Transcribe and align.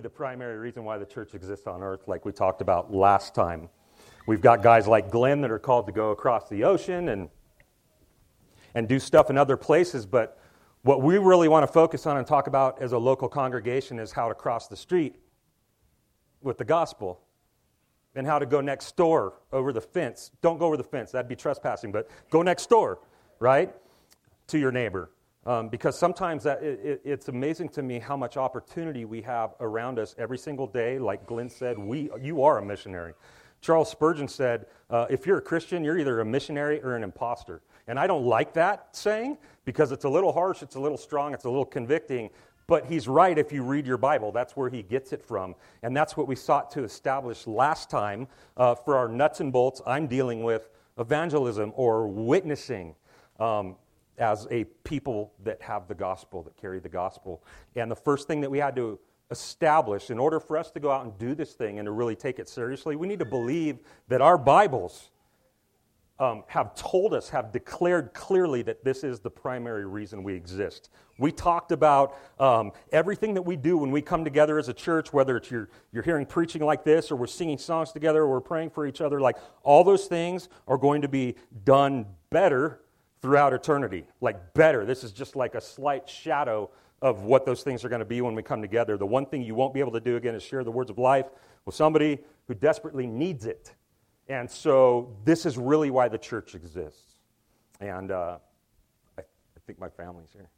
really 0.00 0.08
the 0.08 0.16
primary 0.16 0.56
reason 0.56 0.82
why 0.82 0.96
the 0.96 1.04
church 1.04 1.34
exists 1.34 1.66
on 1.66 1.82
earth, 1.82 2.08
like 2.08 2.24
we 2.24 2.32
talked 2.32 2.62
about 2.62 2.90
last 2.90 3.34
time. 3.34 3.68
We've 4.26 4.40
got 4.40 4.62
guys 4.62 4.86
like 4.88 5.10
Glenn 5.10 5.42
that 5.42 5.50
are 5.50 5.58
called 5.58 5.86
to 5.86 5.92
go 5.92 6.10
across 6.10 6.48
the 6.48 6.64
ocean 6.64 7.10
and, 7.10 7.28
and 8.74 8.88
do 8.88 8.98
stuff 8.98 9.28
in 9.28 9.36
other 9.36 9.58
places, 9.58 10.06
but 10.06 10.38
what 10.82 11.02
we 11.02 11.18
really 11.18 11.48
want 11.48 11.66
to 11.66 11.72
focus 11.72 12.06
on 12.06 12.16
and 12.16 12.26
talk 12.26 12.46
about 12.46 12.80
as 12.80 12.92
a 12.92 12.98
local 12.98 13.28
congregation 13.28 13.98
is 13.98 14.10
how 14.10 14.28
to 14.28 14.34
cross 14.34 14.68
the 14.68 14.76
street 14.76 15.16
with 16.40 16.56
the 16.56 16.64
gospel 16.64 17.20
and 18.14 18.26
how 18.26 18.38
to 18.38 18.46
go 18.46 18.62
next 18.62 18.96
door 18.96 19.34
over 19.52 19.70
the 19.70 19.82
fence. 19.82 20.30
Don't 20.40 20.58
go 20.58 20.64
over 20.64 20.78
the 20.78 20.84
fence, 20.84 21.10
that'd 21.10 21.28
be 21.28 21.36
trespassing, 21.36 21.92
but 21.92 22.08
go 22.30 22.40
next 22.40 22.70
door, 22.70 23.00
right, 23.38 23.70
to 24.46 24.58
your 24.58 24.72
neighbor. 24.72 25.10
Um, 25.50 25.68
because 25.68 25.98
sometimes 25.98 26.44
that, 26.44 26.62
it, 26.62 26.78
it, 26.80 27.00
it's 27.04 27.26
amazing 27.26 27.70
to 27.70 27.82
me 27.82 27.98
how 27.98 28.16
much 28.16 28.36
opportunity 28.36 29.04
we 29.04 29.20
have 29.22 29.54
around 29.58 29.98
us 29.98 30.14
every 30.16 30.38
single 30.38 30.68
day. 30.68 30.96
Like 30.96 31.26
Glenn 31.26 31.50
said, 31.50 31.76
we, 31.76 32.08
you 32.22 32.44
are 32.44 32.58
a 32.58 32.64
missionary. 32.64 33.14
Charles 33.60 33.90
Spurgeon 33.90 34.28
said, 34.28 34.66
uh, 34.90 35.06
if 35.10 35.26
you're 35.26 35.38
a 35.38 35.42
Christian, 35.42 35.82
you're 35.82 35.98
either 35.98 36.20
a 36.20 36.24
missionary 36.24 36.80
or 36.80 36.94
an 36.94 37.02
impostor. 37.02 37.62
And 37.88 37.98
I 37.98 38.06
don't 38.06 38.24
like 38.24 38.54
that 38.54 38.90
saying 38.92 39.38
because 39.64 39.90
it's 39.90 40.04
a 40.04 40.08
little 40.08 40.32
harsh, 40.32 40.62
it's 40.62 40.76
a 40.76 40.80
little 40.80 40.96
strong, 40.96 41.34
it's 41.34 41.46
a 41.46 41.50
little 41.50 41.64
convicting. 41.64 42.30
But 42.68 42.86
he's 42.86 43.08
right 43.08 43.36
if 43.36 43.50
you 43.50 43.64
read 43.64 43.88
your 43.88 43.98
Bible. 43.98 44.30
That's 44.30 44.56
where 44.56 44.70
he 44.70 44.84
gets 44.84 45.12
it 45.12 45.20
from. 45.20 45.56
And 45.82 45.96
that's 45.96 46.16
what 46.16 46.28
we 46.28 46.36
sought 46.36 46.70
to 46.72 46.84
establish 46.84 47.48
last 47.48 47.90
time 47.90 48.28
uh, 48.56 48.76
for 48.76 48.96
our 48.96 49.08
nuts 49.08 49.40
and 49.40 49.52
bolts. 49.52 49.82
I'm 49.84 50.06
dealing 50.06 50.44
with 50.44 50.70
evangelism 50.96 51.72
or 51.74 52.06
witnessing 52.06 52.94
um, 53.40 53.74
as 54.20 54.46
a 54.50 54.64
people 54.84 55.32
that 55.42 55.60
have 55.62 55.88
the 55.88 55.94
gospel, 55.94 56.42
that 56.42 56.56
carry 56.56 56.78
the 56.78 56.88
gospel. 56.88 57.42
And 57.74 57.90
the 57.90 57.96
first 57.96 58.28
thing 58.28 58.40
that 58.42 58.50
we 58.50 58.58
had 58.58 58.76
to 58.76 58.98
establish 59.30 60.10
in 60.10 60.18
order 60.18 60.38
for 60.38 60.56
us 60.56 60.70
to 60.72 60.80
go 60.80 60.90
out 60.90 61.04
and 61.04 61.16
do 61.18 61.34
this 61.34 61.54
thing 61.54 61.78
and 61.78 61.86
to 61.86 61.92
really 61.92 62.16
take 62.16 62.38
it 62.38 62.48
seriously, 62.48 62.96
we 62.96 63.08
need 63.08 63.18
to 63.20 63.24
believe 63.24 63.78
that 64.08 64.20
our 64.20 64.36
Bibles 64.36 65.10
um, 66.18 66.44
have 66.48 66.74
told 66.74 67.14
us, 67.14 67.30
have 67.30 67.50
declared 67.50 68.12
clearly 68.12 68.60
that 68.62 68.84
this 68.84 69.04
is 69.04 69.20
the 69.20 69.30
primary 69.30 69.86
reason 69.86 70.22
we 70.22 70.34
exist. 70.34 70.90
We 71.18 71.32
talked 71.32 71.72
about 71.72 72.14
um, 72.38 72.72
everything 72.92 73.32
that 73.34 73.42
we 73.42 73.56
do 73.56 73.78
when 73.78 73.90
we 73.90 74.02
come 74.02 74.22
together 74.22 74.58
as 74.58 74.68
a 74.68 74.74
church, 74.74 75.14
whether 75.14 75.38
it's 75.38 75.50
you're, 75.50 75.70
you're 75.92 76.02
hearing 76.02 76.26
preaching 76.26 76.62
like 76.62 76.84
this, 76.84 77.10
or 77.10 77.16
we're 77.16 77.26
singing 77.26 77.56
songs 77.56 77.92
together, 77.92 78.22
or 78.22 78.28
we're 78.28 78.40
praying 78.40 78.70
for 78.70 78.86
each 78.86 79.00
other. 79.00 79.18
Like 79.18 79.38
all 79.62 79.82
those 79.82 80.06
things 80.06 80.50
are 80.68 80.76
going 80.76 81.00
to 81.02 81.08
be 81.08 81.36
done 81.64 82.04
better 82.28 82.80
throughout 83.22 83.52
eternity. 83.52 84.04
Like 84.20 84.54
better. 84.54 84.84
This 84.84 85.04
is 85.04 85.12
just 85.12 85.36
like 85.36 85.54
a 85.54 85.60
slight 85.60 86.08
shadow 86.08 86.70
of 87.02 87.22
what 87.22 87.46
those 87.46 87.62
things 87.62 87.84
are 87.84 87.88
going 87.88 88.00
to 88.00 88.06
be 88.06 88.20
when 88.20 88.34
we 88.34 88.42
come 88.42 88.60
together. 88.60 88.96
The 88.96 89.06
one 89.06 89.26
thing 89.26 89.42
you 89.42 89.54
won't 89.54 89.72
be 89.72 89.80
able 89.80 89.92
to 89.92 90.00
do 90.00 90.16
again 90.16 90.34
is 90.34 90.42
share 90.42 90.64
the 90.64 90.70
words 90.70 90.90
of 90.90 90.98
life 90.98 91.26
with 91.64 91.74
somebody 91.74 92.18
who 92.46 92.54
desperately 92.54 93.06
needs 93.06 93.46
it. 93.46 93.74
And 94.28 94.50
so 94.50 95.16
this 95.24 95.46
is 95.46 95.58
really 95.58 95.90
why 95.90 96.08
the 96.08 96.18
church 96.18 96.54
exists. 96.54 97.16
And 97.80 98.10
uh, 98.10 98.38
I, 99.18 99.22
I, 99.22 99.60
think 99.66 99.80
my 99.80 99.88
family's 99.88 100.30
here, 100.32 100.48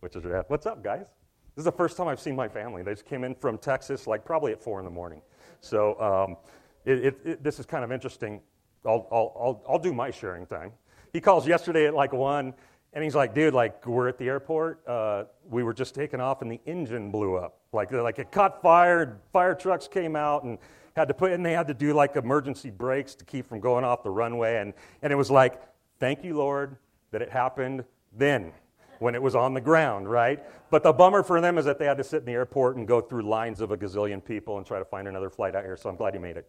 which 0.00 0.16
is 0.16 0.24
what's 0.48 0.66
up, 0.66 0.82
guys? 0.82 1.06
This 1.54 1.62
is 1.62 1.64
the 1.64 1.72
first 1.72 1.96
time 1.96 2.08
I've 2.08 2.20
seen 2.20 2.36
my 2.36 2.48
family. 2.48 2.82
They 2.82 2.92
just 2.92 3.06
came 3.06 3.24
in 3.24 3.34
from 3.34 3.56
Texas, 3.56 4.06
like 4.06 4.24
probably 4.24 4.52
at 4.52 4.62
four 4.62 4.78
in 4.80 4.84
the 4.84 4.90
morning. 4.90 5.22
So 5.60 5.98
um, 6.00 6.36
it, 6.84 7.06
it, 7.06 7.20
it, 7.24 7.42
this 7.42 7.58
is 7.58 7.66
kind 7.66 7.84
of 7.84 7.92
interesting. 7.92 8.42
I'll, 8.84 9.08
I'll, 9.10 9.32
I'll, 9.40 9.64
I'll 9.70 9.78
do 9.78 9.94
my 9.94 10.10
sharing 10.10 10.44
time. 10.44 10.72
He 11.16 11.20
calls 11.22 11.48
yesterday 11.48 11.86
at 11.86 11.94
like 11.94 12.12
one, 12.12 12.52
and 12.92 13.02
he's 13.02 13.14
like, 13.14 13.34
"Dude, 13.34 13.54
like 13.54 13.86
we're 13.86 14.06
at 14.06 14.18
the 14.18 14.26
airport. 14.26 14.86
Uh, 14.86 15.24
we 15.48 15.62
were 15.62 15.72
just 15.72 15.94
taking 15.94 16.20
off, 16.20 16.42
and 16.42 16.52
the 16.52 16.60
engine 16.66 17.10
blew 17.10 17.36
up. 17.36 17.58
Like, 17.72 17.90
like 17.90 18.18
it 18.18 18.30
caught 18.30 18.60
fire. 18.60 19.18
Fire 19.32 19.54
trucks 19.54 19.88
came 19.88 20.14
out, 20.14 20.44
and 20.44 20.58
had 20.94 21.08
to 21.08 21.14
put, 21.14 21.32
and 21.32 21.44
they 21.44 21.54
had 21.54 21.68
to 21.68 21.72
do 21.72 21.94
like 21.94 22.16
emergency 22.16 22.68
brakes 22.68 23.14
to 23.14 23.24
keep 23.24 23.46
from 23.46 23.60
going 23.60 23.82
off 23.82 24.02
the 24.02 24.10
runway. 24.10 24.58
And, 24.58 24.74
and 25.00 25.10
it 25.10 25.16
was 25.16 25.30
like, 25.30 25.58
thank 26.00 26.22
you, 26.22 26.36
Lord, 26.36 26.76
that 27.12 27.22
it 27.22 27.30
happened 27.30 27.82
then 28.14 28.52
when 28.98 29.14
it 29.14 29.22
was 29.22 29.34
on 29.34 29.54
the 29.54 29.60
ground, 29.62 30.10
right? 30.10 30.44
But 30.68 30.82
the 30.82 30.92
bummer 30.92 31.22
for 31.22 31.40
them 31.40 31.56
is 31.56 31.64
that 31.64 31.78
they 31.78 31.86
had 31.86 31.96
to 31.96 32.04
sit 32.04 32.20
in 32.20 32.26
the 32.26 32.32
airport 32.32 32.76
and 32.76 32.86
go 32.86 33.00
through 33.00 33.22
lines 33.22 33.62
of 33.62 33.70
a 33.70 33.76
gazillion 33.78 34.22
people 34.22 34.58
and 34.58 34.66
try 34.66 34.78
to 34.78 34.84
find 34.84 35.08
another 35.08 35.30
flight 35.30 35.56
out 35.56 35.64
here. 35.64 35.78
So 35.78 35.88
I'm 35.88 35.96
glad 35.96 36.12
you 36.12 36.20
made 36.20 36.36
it. 36.36 36.46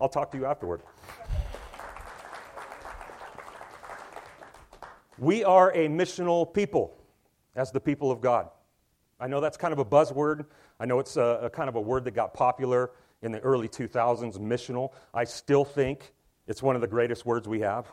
I'll 0.00 0.08
talk 0.08 0.30
to 0.32 0.38
you 0.38 0.46
afterward. 0.46 0.80
We 5.18 5.44
are 5.44 5.70
a 5.72 5.88
missional 5.88 6.52
people 6.52 6.96
as 7.54 7.70
the 7.70 7.80
people 7.80 8.10
of 8.10 8.20
God. 8.20 8.48
I 9.20 9.28
know 9.28 9.40
that's 9.40 9.56
kind 9.56 9.72
of 9.72 9.78
a 9.78 9.84
buzzword. 9.84 10.46
I 10.80 10.86
know 10.86 10.98
it's 10.98 11.16
a, 11.16 11.40
a 11.42 11.50
kind 11.50 11.68
of 11.68 11.76
a 11.76 11.80
word 11.80 12.04
that 12.04 12.12
got 12.12 12.34
popular 12.34 12.90
in 13.22 13.30
the 13.30 13.38
early 13.40 13.68
2000s, 13.68 14.38
missional. 14.38 14.90
I 15.12 15.24
still 15.24 15.64
think 15.64 16.12
it's 16.46 16.62
one 16.62 16.74
of 16.74 16.80
the 16.80 16.88
greatest 16.88 17.24
words 17.24 17.48
we 17.48 17.60
have. 17.60 17.86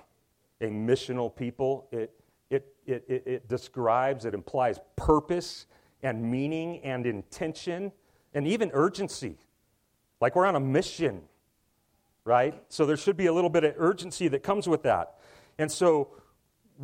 A 0.62 0.66
missional 0.66 1.34
people. 1.34 1.88
It, 1.92 2.12
it, 2.50 2.68
it, 2.86 3.06
it, 3.08 3.24
it 3.26 3.48
describes, 3.48 4.26
it 4.26 4.34
implies 4.34 4.80
purpose 4.96 5.68
and 6.04 6.22
meaning 6.24 6.80
and 6.80 7.06
intention 7.06 7.92
and 8.34 8.48
even 8.48 8.72
urgency. 8.74 9.38
Like 10.20 10.36
we're 10.36 10.46
on 10.48 10.56
a 10.56 10.60
mission, 10.60 11.22
right? 12.26 12.62
So 12.70 12.86
there 12.86 12.98
should 12.98 13.18
be 13.18 13.28
a 13.28 13.34
little 13.34 13.50
bit 13.50 13.64
of 13.64 13.76
urgency 13.78 14.28
that 14.30 14.44
comes 14.44 14.68
with 14.68 14.84
that. 14.84 15.16
And 15.58 15.72
so, 15.72 16.10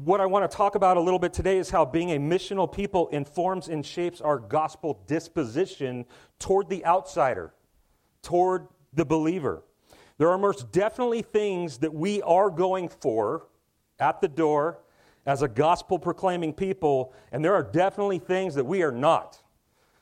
what 0.04 0.22
I 0.22 0.26
want 0.26 0.50
to 0.50 0.56
talk 0.56 0.76
about 0.76 0.98
a 0.98 1.02
little 1.02 1.20
bit 1.20 1.34
today 1.34 1.58
is 1.58 1.70
how 1.70 1.84
being 1.86 2.12
a 2.12 2.20
missional 2.20 2.72
people 2.72 3.08
informs 3.10 3.68
and 3.68 3.86
shapes 3.86 4.22
our 4.22 4.38
gospel 4.38 5.04
disposition 5.08 6.06
toward 6.40 6.70
the 6.70 6.86
outsider 6.86 7.54
toward 8.28 8.68
the 8.94 9.06
believer. 9.06 9.64
There 10.18 10.30
are 10.30 10.38
most 10.38 10.72
definitely 10.74 11.22
things 11.22 11.78
that 11.78 11.94
we 11.94 12.22
are 12.24 12.50
going 12.50 12.90
for 12.90 13.48
at 14.00 14.20
the 14.20 14.28
door 14.28 14.80
as 15.26 15.42
a 15.42 15.48
gospel 15.48 15.98
proclaiming 15.98 16.54
people, 16.54 17.14
and 17.32 17.44
there 17.44 17.54
are 17.54 17.64
definitely 17.64 18.20
things 18.20 18.54
that 18.56 18.66
we 18.66 18.84
are 18.84 18.92
not. 18.92 19.42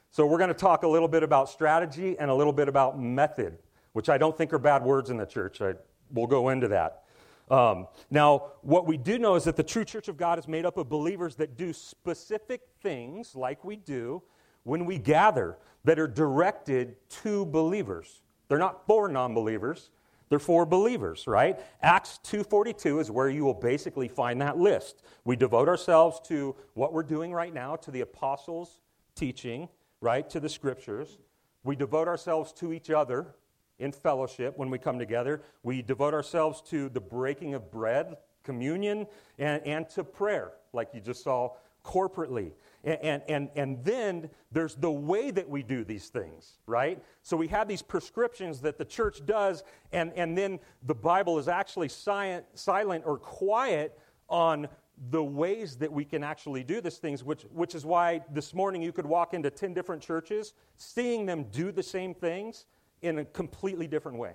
So, 0.10 0.26
we're 0.26 0.38
going 0.38 0.50
to 0.50 0.54
talk 0.54 0.84
a 0.84 0.88
little 0.88 1.08
bit 1.08 1.22
about 1.22 1.50
strategy 1.50 2.18
and 2.18 2.32
a 2.32 2.34
little 2.34 2.54
bit 2.54 2.68
about 2.68 3.00
method, 3.00 3.60
which 3.94 4.10
I 4.10 4.18
don't 4.18 4.36
think 4.36 4.54
are 4.54 4.60
bad 4.60 4.84
words 4.84 5.10
in 5.12 5.18
the 5.18 5.26
church. 5.26 5.62
I, 5.62 5.74
we'll 6.12 6.28
go 6.28 6.50
into 6.50 6.68
that. 6.70 7.04
Um, 7.50 7.88
now, 8.10 8.54
what 8.62 8.88
we 8.88 8.98
do 8.98 9.20
know 9.20 9.36
is 9.36 9.44
that 9.44 9.56
the 9.56 9.64
true 9.64 9.86
church 9.86 10.08
of 10.08 10.18
God 10.18 10.40
is 10.40 10.48
made 10.48 10.66
up 10.66 10.78
of 10.78 10.90
believers 10.90 11.36
that 11.36 11.58
do 11.58 11.74
specific 11.74 12.62
things 12.82 13.36
like 13.36 13.64
we 13.64 13.76
do 13.76 14.24
when 14.64 14.86
we 14.86 14.98
gather 14.98 15.58
that 15.84 16.00
are 16.00 16.08
directed 16.08 16.96
to 17.10 17.46
believers. 17.46 18.24
They're 18.48 18.58
not 18.58 18.86
for 18.88 19.08
non-believers, 19.08 19.92
they're 20.30 20.40
for 20.40 20.66
believers, 20.66 21.28
right? 21.28 21.60
Acts 21.82 22.20
2:42 22.24 23.00
is 23.00 23.12
where 23.12 23.30
you 23.30 23.46
will 23.46 23.54
basically 23.54 24.08
find 24.08 24.42
that 24.42 24.58
list. 24.58 25.04
We 25.24 25.36
devote 25.36 25.70
ourselves 25.70 26.20
to 26.22 26.56
what 26.74 26.94
we're 26.94 27.04
doing 27.04 27.32
right 27.32 27.54
now 27.54 27.76
to 27.78 27.92
the 27.92 28.02
apostles' 28.02 28.82
teaching, 29.14 29.70
right? 30.02 30.28
To 30.32 30.40
the 30.40 30.50
scriptures. 30.50 31.20
We 31.64 31.76
devote 31.76 32.08
ourselves 32.08 32.52
to 32.54 32.74
each 32.74 32.90
other 32.90 33.36
in 33.80 33.92
fellowship 33.92 34.58
when 34.58 34.70
we 34.70 34.78
come 34.78 35.00
together. 35.00 35.42
We 35.64 35.82
devote 35.82 36.14
ourselves 36.14 36.62
to 36.70 36.90
the 36.90 37.02
breaking 37.02 37.54
of 37.54 37.72
bread, 37.72 38.18
communion, 38.44 39.08
and, 39.38 39.66
and 39.66 39.90
to 39.92 40.04
prayer, 40.04 40.54
like 40.74 40.90
you 40.94 41.02
just 41.02 41.24
saw 41.24 41.52
corporately. 41.84 42.52
And, 42.84 43.22
and, 43.28 43.50
and 43.56 43.84
then 43.84 44.30
there's 44.52 44.76
the 44.76 44.92
way 44.92 45.32
that 45.32 45.48
we 45.50 45.64
do 45.64 45.84
these 45.84 46.10
things, 46.10 46.60
right? 46.68 47.02
So 47.24 47.38
we 47.38 47.48
have 47.48 47.68
these 47.68 47.82
prescriptions 47.82 48.62
that 48.62 48.78
the 48.78 48.86
church 48.86 49.26
does, 49.26 49.64
and, 49.92 50.12
and 50.16 50.38
then 50.38 50.60
the 50.84 50.96
Bible 50.96 51.40
is 51.40 51.48
actually 51.48 51.90
silent, 51.90 52.46
silent 52.54 53.04
or 53.06 53.18
quiet 53.18 54.00
on 54.30 54.68
the 55.10 55.24
ways 55.24 55.76
that 55.78 55.92
we 55.92 56.06
can 56.06 56.24
actually 56.24 56.64
do 56.64 56.80
these 56.80 56.98
things, 56.98 57.24
which, 57.24 57.44
which 57.52 57.76
is 57.76 57.86
why 57.86 58.22
this 58.32 58.54
morning 58.54 58.82
you 58.82 58.92
could 58.92 59.06
walk 59.06 59.34
into 59.34 59.50
10 59.50 59.74
different 59.74 60.02
churches, 60.02 60.54
seeing 60.78 61.26
them 61.26 61.46
do 61.52 61.72
the 61.72 61.84
same 61.84 62.14
things 62.14 62.66
in 63.02 63.20
a 63.20 63.26
completely 63.26 63.88
different 63.88 64.18
way. 64.18 64.34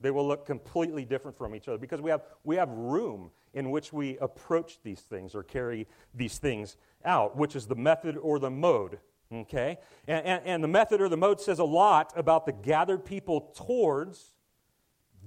They 0.00 0.10
will 0.10 0.26
look 0.26 0.46
completely 0.46 1.04
different 1.04 1.36
from 1.36 1.54
each 1.54 1.68
other 1.68 1.78
because 1.78 2.00
we 2.00 2.10
have, 2.10 2.22
we 2.44 2.56
have 2.56 2.68
room 2.70 3.30
in 3.54 3.70
which 3.70 3.92
we 3.92 4.18
approach 4.18 4.78
these 4.82 5.00
things 5.00 5.34
or 5.34 5.42
carry 5.42 5.86
these 6.14 6.38
things 6.38 6.76
out, 7.04 7.36
which 7.36 7.56
is 7.56 7.66
the 7.66 7.74
method 7.74 8.16
or 8.18 8.38
the 8.38 8.50
mode. 8.50 8.98
Okay? 9.32 9.78
And, 10.06 10.24
and, 10.26 10.42
and, 10.44 10.64
the 10.64 10.68
method 10.68 11.00
or 11.00 11.08
the 11.08 11.16
mode 11.16 11.40
says 11.40 11.58
a 11.58 11.64
lot 11.64 12.12
about 12.14 12.46
the 12.46 12.52
gathered 12.52 13.04
people 13.04 13.52
towards 13.56 14.34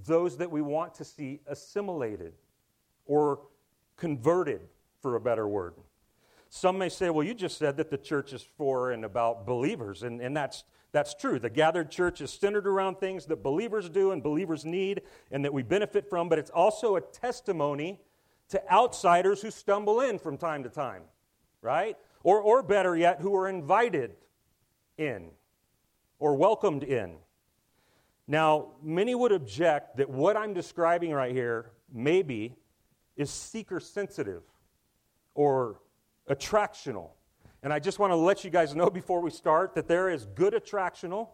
those 0.05 0.37
that 0.37 0.49
we 0.49 0.61
want 0.61 0.93
to 0.95 1.03
see 1.03 1.41
assimilated 1.47 2.33
or 3.05 3.41
converted, 3.97 4.61
for 5.01 5.15
a 5.15 5.19
better 5.19 5.47
word. 5.47 5.73
Some 6.49 6.77
may 6.77 6.89
say, 6.89 7.09
well, 7.09 7.25
you 7.25 7.33
just 7.33 7.57
said 7.57 7.77
that 7.77 7.89
the 7.89 7.97
church 7.97 8.33
is 8.33 8.41
for 8.41 8.91
and 8.91 9.05
about 9.05 9.45
believers, 9.45 10.03
and, 10.03 10.21
and 10.21 10.35
that's, 10.35 10.63
that's 10.91 11.13
true. 11.13 11.39
The 11.39 11.49
gathered 11.49 11.91
church 11.91 12.21
is 12.21 12.31
centered 12.31 12.67
around 12.67 12.99
things 12.99 13.25
that 13.27 13.43
believers 13.43 13.89
do 13.89 14.11
and 14.11 14.23
believers 14.23 14.65
need 14.65 15.03
and 15.31 15.45
that 15.45 15.53
we 15.53 15.63
benefit 15.63 16.09
from, 16.09 16.29
but 16.29 16.39
it's 16.39 16.49
also 16.49 16.95
a 16.95 17.01
testimony 17.01 18.01
to 18.49 18.71
outsiders 18.71 19.41
who 19.41 19.51
stumble 19.51 20.01
in 20.01 20.17
from 20.17 20.37
time 20.37 20.63
to 20.63 20.69
time 20.69 21.03
right? 21.61 21.97
Or, 22.23 22.39
or 22.39 22.63
better 22.63 22.95
yet, 22.95 23.21
who 23.21 23.35
are 23.35 23.47
invited 23.47 24.15
in. 24.97 25.31
or 26.19 26.35
welcomed 26.35 26.83
in. 26.83 27.15
Now, 28.27 28.71
many 28.83 29.15
would 29.15 29.31
object 29.31 29.97
that 29.97 30.09
what 30.09 30.35
I'm 30.35 30.53
describing 30.53 31.13
right 31.13 31.33
here, 31.33 31.71
maybe, 31.91 32.57
is 33.15 33.29
seeker 33.29 33.79
sensitive 33.79 34.43
or 35.33 35.79
attractional. 36.29 37.11
And 37.61 37.73
I 37.73 37.79
just 37.79 37.99
want 37.99 38.11
to 38.11 38.15
let 38.15 38.43
you 38.43 38.49
guys 38.49 38.73
know 38.73 38.89
before 38.89 39.21
we 39.21 39.31
start 39.31 39.75
that 39.75 39.87
there 39.87 40.09
is 40.09 40.25
good 40.25 40.53
attractional 40.53 41.29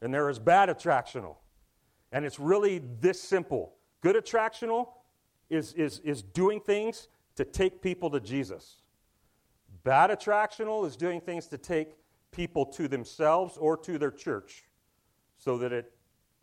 and 0.00 0.12
there 0.12 0.28
is 0.30 0.38
bad 0.38 0.68
attractional. 0.68 1.36
And 2.12 2.24
it's 2.24 2.38
really 2.38 2.82
this 3.00 3.20
simple. 3.20 3.74
Good 4.00 4.16
attractional 4.16 4.88
is, 5.50 5.74
is, 5.74 5.98
is 6.00 6.22
doing 6.22 6.60
things 6.60 7.08
to 7.36 7.44
take 7.44 7.82
people 7.82 8.10
to 8.10 8.20
Jesus. 8.20 8.82
Bad 9.84 10.10
attractional 10.10 10.86
is 10.86 10.96
doing 10.96 11.20
things 11.20 11.46
to 11.48 11.58
take 11.58 11.96
people 12.32 12.64
to 12.64 12.88
themselves 12.88 13.56
or 13.56 13.76
to 13.76 13.98
their 13.98 14.10
church 14.10 14.64
so 15.36 15.58
that 15.58 15.72
it 15.72 15.92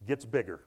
gets 0.05 0.25
bigger 0.25 0.65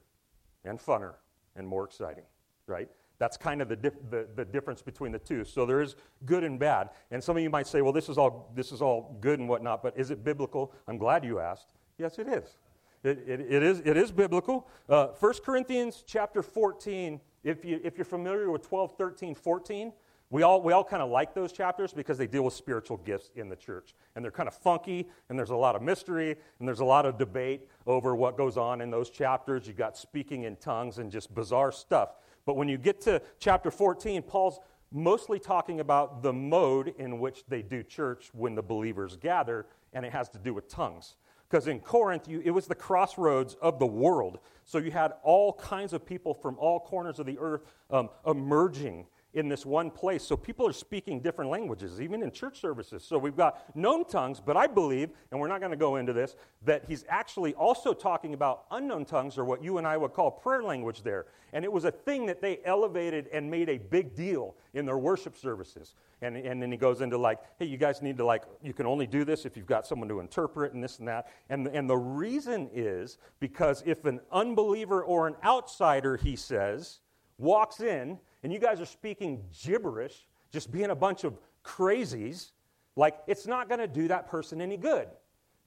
and 0.65 0.79
funner 0.79 1.15
and 1.55 1.67
more 1.67 1.85
exciting, 1.85 2.23
right? 2.67 2.89
That's 3.21 3.37
kind 3.37 3.61
of 3.61 3.69
the, 3.69 3.75
dif- 3.75 4.09
the, 4.09 4.27
the, 4.35 4.43
difference 4.43 4.81
between 4.81 5.11
the 5.11 5.19
two. 5.19 5.45
So 5.45 5.63
there 5.63 5.79
is 5.79 5.95
good 6.25 6.43
and 6.43 6.57
bad. 6.57 6.89
And 7.11 7.23
some 7.23 7.37
of 7.37 7.43
you 7.43 7.51
might 7.51 7.67
say, 7.67 7.83
well, 7.83 7.93
this 7.93 8.09
is 8.09 8.17
all, 8.17 8.51
this 8.55 8.71
is 8.71 8.81
all 8.81 9.15
good 9.21 9.37
and 9.37 9.47
whatnot, 9.47 9.83
but 9.83 9.95
is 9.95 10.09
it 10.09 10.23
biblical? 10.23 10.73
I'm 10.87 10.97
glad 10.97 11.23
you 11.23 11.39
asked. 11.39 11.67
Yes, 11.99 12.17
it 12.17 12.27
is. 12.27 12.57
It, 13.03 13.23
it, 13.27 13.41
it, 13.41 13.61
is, 13.61 13.83
it 13.85 13.95
is 13.95 14.11
biblical. 14.11 14.67
Uh, 14.89 15.09
1 15.19 15.33
Corinthians 15.45 16.03
chapter 16.07 16.41
14, 16.41 17.21
if, 17.43 17.63
you, 17.63 17.79
if 17.83 17.95
you're 17.95 18.05
familiar 18.05 18.49
with 18.49 18.67
12, 18.67 18.97
13, 18.97 19.35
14, 19.35 19.93
we 20.31 20.41
all, 20.41 20.63
we 20.63 20.73
all 20.73 20.83
kind 20.83 21.03
of 21.03 21.11
like 21.11 21.35
those 21.35 21.51
chapters 21.51 21.93
because 21.93 22.17
they 22.17 22.25
deal 22.25 22.41
with 22.41 22.55
spiritual 22.55 22.97
gifts 22.97 23.29
in 23.35 23.49
the 23.49 23.55
church. 23.55 23.93
And 24.15 24.25
they're 24.25 24.31
kind 24.31 24.47
of 24.47 24.55
funky, 24.55 25.07
and 25.29 25.37
there's 25.37 25.51
a 25.51 25.55
lot 25.55 25.75
of 25.75 25.83
mystery, 25.83 26.37
and 26.57 26.67
there's 26.67 26.79
a 26.79 26.85
lot 26.85 27.05
of 27.05 27.19
debate 27.19 27.67
over 27.85 28.15
what 28.15 28.35
goes 28.35 28.57
on 28.57 28.81
in 28.81 28.89
those 28.89 29.11
chapters. 29.11 29.67
You've 29.67 29.77
got 29.77 29.95
speaking 29.95 30.45
in 30.45 30.55
tongues 30.55 30.97
and 30.97 31.11
just 31.11 31.35
bizarre 31.35 31.71
stuff. 31.71 32.15
But 32.45 32.55
when 32.55 32.67
you 32.67 32.77
get 32.77 33.01
to 33.01 33.21
chapter 33.39 33.71
14, 33.71 34.21
Paul's 34.23 34.59
mostly 34.91 35.39
talking 35.39 35.79
about 35.79 36.21
the 36.21 36.33
mode 36.33 36.93
in 36.97 37.19
which 37.19 37.45
they 37.47 37.61
do 37.61 37.83
church 37.83 38.29
when 38.33 38.55
the 38.55 38.61
believers 38.61 39.15
gather, 39.15 39.65
and 39.93 40.05
it 40.05 40.11
has 40.11 40.29
to 40.29 40.37
do 40.37 40.53
with 40.53 40.67
tongues. 40.67 41.15
Because 41.49 41.67
in 41.67 41.79
Corinth, 41.81 42.27
you, 42.29 42.41
it 42.45 42.51
was 42.51 42.65
the 42.65 42.75
crossroads 42.75 43.55
of 43.61 43.77
the 43.77 43.85
world. 43.85 44.39
So 44.63 44.77
you 44.77 44.91
had 44.91 45.13
all 45.21 45.53
kinds 45.53 45.91
of 45.91 46.05
people 46.05 46.33
from 46.33 46.57
all 46.57 46.79
corners 46.79 47.19
of 47.19 47.25
the 47.25 47.37
earth 47.39 47.65
um, 47.89 48.09
emerging 48.25 49.05
in 49.33 49.47
this 49.47 49.65
one 49.65 49.89
place. 49.89 50.23
So 50.23 50.35
people 50.35 50.67
are 50.67 50.73
speaking 50.73 51.21
different 51.21 51.49
languages, 51.49 52.01
even 52.01 52.21
in 52.21 52.31
church 52.31 52.59
services. 52.59 53.03
So 53.03 53.17
we've 53.17 53.35
got 53.35 53.75
known 53.75 54.05
tongues, 54.05 54.41
but 54.41 54.57
I 54.57 54.67
believe, 54.67 55.09
and 55.31 55.39
we're 55.39 55.47
not 55.47 55.59
going 55.59 55.71
to 55.71 55.77
go 55.77 55.95
into 55.95 56.13
this, 56.13 56.35
that 56.65 56.83
he's 56.87 57.05
actually 57.07 57.53
also 57.53 57.93
talking 57.93 58.33
about 58.33 58.65
unknown 58.71 59.05
tongues, 59.05 59.37
or 59.37 59.45
what 59.45 59.63
you 59.63 59.77
and 59.77 59.87
I 59.87 59.97
would 59.97 60.13
call 60.13 60.31
prayer 60.31 60.63
language 60.63 61.03
there. 61.03 61.27
And 61.53 61.63
it 61.63 61.71
was 61.71 61.85
a 61.85 61.91
thing 61.91 62.25
that 62.27 62.41
they 62.41 62.59
elevated 62.65 63.27
and 63.33 63.49
made 63.49 63.69
a 63.69 63.77
big 63.77 64.15
deal 64.15 64.55
in 64.73 64.85
their 64.85 64.97
worship 64.97 65.37
services. 65.37 65.95
And, 66.21 66.37
and 66.37 66.61
then 66.61 66.71
he 66.71 66.77
goes 66.77 67.01
into 67.01 67.17
like, 67.17 67.39
hey, 67.57 67.65
you 67.65 67.77
guys 67.77 68.01
need 68.01 68.17
to 68.17 68.25
like, 68.25 68.43
you 68.61 68.73
can 68.73 68.85
only 68.85 69.07
do 69.07 69.25
this 69.25 69.45
if 69.45 69.57
you've 69.57 69.65
got 69.65 69.87
someone 69.87 70.07
to 70.09 70.19
interpret 70.19 70.73
and 70.73 70.83
this 70.83 70.99
and 70.99 71.07
that. 71.07 71.31
And, 71.49 71.67
and 71.67 71.89
the 71.89 71.97
reason 71.97 72.69
is 72.73 73.17
because 73.39 73.81
if 73.85 74.05
an 74.05 74.19
unbeliever 74.31 75.03
or 75.03 75.27
an 75.27 75.35
outsider, 75.43 76.17
he 76.17 76.35
says, 76.35 76.99
walks 77.37 77.79
in 77.79 78.19
and 78.43 78.51
you 78.51 78.59
guys 78.59 78.81
are 78.81 78.85
speaking 78.85 79.43
gibberish, 79.63 80.27
just 80.51 80.71
being 80.71 80.89
a 80.89 80.95
bunch 80.95 81.23
of 81.23 81.37
crazies, 81.63 82.51
like 82.95 83.19
it's 83.27 83.47
not 83.47 83.69
going 83.69 83.79
to 83.79 83.87
do 83.87 84.07
that 84.07 84.27
person 84.27 84.61
any 84.61 84.77
good. 84.77 85.07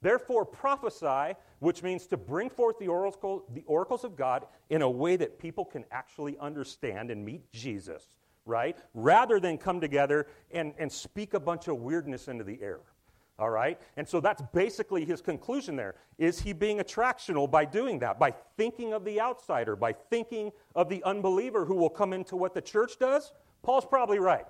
Therefore, 0.03 0.44
prophesy, 0.44 1.35
which 1.61 1.82
means 1.82 2.06
to 2.09 2.19
bring 2.19 2.50
forth 2.50 2.79
the, 2.79 2.88
oracle, 2.88 3.47
the 3.55 3.65
oracles 3.67 4.05
of 4.05 4.17
God 4.17 4.44
in 4.69 4.82
a 4.82 4.91
way 4.91 5.17
that 5.17 5.38
people 5.38 5.65
can 5.65 5.85
actually 5.91 6.37
understand 6.38 7.11
and 7.11 7.25
meet 7.25 7.50
Jesus, 7.53 8.15
right? 8.44 8.76
Rather 8.93 9.41
than 9.41 9.56
come 9.56 9.81
together 9.81 10.26
and, 10.50 10.75
and 10.79 10.93
speak 10.93 11.32
a 11.32 11.41
bunch 11.41 11.69
of 11.69 11.79
weirdness 11.79 12.29
into 12.29 12.44
the 12.44 12.61
air. 12.61 12.81
All 13.38 13.50
right? 13.50 13.81
And 13.96 14.08
so 14.08 14.20
that's 14.20 14.42
basically 14.52 15.04
his 15.04 15.20
conclusion 15.20 15.75
there. 15.75 15.96
Is 16.19 16.40
he 16.40 16.52
being 16.52 16.78
attractional 16.78 17.50
by 17.50 17.64
doing 17.64 17.98
that? 17.98 18.19
By 18.19 18.32
thinking 18.56 18.92
of 18.92 19.04
the 19.04 19.20
outsider, 19.20 19.75
by 19.75 19.92
thinking 19.92 20.52
of 20.75 20.88
the 20.88 21.02
unbeliever 21.04 21.64
who 21.64 21.75
will 21.75 21.90
come 21.90 22.12
into 22.12 22.36
what 22.36 22.54
the 22.54 22.62
church 22.62 22.98
does? 22.98 23.32
Paul's 23.62 23.86
probably 23.86 24.19
right. 24.19 24.44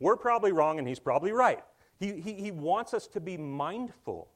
We're 0.00 0.16
probably 0.16 0.52
wrong, 0.52 0.78
and 0.78 0.86
he's 0.86 0.98
probably 0.98 1.32
right. 1.32 1.60
He, 1.98 2.20
he, 2.20 2.34
he 2.34 2.50
wants 2.50 2.92
us 2.92 3.06
to 3.08 3.20
be 3.20 3.38
mindful 3.38 4.28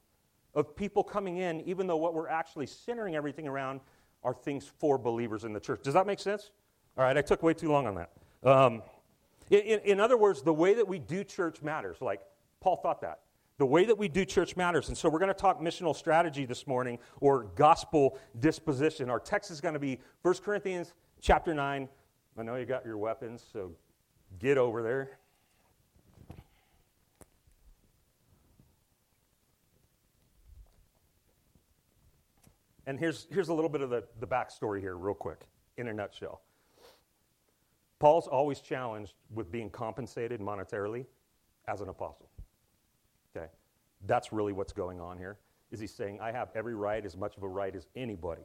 of 0.55 0.75
people 0.75 1.03
coming 1.03 1.37
in, 1.37 1.61
even 1.61 1.85
though 1.85 1.97
what 1.97 2.15
we're 2.15 2.27
actually 2.27 2.65
centering 2.65 3.15
everything 3.15 3.47
around 3.47 3.81
are 4.23 4.33
things 4.33 4.71
for 4.79 4.97
believers 4.97 5.43
in 5.43 5.53
the 5.53 5.59
church. 5.59 5.81
Does 5.83 5.93
that 5.93 6.07
make 6.07 6.19
sense? 6.19 6.51
All 6.97 7.03
right, 7.03 7.15
I 7.15 7.21
took 7.21 7.43
way 7.43 7.53
too 7.53 7.71
long 7.71 7.87
on 7.87 7.95
that. 7.95 8.11
Um, 8.43 8.81
in, 9.49 9.79
in 9.81 9.99
other 9.99 10.17
words, 10.17 10.41
the 10.41 10.53
way 10.53 10.73
that 10.73 10.87
we 10.87 10.97
do 10.97 11.23
church 11.23 11.61
matters. 11.61 11.97
Like, 12.01 12.21
Paul 12.59 12.77
thought 12.77 13.01
that. 13.01 13.19
The 13.61 13.67
way 13.67 13.85
that 13.85 13.95
we 13.95 14.07
do 14.07 14.25
church 14.25 14.57
matters. 14.57 14.87
And 14.87 14.97
so 14.97 15.07
we're 15.07 15.19
going 15.19 15.27
to 15.27 15.35
talk 15.35 15.61
missional 15.61 15.95
strategy 15.95 16.45
this 16.45 16.65
morning 16.65 16.97
or 17.19 17.43
gospel 17.55 18.17
disposition. 18.39 19.07
Our 19.07 19.19
text 19.19 19.51
is 19.51 19.61
going 19.61 19.75
to 19.75 19.79
be 19.79 19.99
1 20.23 20.33
Corinthians 20.43 20.93
chapter 21.21 21.53
9. 21.53 21.87
I 22.39 22.41
know 22.41 22.55
you 22.55 22.65
got 22.65 22.83
your 22.83 22.97
weapons, 22.97 23.45
so 23.53 23.73
get 24.39 24.57
over 24.57 24.81
there. 24.81 25.19
And 32.87 32.97
here's, 32.97 33.27
here's 33.29 33.49
a 33.49 33.53
little 33.53 33.69
bit 33.69 33.81
of 33.81 33.91
the, 33.91 34.05
the 34.19 34.25
backstory 34.25 34.79
here, 34.79 34.95
real 34.95 35.13
quick, 35.13 35.41
in 35.77 35.87
a 35.87 35.93
nutshell. 35.93 36.41
Paul's 37.99 38.25
always 38.25 38.59
challenged 38.59 39.13
with 39.31 39.51
being 39.51 39.69
compensated 39.69 40.41
monetarily 40.41 41.05
as 41.67 41.81
an 41.81 41.89
apostle. 41.89 42.30
That's 44.05 44.31
really 44.33 44.53
what's 44.53 44.73
going 44.73 44.99
on 44.99 45.17
here. 45.17 45.37
Is 45.71 45.79
he 45.79 45.87
saying, 45.87 46.19
I 46.21 46.31
have 46.31 46.49
every 46.55 46.75
right, 46.75 47.05
as 47.05 47.15
much 47.15 47.37
of 47.37 47.43
a 47.43 47.47
right 47.47 47.75
as 47.75 47.87
anybody, 47.95 48.41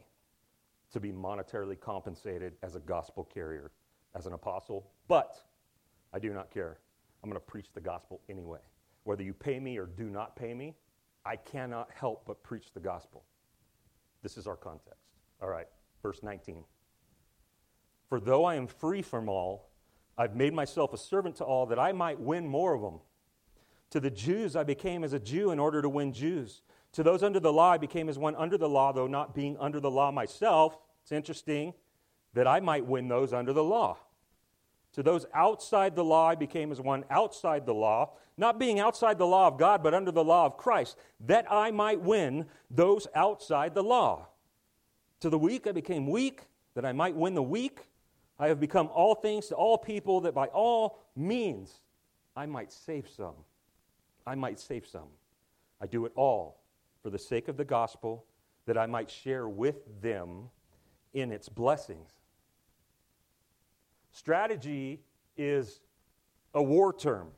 to 0.92 1.00
be 1.00 1.12
monetarily 1.12 1.78
compensated 1.78 2.54
as 2.62 2.76
a 2.76 2.80
gospel 2.80 3.24
carrier, 3.24 3.72
as 4.14 4.26
an 4.26 4.32
apostle, 4.32 4.90
but 5.08 5.42
I 6.12 6.18
do 6.18 6.32
not 6.32 6.50
care. 6.50 6.78
I'm 7.22 7.30
going 7.30 7.40
to 7.40 7.46
preach 7.46 7.66
the 7.74 7.80
gospel 7.80 8.20
anyway. 8.28 8.60
Whether 9.04 9.22
you 9.22 9.34
pay 9.34 9.58
me 9.58 9.78
or 9.78 9.86
do 9.86 10.04
not 10.04 10.36
pay 10.36 10.54
me, 10.54 10.74
I 11.24 11.36
cannot 11.36 11.90
help 11.92 12.24
but 12.26 12.42
preach 12.42 12.72
the 12.72 12.80
gospel. 12.80 13.24
This 14.22 14.36
is 14.36 14.46
our 14.46 14.56
context. 14.56 15.02
All 15.42 15.48
right, 15.48 15.66
verse 16.02 16.22
19. 16.22 16.64
For 18.08 18.20
though 18.20 18.44
I 18.44 18.54
am 18.54 18.68
free 18.68 19.02
from 19.02 19.28
all, 19.28 19.70
I've 20.16 20.36
made 20.36 20.54
myself 20.54 20.92
a 20.92 20.98
servant 20.98 21.36
to 21.36 21.44
all 21.44 21.66
that 21.66 21.78
I 21.78 21.92
might 21.92 22.20
win 22.20 22.46
more 22.46 22.74
of 22.74 22.80
them. 22.80 23.00
To 23.90 24.00
the 24.00 24.10
Jews, 24.10 24.56
I 24.56 24.64
became 24.64 25.04
as 25.04 25.12
a 25.12 25.20
Jew 25.20 25.50
in 25.50 25.58
order 25.58 25.80
to 25.80 25.88
win 25.88 26.12
Jews. 26.12 26.62
To 26.92 27.02
those 27.02 27.22
under 27.22 27.40
the 27.40 27.52
law, 27.52 27.72
I 27.72 27.78
became 27.78 28.08
as 28.08 28.18
one 28.18 28.34
under 28.36 28.58
the 28.58 28.68
law, 28.68 28.92
though 28.92 29.06
not 29.06 29.34
being 29.34 29.56
under 29.58 29.80
the 29.80 29.90
law 29.90 30.10
myself. 30.10 30.78
It's 31.02 31.12
interesting 31.12 31.74
that 32.34 32.46
I 32.46 32.60
might 32.60 32.86
win 32.86 33.08
those 33.08 33.32
under 33.32 33.52
the 33.52 33.64
law. 33.64 33.98
To 34.94 35.02
those 35.02 35.26
outside 35.34 35.94
the 35.94 36.04
law, 36.04 36.28
I 36.28 36.34
became 36.34 36.72
as 36.72 36.80
one 36.80 37.04
outside 37.10 37.66
the 37.66 37.74
law, 37.74 38.12
not 38.38 38.58
being 38.58 38.80
outside 38.80 39.18
the 39.18 39.26
law 39.26 39.46
of 39.46 39.58
God, 39.58 39.82
but 39.82 39.92
under 39.92 40.10
the 40.10 40.24
law 40.24 40.46
of 40.46 40.56
Christ, 40.56 40.96
that 41.20 41.46
I 41.50 41.70
might 41.70 42.00
win 42.00 42.46
those 42.70 43.06
outside 43.14 43.74
the 43.74 43.82
law. 43.82 44.28
To 45.20 45.30
the 45.30 45.38
weak, 45.38 45.66
I 45.66 45.72
became 45.72 46.06
weak, 46.08 46.42
that 46.74 46.84
I 46.84 46.92
might 46.92 47.14
win 47.14 47.34
the 47.34 47.42
weak. 47.42 47.80
I 48.38 48.48
have 48.48 48.58
become 48.58 48.88
all 48.92 49.14
things 49.14 49.48
to 49.48 49.54
all 49.54 49.76
people, 49.78 50.22
that 50.22 50.34
by 50.34 50.46
all 50.46 50.98
means 51.14 51.80
I 52.34 52.46
might 52.46 52.72
save 52.72 53.06
some. 53.08 53.34
I 54.26 54.34
might 54.34 54.58
save 54.58 54.86
some. 54.86 55.08
I 55.80 55.86
do 55.86 56.04
it 56.04 56.12
all 56.16 56.60
for 57.02 57.10
the 57.10 57.18
sake 57.18 57.48
of 57.48 57.56
the 57.56 57.64
gospel, 57.64 58.24
that 58.66 58.76
I 58.76 58.86
might 58.86 59.10
share 59.10 59.48
with 59.48 59.76
them 60.02 60.50
in 61.14 61.30
its 61.30 61.48
blessings. 61.48 62.10
Strategy 64.10 65.00
is 65.36 65.80
a 66.52 66.62
war 66.62 66.92
term, 66.92 67.28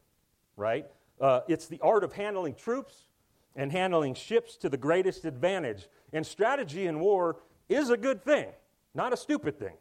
right? 0.56 0.86
Uh, 1.20 1.40
it's 1.48 1.66
the 1.66 1.78
art 1.82 2.02
of 2.02 2.12
handling 2.14 2.54
troops 2.54 3.08
and 3.56 3.70
handling 3.70 4.14
ships 4.14 4.56
to 4.56 4.68
the 4.68 4.76
greatest 4.76 5.24
advantage. 5.24 5.88
And 6.12 6.26
strategy 6.26 6.86
in 6.86 7.00
war 7.00 7.36
is 7.68 7.90
a 7.90 7.96
good 7.96 8.24
thing, 8.24 8.48
not 8.94 9.12
a 9.12 9.16
stupid 9.16 9.58
thing. 9.58 9.76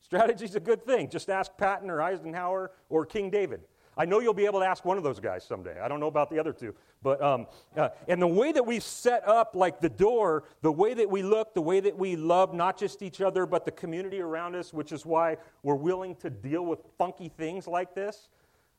Strategy 0.00 0.44
is 0.44 0.56
a 0.56 0.60
good 0.60 0.84
thing. 0.84 1.08
Just 1.08 1.30
ask 1.30 1.56
Patton 1.56 1.88
or 1.88 2.02
Eisenhower 2.02 2.72
or 2.90 3.06
King 3.06 3.30
David. 3.30 3.62
I 3.96 4.06
know 4.06 4.20
you'll 4.20 4.32
be 4.32 4.46
able 4.46 4.60
to 4.60 4.66
ask 4.66 4.84
one 4.84 4.96
of 4.96 5.04
those 5.04 5.20
guys 5.20 5.44
someday. 5.44 5.78
I 5.78 5.86
don't 5.86 6.00
know 6.00 6.06
about 6.06 6.30
the 6.30 6.38
other 6.38 6.52
two. 6.52 6.74
But, 7.02 7.20
um, 7.20 7.46
uh, 7.76 7.90
and 8.08 8.22
the 8.22 8.26
way 8.26 8.52
that 8.52 8.64
we 8.64 8.80
set 8.80 9.26
up, 9.28 9.54
like 9.54 9.80
the 9.80 9.90
door, 9.90 10.44
the 10.62 10.72
way 10.72 10.94
that 10.94 11.10
we 11.10 11.22
look, 11.22 11.52
the 11.52 11.60
way 11.60 11.80
that 11.80 11.98
we 11.98 12.16
love 12.16 12.54
not 12.54 12.78
just 12.78 13.02
each 13.02 13.20
other, 13.20 13.44
but 13.44 13.64
the 13.66 13.70
community 13.70 14.20
around 14.20 14.54
us, 14.54 14.72
which 14.72 14.92
is 14.92 15.04
why 15.04 15.36
we're 15.62 15.74
willing 15.74 16.16
to 16.16 16.30
deal 16.30 16.64
with 16.64 16.78
funky 16.96 17.28
things 17.28 17.66
like 17.66 17.94
this. 17.94 18.30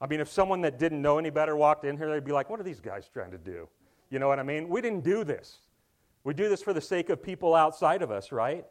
I 0.01 0.07
mean, 0.07 0.19
if 0.19 0.29
someone 0.29 0.61
that 0.61 0.79
didn't 0.79 1.01
know 1.01 1.19
any 1.19 1.29
better 1.29 1.55
walked 1.55 1.85
in 1.85 1.95
here, 1.95 2.09
they'd 2.09 2.25
be 2.25 2.31
like, 2.31 2.49
what 2.49 2.59
are 2.59 2.63
these 2.63 2.81
guys 2.81 3.07
trying 3.13 3.31
to 3.31 3.37
do? 3.37 3.69
You 4.09 4.19
know 4.19 4.27
what 4.27 4.39
I 4.39 4.43
mean? 4.43 4.67
We 4.67 4.81
didn't 4.81 5.03
do 5.03 5.23
this. 5.23 5.59
We 6.23 6.33
do 6.33 6.49
this 6.49 6.61
for 6.61 6.73
the 6.73 6.81
sake 6.81 7.09
of 7.09 7.21
people 7.21 7.53
outside 7.53 8.01
of 8.01 8.09
us, 8.09 8.31
right? 8.31 8.65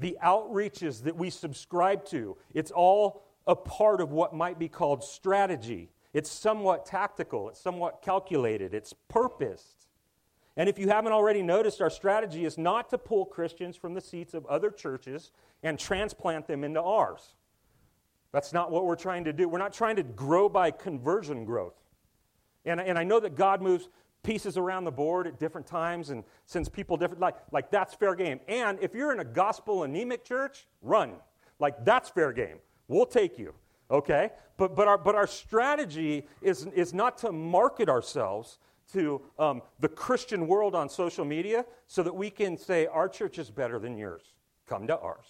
The 0.00 0.16
outreaches 0.24 1.02
that 1.04 1.16
we 1.16 1.30
subscribe 1.30 2.04
to, 2.06 2.36
it's 2.54 2.70
all 2.70 3.27
a 3.48 3.56
part 3.56 4.00
of 4.00 4.12
what 4.12 4.34
might 4.34 4.58
be 4.58 4.68
called 4.68 5.02
strategy. 5.02 5.90
It's 6.12 6.30
somewhat 6.30 6.86
tactical, 6.86 7.48
it's 7.48 7.60
somewhat 7.60 8.02
calculated, 8.02 8.74
it's 8.74 8.94
purposed. 9.08 9.86
And 10.56 10.68
if 10.68 10.78
you 10.78 10.88
haven't 10.88 11.12
already 11.12 11.42
noticed, 11.42 11.80
our 11.80 11.90
strategy 11.90 12.44
is 12.44 12.58
not 12.58 12.90
to 12.90 12.98
pull 12.98 13.24
Christians 13.24 13.76
from 13.76 13.94
the 13.94 14.00
seats 14.00 14.34
of 14.34 14.44
other 14.46 14.70
churches 14.70 15.30
and 15.62 15.78
transplant 15.78 16.46
them 16.46 16.64
into 16.64 16.82
ours. 16.82 17.34
That's 18.32 18.52
not 18.52 18.70
what 18.70 18.84
we're 18.84 18.96
trying 18.96 19.24
to 19.24 19.32
do. 19.32 19.48
We're 19.48 19.58
not 19.58 19.72
trying 19.72 19.96
to 19.96 20.02
grow 20.02 20.48
by 20.48 20.70
conversion 20.70 21.44
growth. 21.44 21.76
And, 22.64 22.80
and 22.80 22.98
I 22.98 23.04
know 23.04 23.20
that 23.20 23.34
God 23.36 23.62
moves 23.62 23.88
pieces 24.22 24.58
around 24.58 24.84
the 24.84 24.90
board 24.90 25.26
at 25.26 25.38
different 25.38 25.66
times 25.66 26.10
and 26.10 26.24
sends 26.44 26.68
people 26.68 26.96
different, 26.96 27.20
like, 27.20 27.36
like 27.52 27.70
that's 27.70 27.94
fair 27.94 28.14
game. 28.14 28.40
And 28.48 28.78
if 28.82 28.94
you're 28.94 29.12
in 29.12 29.20
a 29.20 29.24
gospel 29.24 29.84
anemic 29.84 30.24
church, 30.24 30.66
run. 30.82 31.14
Like 31.60 31.84
that's 31.84 32.10
fair 32.10 32.32
game. 32.32 32.58
We'll 32.88 33.06
take 33.06 33.38
you. 33.38 33.54
Okay? 33.90 34.30
But, 34.56 34.74
but, 34.74 34.88
our, 34.88 34.98
but 34.98 35.14
our 35.14 35.26
strategy 35.26 36.26
is, 36.42 36.66
is 36.74 36.92
not 36.92 37.18
to 37.18 37.32
market 37.32 37.88
ourselves 37.88 38.58
to 38.92 39.20
um, 39.38 39.62
the 39.80 39.88
Christian 39.88 40.46
world 40.46 40.74
on 40.74 40.88
social 40.88 41.24
media 41.24 41.64
so 41.86 42.02
that 42.02 42.14
we 42.14 42.30
can 42.30 42.56
say 42.56 42.86
our 42.86 43.08
church 43.08 43.38
is 43.38 43.50
better 43.50 43.78
than 43.78 43.96
yours. 43.96 44.22
Come 44.66 44.86
to 44.86 44.98
ours. 44.98 45.26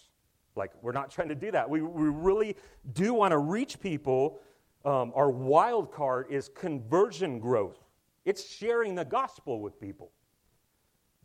Like, 0.55 0.73
we're 0.83 0.93
not 0.93 1.11
trying 1.11 1.29
to 1.29 1.35
do 1.35 1.51
that. 1.53 1.69
We, 1.69 1.83
we 1.83 2.09
really 2.09 2.57
do 2.93 3.15
want 3.15 3.33
to 3.33 3.39
reach 3.39 3.81
people. 3.81 4.41
Um, 4.85 5.13
our 5.15 5.31
wild 5.31 5.93
card 5.93 6.27
is 6.31 6.49
conversion 6.49 7.39
growth, 7.39 7.79
it's 8.25 8.49
sharing 8.49 8.95
the 8.95 9.05
gospel 9.05 9.61
with 9.61 9.81
people. 9.81 10.13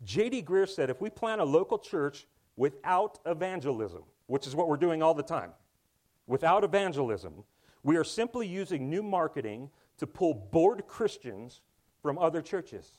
J.D. 0.02 0.42
Greear 0.42 0.68
said 0.68 0.90
if 0.90 1.00
we 1.00 1.08
plant 1.08 1.40
a 1.40 1.44
local 1.44 1.78
church 1.78 2.26
without 2.56 3.18
evangelism, 3.26 4.02
which 4.26 4.46
is 4.46 4.54
what 4.54 4.68
we're 4.68 4.76
doing 4.76 5.02
all 5.02 5.14
the 5.14 5.22
time, 5.22 5.52
without 6.26 6.64
evangelism, 6.64 7.44
we 7.82 7.96
are 7.96 8.04
simply 8.04 8.46
using 8.46 8.88
new 8.88 9.02
marketing 9.02 9.70
to 9.98 10.06
pull 10.06 10.34
bored 10.34 10.86
Christians 10.86 11.60
from 12.02 12.18
other 12.18 12.42
churches. 12.42 12.98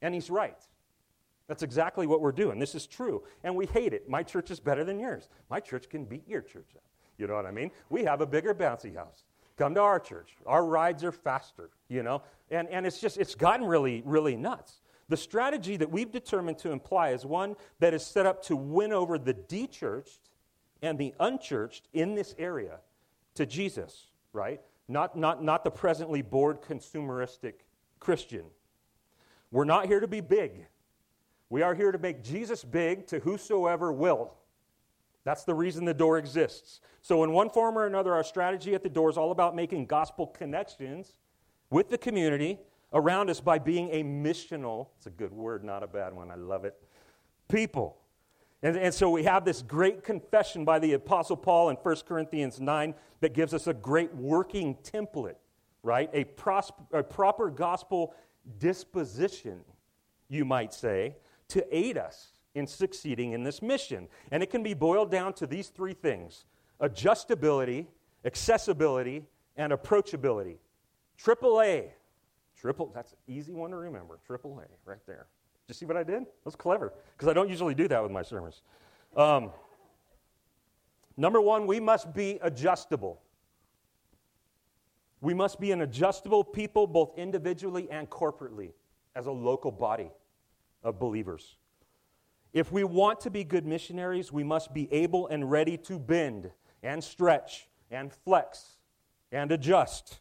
And 0.00 0.14
he's 0.14 0.30
right. 0.30 0.58
That's 1.48 1.62
exactly 1.62 2.06
what 2.06 2.20
we're 2.20 2.32
doing. 2.32 2.58
This 2.58 2.74
is 2.74 2.86
true. 2.86 3.22
And 3.42 3.56
we 3.56 3.66
hate 3.66 3.92
it. 3.92 4.08
My 4.08 4.22
church 4.22 4.50
is 4.50 4.60
better 4.60 4.84
than 4.84 5.00
yours. 5.00 5.28
My 5.50 5.60
church 5.60 5.88
can 5.88 6.04
beat 6.04 6.28
your 6.28 6.42
church 6.42 6.70
up. 6.76 6.82
You 7.16 7.26
know 7.26 7.34
what 7.34 7.46
I 7.46 7.50
mean? 7.50 7.70
We 7.90 8.04
have 8.04 8.20
a 8.20 8.26
bigger 8.26 8.54
bouncy 8.54 8.94
house. 8.94 9.24
Come 9.56 9.74
to 9.74 9.80
our 9.80 9.98
church. 9.98 10.36
Our 10.46 10.64
rides 10.64 11.02
are 11.02 11.10
faster, 11.10 11.70
you 11.88 12.02
know? 12.02 12.22
And, 12.50 12.68
and 12.68 12.86
it's 12.86 13.00
just, 13.00 13.16
it's 13.18 13.34
gotten 13.34 13.66
really, 13.66 14.02
really 14.04 14.36
nuts. 14.36 14.80
The 15.08 15.16
strategy 15.16 15.76
that 15.78 15.90
we've 15.90 16.12
determined 16.12 16.58
to 16.58 16.70
imply 16.70 17.10
is 17.10 17.26
one 17.26 17.56
that 17.80 17.94
is 17.94 18.04
set 18.04 18.26
up 18.26 18.42
to 18.44 18.56
win 18.56 18.92
over 18.92 19.18
the 19.18 19.32
de-churched 19.32 20.20
and 20.82 20.98
the 20.98 21.14
unchurched 21.20 21.88
in 21.92 22.14
this 22.14 22.34
area 22.38 22.78
to 23.34 23.46
Jesus, 23.46 24.06
right? 24.32 24.60
Not, 24.88 25.16
not, 25.16 25.42
not 25.42 25.64
the 25.64 25.70
presently 25.70 26.22
bored 26.22 26.62
consumeristic 26.62 27.54
Christian. 28.00 28.44
We're 29.50 29.64
not 29.64 29.86
here 29.86 30.00
to 30.00 30.08
be 30.08 30.20
big. 30.20 30.66
We 31.50 31.62
are 31.62 31.74
here 31.74 31.92
to 31.92 31.98
make 31.98 32.22
Jesus 32.22 32.64
big 32.64 33.06
to 33.08 33.20
whosoever 33.20 33.92
will. 33.92 34.34
That's 35.24 35.44
the 35.44 35.54
reason 35.54 35.84
the 35.84 35.94
door 35.94 36.18
exists. 36.18 36.80
So, 37.02 37.24
in 37.24 37.32
one 37.32 37.50
form 37.50 37.76
or 37.76 37.86
another, 37.86 38.14
our 38.14 38.24
strategy 38.24 38.74
at 38.74 38.82
the 38.82 38.88
door 38.88 39.10
is 39.10 39.18
all 39.18 39.30
about 39.30 39.54
making 39.54 39.86
gospel 39.86 40.26
connections 40.26 41.18
with 41.70 41.90
the 41.90 41.98
community 41.98 42.58
around 42.92 43.28
us 43.28 43.40
by 43.40 43.58
being 43.58 43.90
a 43.90 44.02
missional, 44.02 44.88
it's 44.96 45.06
a 45.06 45.10
good 45.10 45.32
word, 45.32 45.64
not 45.64 45.82
a 45.82 45.86
bad 45.86 46.14
one, 46.14 46.30
I 46.30 46.36
love 46.36 46.64
it, 46.64 46.74
people. 47.48 47.98
And, 48.62 48.76
and 48.76 48.92
so 48.92 49.08
we 49.10 49.22
have 49.24 49.44
this 49.44 49.62
great 49.62 50.02
confession 50.02 50.64
by 50.64 50.78
the 50.78 50.94
Apostle 50.94 51.36
Paul 51.36 51.70
in 51.70 51.76
1 51.76 51.96
Corinthians 52.06 52.60
9 52.60 52.94
that 53.20 53.34
gives 53.34 53.54
us 53.54 53.66
a 53.66 53.74
great 53.74 54.14
working 54.14 54.76
template, 54.82 55.36
right? 55.82 56.10
A, 56.12 56.24
pros- 56.24 56.72
a 56.92 57.02
proper 57.02 57.50
gospel 57.50 58.14
disposition, 58.58 59.60
you 60.28 60.44
might 60.44 60.72
say, 60.72 61.16
to 61.48 61.76
aid 61.76 61.96
us 61.96 62.32
in 62.54 62.66
succeeding 62.66 63.32
in 63.32 63.44
this 63.44 63.62
mission. 63.62 64.08
And 64.32 64.42
it 64.42 64.50
can 64.50 64.62
be 64.62 64.74
boiled 64.74 65.10
down 65.10 65.34
to 65.34 65.46
these 65.46 65.68
three 65.68 65.94
things 65.94 66.44
adjustability, 66.80 67.86
accessibility, 68.24 69.24
and 69.56 69.72
approachability. 69.72 70.56
Triple 71.16 71.60
A. 71.60 71.92
Triple, 72.56 72.90
that's 72.94 73.12
an 73.12 73.18
easy 73.28 73.52
one 73.52 73.70
to 73.70 73.76
remember. 73.76 74.18
Triple 74.26 74.60
A, 74.60 74.88
right 74.88 75.00
there. 75.06 75.26
You 75.68 75.74
see 75.74 75.84
what 75.84 75.98
I 75.98 76.02
did? 76.02 76.22
That 76.22 76.44
was 76.44 76.56
clever, 76.56 76.94
because 77.12 77.28
I 77.28 77.34
don't 77.34 77.50
usually 77.50 77.74
do 77.74 77.88
that 77.88 78.02
with 78.02 78.10
my 78.10 78.22
sermons. 78.22 78.62
Um, 79.14 79.50
number 81.16 81.42
one, 81.42 81.66
we 81.66 81.78
must 81.78 82.14
be 82.14 82.38
adjustable. 82.40 83.20
We 85.20 85.34
must 85.34 85.60
be 85.60 85.72
an 85.72 85.82
adjustable 85.82 86.42
people, 86.42 86.86
both 86.86 87.12
individually 87.18 87.86
and 87.90 88.08
corporately, 88.08 88.72
as 89.14 89.26
a 89.26 89.30
local 89.30 89.70
body 89.70 90.10
of 90.82 90.98
believers. 90.98 91.56
If 92.54 92.72
we 92.72 92.82
want 92.82 93.20
to 93.20 93.30
be 93.30 93.44
good 93.44 93.66
missionaries, 93.66 94.32
we 94.32 94.42
must 94.42 94.72
be 94.72 94.90
able 94.90 95.26
and 95.26 95.50
ready 95.50 95.76
to 95.78 95.98
bend 95.98 96.50
and 96.82 97.04
stretch 97.04 97.68
and 97.90 98.10
flex 98.10 98.78
and 99.32 99.52
adjust. 99.52 100.20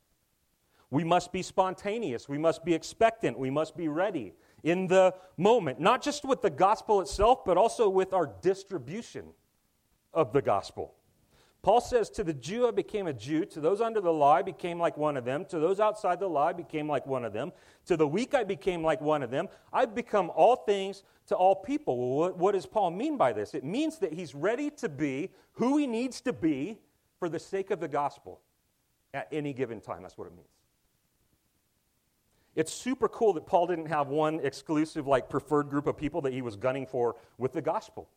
We 0.89 1.05
must 1.05 1.31
be 1.31 1.41
spontaneous. 1.41 2.27
We 2.27 2.37
must 2.37 2.65
be 2.65 2.73
expectant. 2.73 3.39
We 3.39 3.49
must 3.49 3.77
be 3.77 3.87
ready 3.87 4.33
in 4.63 4.87
the 4.87 5.13
moment, 5.37 5.79
not 5.79 6.01
just 6.01 6.25
with 6.25 6.41
the 6.41 6.49
gospel 6.49 7.01
itself, 7.01 7.45
but 7.45 7.57
also 7.57 7.89
with 7.89 8.13
our 8.13 8.27
distribution 8.41 9.25
of 10.13 10.33
the 10.33 10.41
gospel. 10.41 10.93
Paul 11.61 11.81
says, 11.81 12.09
To 12.11 12.23
the 12.23 12.33
Jew 12.33 12.67
I 12.67 12.71
became 12.71 13.07
a 13.07 13.13
Jew, 13.13 13.45
to 13.45 13.59
those 13.59 13.81
under 13.81 13.99
the 13.99 14.13
law 14.13 14.33
I 14.33 14.41
became 14.41 14.79
like 14.79 14.95
one 14.95 15.17
of 15.17 15.25
them, 15.25 15.43
to 15.45 15.59
those 15.59 15.79
outside 15.79 16.19
the 16.19 16.27
law 16.27 16.47
I 16.47 16.53
became 16.53 16.87
like 16.87 17.05
one 17.05 17.25
of 17.25 17.33
them, 17.33 17.51
to 17.87 17.97
the 17.97 18.07
weak 18.07 18.33
I 18.33 18.43
became 18.43 18.83
like 18.83 19.01
one 19.01 19.21
of 19.21 19.31
them. 19.31 19.49
I've 19.73 19.93
become 19.93 20.31
all 20.33 20.55
things 20.55 21.03
to 21.27 21.35
all 21.35 21.55
people. 21.55 21.97
Well, 21.97 22.17
what, 22.19 22.37
what 22.37 22.51
does 22.53 22.65
Paul 22.65 22.91
mean 22.91 23.17
by 23.17 23.33
this? 23.33 23.53
It 23.53 23.63
means 23.63 23.99
that 23.99 24.13
he's 24.13 24.33
ready 24.33 24.69
to 24.71 24.87
be 24.87 25.31
who 25.53 25.77
he 25.77 25.87
needs 25.87 26.21
to 26.21 26.33
be 26.33 26.79
for 27.19 27.27
the 27.27 27.39
sake 27.39 27.71
of 27.71 27.79
the 27.79 27.87
gospel 27.87 28.39
at 29.13 29.27
any 29.31 29.53
given 29.53 29.81
time. 29.81 30.03
That's 30.03 30.17
what 30.17 30.27
it 30.27 30.35
means. 30.35 30.56
It's 32.57 32.73
super 32.73 33.07
cool 33.07 33.33
that 33.33 33.45
Paul 33.45 33.67
didn't 33.67 33.85
have 33.85 34.07
one 34.07 34.39
exclusive, 34.41 35.05
like, 35.05 35.29
preferred 35.29 35.69
group 35.69 35.85
of 35.85 35.95
people 35.95 36.21
that 36.21 36.33
he 36.33 36.41
was 36.41 36.55
gunning 36.55 36.87
for 36.87 37.15
with 37.37 37.53
the 37.53 37.61
gospel. 37.61 38.09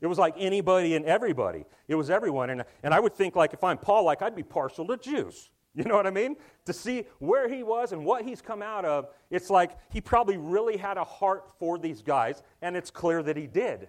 It 0.00 0.08
was 0.08 0.18
like 0.18 0.34
anybody 0.36 0.96
and 0.96 1.04
everybody. 1.04 1.64
It 1.86 1.94
was 1.94 2.10
everyone. 2.10 2.50
And, 2.50 2.64
and 2.82 2.92
I 2.92 2.98
would 2.98 3.14
think, 3.14 3.36
like, 3.36 3.54
if 3.54 3.62
I'm 3.62 3.78
Paul, 3.78 4.02
like, 4.02 4.20
I'd 4.20 4.34
be 4.34 4.42
partial 4.42 4.86
to 4.88 4.98
Jews. 4.98 5.50
You 5.76 5.82
know 5.82 5.96
what 5.96 6.06
I 6.06 6.12
mean? 6.12 6.36
To 6.66 6.72
see 6.72 7.04
where 7.18 7.48
he 7.48 7.64
was 7.64 7.90
and 7.90 8.04
what 8.04 8.24
he's 8.24 8.40
come 8.40 8.62
out 8.62 8.84
of, 8.84 9.08
it's 9.28 9.50
like 9.50 9.76
he 9.90 10.00
probably 10.00 10.36
really 10.36 10.76
had 10.76 10.98
a 10.98 11.02
heart 11.02 11.50
for 11.58 11.78
these 11.78 12.00
guys, 12.00 12.44
and 12.62 12.76
it's 12.76 12.92
clear 12.92 13.24
that 13.24 13.36
he 13.36 13.48
did. 13.48 13.88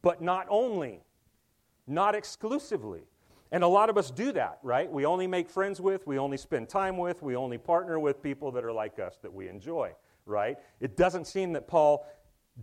But 0.00 0.22
not 0.22 0.46
only, 0.48 1.02
not 1.86 2.14
exclusively. 2.14 3.02
And 3.52 3.62
a 3.62 3.68
lot 3.68 3.90
of 3.90 3.96
us 3.96 4.10
do 4.10 4.32
that, 4.32 4.58
right? 4.62 4.90
We 4.90 5.06
only 5.06 5.26
make 5.26 5.48
friends 5.48 5.80
with, 5.80 6.06
we 6.06 6.18
only 6.18 6.36
spend 6.36 6.68
time 6.68 6.98
with, 6.98 7.22
we 7.22 7.36
only 7.36 7.58
partner 7.58 7.98
with 7.98 8.22
people 8.22 8.50
that 8.52 8.64
are 8.64 8.72
like 8.72 8.98
us 8.98 9.18
that 9.22 9.32
we 9.32 9.48
enjoy, 9.48 9.92
right? 10.24 10.58
It 10.80 10.96
doesn't 10.96 11.26
seem 11.26 11.52
that 11.52 11.68
Paul 11.68 12.06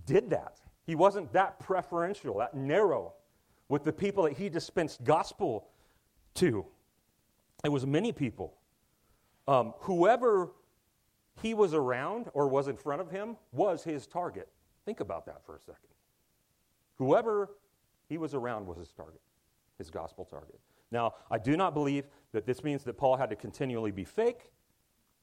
did 0.06 0.30
that. 0.32 0.60
He 0.86 0.96
wasn't 0.96 1.32
that 1.34 1.60
preferential, 1.60 2.40
that 2.40 2.54
narrow 2.54 3.14
with 3.70 3.84
the 3.84 3.94
people 3.94 4.24
that 4.24 4.34
he 4.34 4.50
dispensed 4.50 5.04
gospel 5.04 5.68
to. 6.36 6.66
It 7.64 7.70
was 7.70 7.86
many 7.86 8.12
people. 8.12 8.58
Um, 9.48 9.74
whoever 9.80 10.52
he 11.42 11.54
was 11.54 11.74
around 11.74 12.30
or 12.34 12.48
was 12.48 12.68
in 12.68 12.76
front 12.76 13.02
of 13.02 13.10
him 13.10 13.38
was 13.52 13.84
his 13.84 14.06
target. 14.06 14.50
Think 14.86 15.00
about 15.00 15.26
that 15.28 15.46
for 15.46 15.56
a 15.56 15.60
second. 15.60 15.90
Whoever 16.98 17.52
he 18.10 18.18
was 18.18 18.34
around 18.34 18.68
was 18.68 18.78
his 18.78 18.92
target, 18.92 19.22
his 19.78 19.90
gospel 19.90 20.26
target. 20.26 20.60
Now, 20.94 21.16
I 21.30 21.38
do 21.38 21.58
not 21.58 21.74
believe 21.74 22.06
that 22.32 22.46
this 22.46 22.64
means 22.64 22.86
that 22.86 22.98
Paul 22.98 23.18
had 23.18 23.30
to 23.32 23.36
continually 23.36 23.92
be 23.92 24.06
fake 24.06 24.52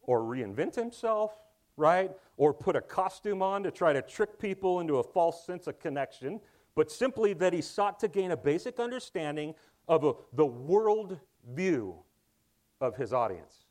or 0.03 0.21
reinvent 0.21 0.75
himself 0.75 1.33
right? 1.81 2.11
Or 2.37 2.53
put 2.53 2.77
a 2.77 2.81
costume 2.81 3.43
on 3.43 3.63
to 3.65 3.71
try 3.71 3.93
to 3.93 4.03
trick 4.03 4.39
people 4.39 4.81
into 4.81 4.99
a 4.99 5.03
false 5.03 5.45
sense 5.45 5.67
of 5.67 5.81
connection, 5.81 6.41
but 6.77 6.91
simply 6.91 7.33
that 7.35 7.53
he 7.53 7.63
sought 7.63 7.99
to 8.01 8.09
gain 8.09 8.31
a 8.31 8.37
basic 8.37 8.79
understanding 8.79 9.55
of 9.89 10.05
a, 10.05 10.13
the 10.35 10.47
world 10.47 11.19
view 11.55 11.97
of 12.81 12.97
his 12.97 13.13
audience. 13.13 13.65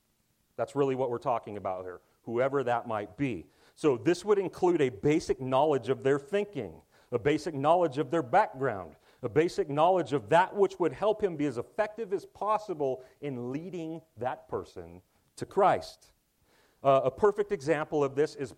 That's 0.57 0.75
really 0.75 0.95
what 0.95 1.09
we're 1.09 1.19
talking 1.19 1.55
about 1.55 1.83
here, 1.83 2.01
whoever 2.23 2.63
that 2.63 2.87
might 2.87 3.15
be. 3.15 3.45
So, 3.75 3.95
this 3.95 4.25
would 4.25 4.39
include 4.39 4.81
a 4.81 4.89
basic 4.89 5.39
knowledge 5.39 5.87
of 5.87 6.03
their 6.03 6.19
thinking, 6.19 6.73
a 7.11 7.19
basic 7.19 7.53
knowledge 7.53 7.97
of 7.97 8.11
their 8.11 8.23
background, 8.23 8.95
a 9.21 9.29
basic 9.29 9.69
knowledge 9.69 10.13
of 10.13 10.29
that 10.29 10.55
which 10.55 10.79
would 10.79 10.93
help 10.93 11.21
him 11.23 11.35
be 11.35 11.45
as 11.45 11.57
effective 11.57 12.13
as 12.13 12.25
possible 12.25 13.03
in 13.21 13.51
leading 13.51 14.01
that 14.17 14.47
person 14.47 15.01
to 15.35 15.45
Christ. 15.45 16.11
Uh, 16.83 17.01
a 17.03 17.11
perfect 17.11 17.51
example 17.51 18.03
of 18.03 18.15
this 18.15 18.35
is 18.35 18.53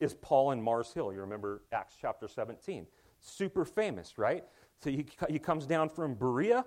is 0.00 0.14
Paul 0.14 0.50
and 0.50 0.62
Mars 0.62 0.92
Hill. 0.92 1.12
You 1.12 1.20
remember 1.20 1.62
Acts 1.72 1.94
chapter 2.00 2.28
17. 2.28 2.86
Super 3.20 3.64
famous, 3.64 4.18
right? 4.18 4.44
So 4.82 4.90
he, 4.90 5.06
he 5.28 5.38
comes 5.38 5.66
down 5.66 5.88
from 5.88 6.14
Berea, 6.14 6.64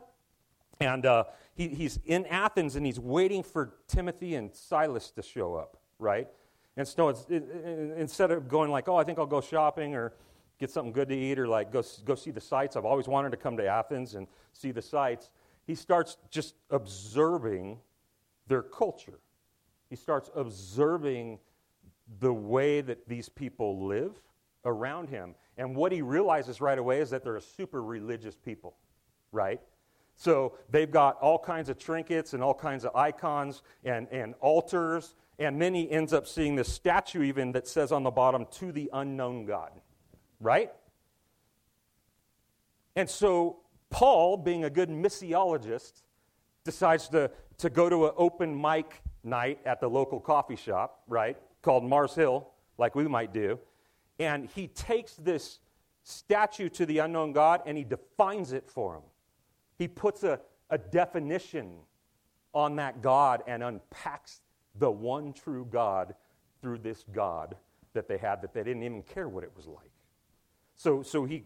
and 0.80 1.06
uh, 1.06 1.26
he, 1.54 1.68
he's 1.68 2.00
in 2.06 2.26
Athens, 2.26 2.76
and 2.76 2.86
he's 2.86 3.00
waiting 3.00 3.44
for 3.44 3.76
Timothy 3.88 4.36
and 4.36 4.54
Silas 4.56 5.12
to 5.12 5.22
show 5.22 5.56
up, 5.56 5.78
right? 6.00 6.28
And 6.76 6.88
so 6.88 7.10
it, 7.10 7.30
instead 7.98 8.32
of 8.32 8.48
going 8.48 8.72
like, 8.72 8.88
oh, 8.88 8.96
I 8.96 9.04
think 9.04 9.20
I'll 9.20 9.26
go 9.26 9.42
shopping 9.42 9.94
or 9.96 10.14
get 10.60 10.70
something 10.70 10.92
good 10.92 11.10
to 11.10 11.16
eat 11.16 11.40
or 11.40 11.48
like 11.48 11.72
go, 11.72 11.84
go 12.06 12.16
see 12.16 12.32
the 12.32 12.42
sights, 12.42 12.76
I've 12.76 12.86
always 12.86 13.08
wanted 13.08 13.32
to 13.32 13.38
come 13.38 13.58
to 13.58 13.66
Athens 13.66 14.16
and 14.16 14.28
see 14.54 14.72
the 14.72 14.82
sights. 14.82 15.30
He 15.66 15.76
starts 15.76 16.18
just 16.30 16.56
observing 16.70 17.80
their 18.48 18.62
culture. 18.62 19.20
He 19.90 19.96
starts 19.96 20.30
observing 20.36 21.40
the 22.20 22.34
way 22.34 22.82
that 22.82 23.08
these 23.08 23.30
people 23.30 23.86
live 23.86 24.20
around 24.66 25.10
him. 25.10 25.36
And 25.58 25.76
what 25.76 25.92
he 25.92 26.02
realizes 26.02 26.62
right 26.62 26.78
away 26.78 27.00
is 27.00 27.10
that 27.12 27.24
they're 27.24 27.36
a 27.36 27.42
super 27.42 27.84
religious 27.84 28.36
people, 28.36 28.76
right? 29.32 29.62
So 30.16 30.58
they've 30.70 30.92
got 30.92 31.18
all 31.22 31.40
kinds 31.40 31.70
of 31.70 31.78
trinkets 31.78 32.34
and 32.34 32.44
all 32.44 32.54
kinds 32.54 32.84
of 32.84 32.96
icons 32.96 33.62
and, 33.84 34.08
and 34.12 34.36
altars. 34.42 35.16
And 35.38 35.62
then 35.62 35.74
he 35.74 35.90
ends 35.90 36.12
up 36.12 36.28
seeing 36.28 36.56
this 36.56 36.72
statue, 36.72 37.24
even 37.24 37.54
that 37.54 37.68
says 37.68 37.92
on 37.92 38.04
the 38.04 38.12
bottom, 38.12 38.46
to 38.52 38.72
the 38.72 38.90
unknown 38.92 39.46
God, 39.46 39.72
right? 40.40 40.72
And 42.96 43.10
so 43.10 43.60
Paul, 43.90 44.38
being 44.38 44.64
a 44.64 44.70
good 44.70 44.90
missiologist, 44.90 46.02
decides 46.64 47.08
to, 47.10 47.32
to 47.58 47.70
go 47.70 47.90
to 47.90 48.08
an 48.08 48.14
open 48.18 48.60
mic 48.60 49.02
night 49.24 49.60
at 49.66 49.80
the 49.80 49.90
local 49.90 50.20
coffee 50.20 50.56
shop, 50.56 51.02
right? 51.08 51.38
called 51.62 51.84
Mars 51.84 52.16
Hill, 52.16 52.48
like 52.78 52.96
we 52.96 53.08
might 53.08 53.34
do. 53.34 53.60
And 54.20 54.50
he 54.56 54.68
takes 54.68 55.14
this 55.14 55.60
statue 56.04 56.70
to 56.70 56.86
the 56.86 57.00
unknown 57.00 57.34
God 57.34 57.62
and 57.66 57.78
he 57.78 57.84
defines 57.84 58.54
it 58.54 58.70
for 58.70 58.96
him. 58.96 59.04
He 59.78 59.88
puts 59.88 60.24
a, 60.24 60.40
a 60.70 60.78
definition 60.78 61.78
on 62.54 62.76
that 62.78 63.02
God 63.02 63.44
and 63.48 63.64
unpacks 63.64 64.42
the 64.76 64.90
one 64.90 65.34
true 65.34 65.68
God 65.70 66.16
through 66.62 66.80
this 66.80 67.06
God 67.12 67.56
that 67.94 68.08
they 68.08 68.18
had 68.18 68.42
that 68.42 68.54
they 68.54 68.64
didn't 68.64 68.84
even 68.84 69.04
care 69.04 69.30
what 69.30 69.44
it 69.44 69.52
was 69.56 69.68
like. 69.68 69.92
So, 70.80 71.04
so 71.04 71.26
he, 71.26 71.34
he 71.36 71.44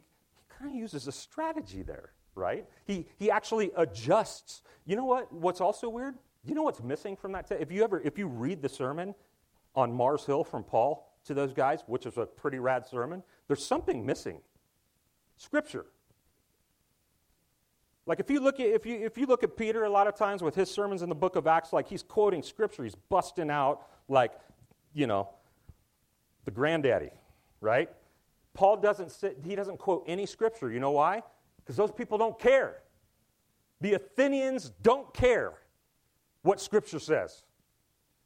kind 0.59 0.69
of 0.69 0.77
uses 0.77 1.07
a 1.07 1.11
strategy 1.11 1.81
there, 1.81 2.11
right? 2.35 2.67
He, 2.85 3.07
he 3.17 3.31
actually 3.31 3.71
adjusts. 3.75 4.61
You 4.85 4.95
know 4.95 5.05
what? 5.05 5.33
What's 5.33 5.59
also 5.59 5.89
weird? 5.89 6.19
You 6.45 6.53
know 6.53 6.61
what's 6.61 6.83
missing 6.83 7.15
from 7.15 7.31
that? 7.31 7.47
T- 7.49 7.55
if 7.59 7.71
you 7.71 7.83
ever, 7.83 7.99
if 8.01 8.19
you 8.19 8.27
read 8.27 8.61
the 8.61 8.69
sermon 8.69 9.15
on 9.73 9.91
Mars 9.91 10.23
Hill 10.23 10.43
from 10.43 10.63
Paul 10.63 11.11
to 11.25 11.33
those 11.33 11.51
guys, 11.51 11.83
which 11.87 12.05
is 12.05 12.17
a 12.17 12.27
pretty 12.27 12.59
rad 12.59 12.85
sermon, 12.85 13.23
there's 13.47 13.65
something 13.65 14.05
missing. 14.05 14.39
Scripture. 15.35 15.87
Like 18.05 18.19
if 18.19 18.29
you 18.29 18.39
look 18.39 18.59
at 18.59 18.67
if 18.67 18.85
you 18.85 19.03
if 19.03 19.17
you 19.17 19.25
look 19.25 19.41
at 19.41 19.57
Peter 19.57 19.85
a 19.85 19.89
lot 19.89 20.05
of 20.05 20.15
times 20.15 20.43
with 20.43 20.53
his 20.53 20.69
sermons 20.69 21.01
in 21.01 21.09
the 21.09 21.15
book 21.15 21.35
of 21.35 21.47
Acts, 21.47 21.73
like 21.73 21.87
he's 21.87 22.03
quoting 22.03 22.43
scripture, 22.43 22.83
he's 22.83 22.95
busting 23.09 23.49
out 23.49 23.87
like, 24.07 24.33
you 24.93 25.07
know, 25.07 25.29
the 26.45 26.51
granddaddy, 26.51 27.09
right? 27.61 27.89
Paul 28.53 28.77
doesn't 28.77 29.11
sit, 29.11 29.39
he 29.43 29.55
doesn't 29.55 29.77
quote 29.77 30.03
any 30.07 30.25
scripture. 30.25 30.71
You 30.71 30.79
know 30.79 30.91
why? 30.91 31.23
Because 31.57 31.75
those 31.75 31.91
people 31.91 32.17
don't 32.17 32.37
care. 32.37 32.81
The 33.81 33.93
Athenians 33.93 34.71
don't 34.81 35.13
care 35.13 35.53
what 36.43 36.61
scripture 36.61 36.99
says. 36.99 37.43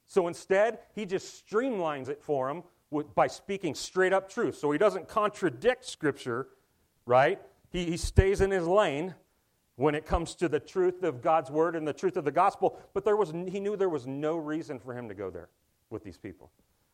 So 0.07 0.27
instead, 0.27 0.79
he 0.96 1.05
just 1.05 1.46
streamlines 1.46 2.10
it 2.10 2.22
for 2.22 2.48
them 2.48 2.63
with, 2.89 3.13
by 3.13 3.27
speaking 3.27 3.75
straight 3.75 4.13
up 4.13 4.29
truth. 4.29 4.57
So 4.57 4.72
he 4.72 4.77
doesn't 4.77 5.07
contradict 5.07 5.86
Scripture, 5.86 6.48
right? 7.05 7.41
He, 7.69 7.86
he 7.86 7.98
stays 7.98 8.41
in 8.41 8.50
his 8.50 8.65
lane 8.65 9.13
when 9.75 9.93
it 9.93 10.05
comes 10.05 10.34
to 10.36 10.49
the 10.49 10.60
truth 10.60 11.04
of 11.04 11.21
God's 11.21 11.52
word 11.52 11.75
and 11.75 11.88
the 11.88 11.93
truth 11.93 12.17
of 12.17 12.23
the 12.23 12.32
gospel. 12.32 12.80
But 12.93 13.04
there 13.04 13.17
was, 13.17 13.32
he 13.32 13.60
knew 13.60 13.75
there 13.75 13.89
was 13.89 14.08
no 14.08 14.38
reason 14.38 14.80
for 14.80 14.93
him 14.93 15.10
to 15.10 15.13
go 15.13 15.30
there 15.30 15.49
with 15.89 16.04
these 16.04 16.17
people. 16.17 16.52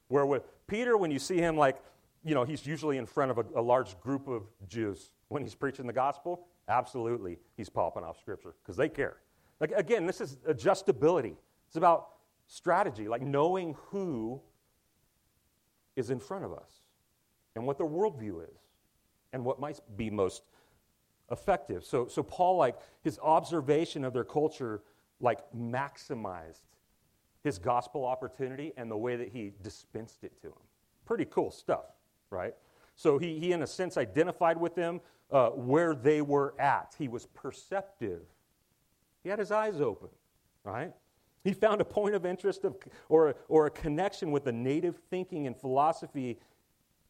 Where 0.07 0.25
with 0.25 0.43
Peter, 0.67 0.97
when 0.97 1.11
you 1.11 1.19
see 1.19 1.37
him, 1.37 1.55
like, 1.55 1.81
you 2.23 2.33
know, 2.33 2.43
he's 2.43 2.65
usually 2.65 2.97
in 2.97 3.05
front 3.05 3.31
of 3.31 3.37
a, 3.37 3.45
a 3.55 3.61
large 3.61 3.99
group 3.99 4.27
of 4.27 4.43
Jews 4.67 5.11
when 5.27 5.43
he's 5.43 5.55
preaching 5.55 5.87
the 5.87 5.93
gospel. 5.93 6.47
Absolutely, 6.67 7.39
he's 7.57 7.69
popping 7.69 8.03
off 8.03 8.19
Scripture 8.19 8.55
because 8.63 8.77
they 8.77 8.89
care. 8.89 9.17
Like, 9.59 9.71
again, 9.75 10.05
this 10.05 10.21
is 10.21 10.37
adjustability. 10.47 11.35
It's 11.67 11.75
about 11.75 12.09
strategy, 12.47 13.07
like 13.07 13.21
knowing 13.21 13.75
who 13.87 14.41
is 15.95 16.09
in 16.09 16.19
front 16.19 16.45
of 16.45 16.53
us 16.53 16.81
and 17.55 17.65
what 17.65 17.77
their 17.77 17.87
worldview 17.87 18.43
is 18.43 18.59
and 19.31 19.43
what 19.43 19.59
might 19.59 19.79
be 19.95 20.09
most 20.09 20.43
effective. 21.31 21.83
So, 21.83 22.07
so 22.07 22.23
Paul, 22.23 22.57
like 22.57 22.77
his 23.03 23.19
observation 23.21 24.03
of 24.03 24.13
their 24.13 24.23
culture, 24.23 24.81
like 25.19 25.39
maximized 25.55 26.61
his 27.43 27.59
gospel 27.59 28.05
opportunity 28.05 28.71
and 28.77 28.89
the 28.89 28.97
way 28.97 29.15
that 29.15 29.29
he 29.29 29.51
dispensed 29.61 30.23
it 30.23 30.35
to 30.41 30.47
them. 30.47 30.57
Pretty 31.05 31.25
cool 31.25 31.51
stuff, 31.51 31.85
right? 32.33 32.55
So 32.95 33.17
he, 33.17 33.39
he 33.39 33.53
in 33.53 33.61
a 33.61 33.67
sense, 33.67 33.97
identified 33.97 34.59
with 34.59 34.75
them 34.75 34.99
uh, 35.31 35.49
where 35.49 35.95
they 35.95 36.21
were 36.21 36.53
at. 36.59 36.95
He 36.97 37.07
was 37.07 37.25
perceptive. 37.27 38.21
He 39.23 39.29
had 39.29 39.39
his 39.39 39.51
eyes 39.51 39.79
open, 39.79 40.09
right? 40.63 40.93
He 41.43 41.53
found 41.53 41.81
a 41.81 41.85
point 41.85 42.15
of 42.15 42.25
interest 42.25 42.63
of, 42.63 42.75
or, 43.09 43.35
or 43.47 43.65
a 43.65 43.71
connection 43.71 44.31
with 44.31 44.45
the 44.45 44.51
native 44.51 44.97
thinking 45.09 45.47
and 45.47 45.55
philosophy 45.55 46.39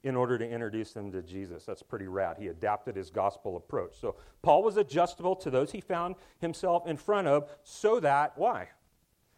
in 0.04 0.16
order 0.16 0.38
to 0.38 0.48
introduce 0.48 0.92
them 0.92 1.12
to 1.12 1.22
Jesus. 1.22 1.66
That's 1.66 1.84
pretty 1.84 2.08
rad. 2.08 2.38
He 2.38 2.48
adapted 2.48 2.96
his 2.96 3.10
gospel 3.10 3.56
approach. 3.56 3.96
So 4.00 4.16
Paul 4.42 4.64
was 4.64 4.78
adjustable 4.78 5.36
to 5.38 5.50
those 5.50 5.72
he 5.72 5.82
found 5.82 6.16
himself 6.40 6.88
in 6.88 6.98
front 6.98 7.28
of 7.28 7.50
so 7.64 8.00
that, 8.02 8.34
why? 8.36 8.70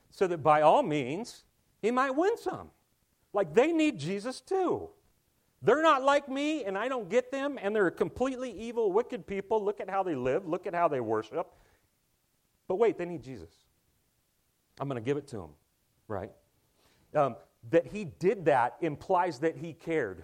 So 0.09 0.27
that 0.27 0.41
by 0.41 0.61
all 0.61 0.81
means, 0.81 1.43
he 1.81 1.91
might 1.91 2.11
win 2.11 2.37
some. 2.37 2.71
Like 3.33 3.53
they 3.53 3.71
need 3.71 3.99
Jesus 3.99 4.41
too. 4.41 4.89
They're 5.61 5.81
not 5.81 6.03
like 6.03 6.29
me, 6.29 6.63
and 6.63 6.77
I 6.77 6.87
don't 6.87 7.09
get 7.09 7.31
them, 7.31 7.57
and 7.61 7.75
they're 7.75 7.91
completely 7.91 8.51
evil, 8.51 8.91
wicked 8.91 9.25
people. 9.25 9.63
Look 9.63 9.79
at 9.79 9.89
how 9.89 10.03
they 10.03 10.15
live, 10.15 10.47
look 10.47 10.67
at 10.67 10.75
how 10.75 10.87
they 10.87 10.99
worship. 10.99 11.47
But 12.67 12.75
wait, 12.75 12.97
they 12.97 13.05
need 13.05 13.23
Jesus. 13.23 13.49
I'm 14.79 14.87
going 14.87 15.01
to 15.01 15.05
give 15.05 15.17
it 15.17 15.27
to 15.29 15.37
them, 15.37 15.49
right? 16.07 16.31
Um, 17.13 17.35
that 17.71 17.87
he 17.87 18.05
did 18.05 18.45
that 18.45 18.75
implies 18.81 19.39
that 19.39 19.57
he 19.57 19.73
cared. 19.73 20.23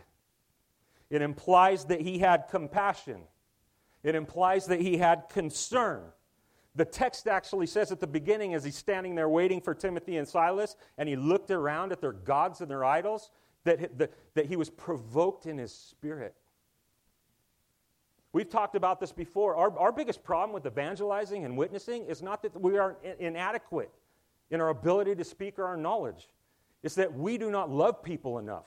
It 1.09 1.21
implies 1.21 1.85
that 1.85 2.01
he 2.01 2.19
had 2.19 2.47
compassion. 2.49 3.21
It 4.03 4.15
implies 4.15 4.67
that 4.67 4.79
he 4.79 4.97
had 4.97 5.29
concern. 5.29 6.03
The 6.75 6.85
text 6.85 7.27
actually 7.27 7.67
says 7.67 7.91
at 7.91 7.99
the 7.99 8.07
beginning, 8.07 8.53
as 8.53 8.63
he's 8.63 8.77
standing 8.77 9.15
there 9.15 9.27
waiting 9.27 9.59
for 9.59 9.73
Timothy 9.73 10.17
and 10.17 10.27
Silas, 10.27 10.75
and 10.97 11.09
he 11.09 11.15
looked 11.15 11.51
around 11.51 11.91
at 11.91 11.99
their 11.99 12.13
gods 12.13 12.61
and 12.61 12.71
their 12.71 12.85
idols, 12.85 13.29
that, 13.63 13.97
that, 13.97 14.13
that 14.34 14.45
he 14.45 14.56
was 14.56 14.69
provoked 14.69 15.45
in 15.45 15.58
his 15.58 15.74
spirit. 15.74 16.34
We've 18.34 18.50
talked 18.50 18.76
about 18.76 19.00
this 19.00 19.12
before. 19.12 19.56
Our, 19.56 19.78
our 19.78 19.91
biggest 19.91 20.24
problem 20.24 20.54
with 20.54 20.65
evangelizing 20.65 21.43
and 21.43 21.58
witnessing 21.58 22.06
is 22.06 22.21
not 22.21 22.41
that 22.43 22.60
we 22.60 22.78
are 22.78 22.95
inadequate 23.19 23.91
in 24.50 24.62
our 24.62 24.69
ability 24.69 25.15
to 25.15 25.24
speak 25.24 25.60
or 25.60 25.65
our 25.65 25.78
knowledge. 25.78 26.30
It's 26.84 26.95
that 26.95 27.13
we 27.13 27.38
do 27.38 27.52
not 27.52 27.69
love 27.69 28.02
people 28.02 28.39
enough. 28.39 28.65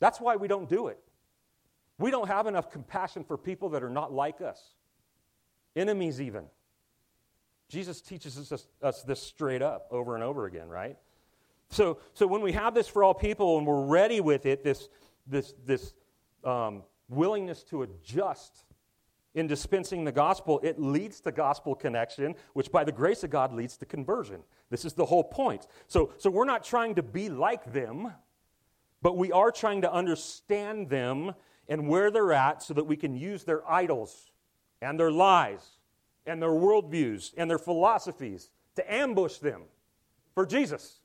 That's 0.00 0.20
why 0.20 0.36
we 0.36 0.48
don't 0.48 0.68
do 0.68 0.88
it. 0.88 0.98
We 1.98 2.10
don't 2.10 2.28
have 2.28 2.46
enough 2.46 2.70
compassion 2.70 3.24
for 3.24 3.38
people 3.38 3.70
that 3.70 3.82
are 3.82 3.90
not 3.90 4.12
like 4.12 4.40
us, 4.40 4.74
enemies, 5.74 6.20
even. 6.20 6.44
Jesus 7.68 8.00
teaches 8.00 8.52
us, 8.52 8.66
us 8.82 9.02
this 9.02 9.20
straight 9.20 9.62
up 9.62 9.88
over 9.90 10.14
and 10.14 10.22
over 10.22 10.46
again, 10.46 10.68
right? 10.68 10.96
So, 11.70 11.98
so 12.14 12.26
when 12.26 12.42
we 12.42 12.52
have 12.52 12.74
this 12.74 12.88
for 12.88 13.02
all 13.02 13.14
people 13.14 13.58
and 13.58 13.66
we're 13.66 13.84
ready 13.84 14.20
with 14.20 14.46
it, 14.46 14.62
this, 14.62 14.88
this, 15.26 15.54
this 15.64 15.94
um, 16.44 16.82
willingness 17.08 17.62
to 17.64 17.82
adjust 17.82 18.64
in 19.34 19.46
dispensing 19.46 20.04
the 20.04 20.12
gospel, 20.12 20.60
it 20.62 20.80
leads 20.80 21.20
to 21.20 21.30
gospel 21.30 21.74
connection, 21.74 22.34
which 22.54 22.72
by 22.72 22.84
the 22.84 22.92
grace 22.92 23.22
of 23.22 23.30
God 23.30 23.52
leads 23.52 23.76
to 23.76 23.84
conversion. 23.84 24.42
This 24.70 24.84
is 24.84 24.94
the 24.94 25.04
whole 25.04 25.24
point. 25.24 25.66
So, 25.88 26.12
so 26.16 26.30
we're 26.30 26.46
not 26.46 26.64
trying 26.64 26.94
to 26.94 27.02
be 27.02 27.28
like 27.28 27.72
them, 27.72 28.12
but 29.02 29.18
we 29.18 29.30
are 29.32 29.50
trying 29.50 29.82
to 29.82 29.92
understand 29.92 30.88
them 30.88 31.34
and 31.68 31.88
where 31.88 32.10
they're 32.10 32.32
at 32.32 32.62
so 32.62 32.72
that 32.74 32.84
we 32.84 32.96
can 32.96 33.14
use 33.14 33.44
their 33.44 33.68
idols 33.70 34.30
and 34.80 34.98
their 34.98 35.10
lies 35.10 35.60
and 36.26 36.40
their 36.40 36.50
worldviews 36.50 37.34
and 37.36 37.50
their 37.50 37.58
philosophies 37.58 38.50
to 38.76 38.92
ambush 38.92 39.36
them 39.38 39.62
for 40.34 40.46
Jesus. 40.46 41.00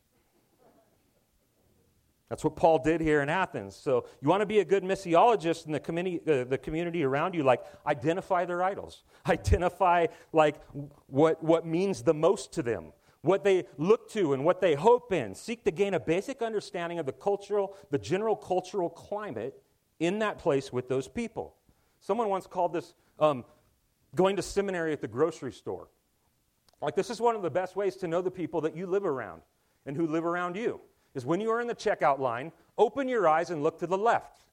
That's 2.32 2.46
what 2.46 2.56
Paul 2.56 2.80
did 2.80 3.02
here 3.02 3.22
in 3.22 3.28
Athens. 3.28 3.76
So 3.76 4.06
you 4.22 4.30
want 4.30 4.40
to 4.40 4.46
be 4.46 4.60
a 4.60 4.64
good 4.64 4.84
missiologist 4.84 5.66
in 5.66 5.74
the 5.74 5.82
community, 5.82 6.22
uh, 6.26 6.46
the 6.46 6.58
community 6.58 7.04
around 7.04 7.36
you, 7.36 7.44
like 7.44 7.62
identify 7.86 8.46
their 8.46 8.64
idols. 8.64 9.04
Identify 9.28 10.08
like 10.32 10.56
what, 11.08 11.44
what 11.44 11.66
means 11.66 12.04
the 12.04 12.14
most 12.14 12.54
to 12.54 12.64
them. 12.64 12.94
what 13.22 13.44
they 13.44 13.66
look 13.78 14.10
to 14.12 14.32
and 14.32 14.46
what 14.46 14.62
they 14.62 14.76
hope 14.76 15.12
in. 15.12 15.36
Seek 15.36 15.66
to 15.66 15.72
gain 15.72 15.94
a 15.94 16.00
basic 16.00 16.42
understanding 16.42 17.00
of 17.00 17.06
the 17.06 17.12
cultural, 17.12 17.76
the 17.90 17.98
general 17.98 18.38
cultural 18.38 18.90
climate 18.90 19.62
in 20.00 20.20
that 20.20 20.40
place 20.40 20.72
with 20.72 20.88
those 20.88 21.10
people. 21.10 21.54
Someone 22.00 22.30
once 22.30 22.48
called 22.48 22.72
this 22.72 22.94
um, 23.20 23.44
going 24.16 24.38
to 24.38 24.42
seminary 24.42 24.94
at 24.94 25.02
the 25.02 25.08
grocery 25.10 25.52
store. 25.52 25.90
Like, 26.82 26.96
this 26.96 27.10
is 27.10 27.20
one 27.20 27.36
of 27.36 27.42
the 27.42 27.52
best 27.52 27.76
ways 27.76 27.98
to 27.98 28.08
know 28.08 28.22
the 28.22 28.32
people 28.32 28.62
that 28.62 28.74
you 28.74 28.88
live 28.88 29.06
around 29.06 29.42
and 29.86 29.98
who 29.98 30.08
live 30.08 30.26
around 30.26 30.56
you. 30.56 30.80
Is 31.14 31.26
when 31.26 31.42
you 31.42 31.52
are 31.52 31.60
in 31.60 31.68
the 31.68 31.76
checkout 31.76 32.20
line, 32.20 32.52
open 32.78 33.08
your 33.08 33.28
eyes 33.28 33.50
and 33.50 33.64
look 33.64 33.80
to 33.80 33.88
the 33.88 33.98
left. 33.98 34.44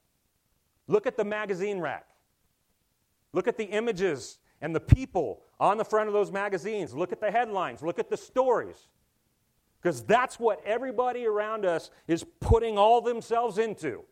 Look 0.87 1.05
at 1.07 1.15
the 1.15 1.23
magazine 1.23 1.79
rack. 1.79 2.07
Look 3.31 3.47
at 3.47 3.57
the 3.57 3.65
images 3.65 4.39
and 4.61 4.75
the 4.75 4.79
people 4.79 5.41
on 5.59 5.77
the 5.77 5.85
front 5.85 6.07
of 6.07 6.13
those 6.13 6.31
magazines. 6.31 6.93
Look 6.93 7.11
at 7.11 7.21
the 7.21 7.31
headlines. 7.31 7.81
Look 7.81 7.99
at 7.99 8.09
the 8.09 8.17
stories. 8.17 8.87
Because 9.81 10.03
that's 10.03 10.39
what 10.39 10.61
everybody 10.65 11.25
around 11.25 11.65
us 11.65 11.89
is 12.07 12.25
putting 12.39 12.77
all 12.77 13.01
themselves 13.01 13.57
into. 13.57 14.03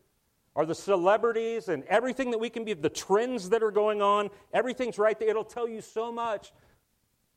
Are 0.56 0.64
the 0.64 0.74
celebrities 0.74 1.68
and 1.68 1.84
everything 1.84 2.30
that 2.30 2.38
we 2.38 2.48
can 2.48 2.64
be, 2.64 2.72
the 2.72 2.88
trends 2.88 3.50
that 3.50 3.62
are 3.62 3.70
going 3.70 4.00
on, 4.00 4.30
everything's 4.52 4.98
right 4.98 5.18
there. 5.18 5.28
It'll 5.28 5.44
tell 5.44 5.68
you 5.68 5.80
so 5.80 6.10
much 6.10 6.52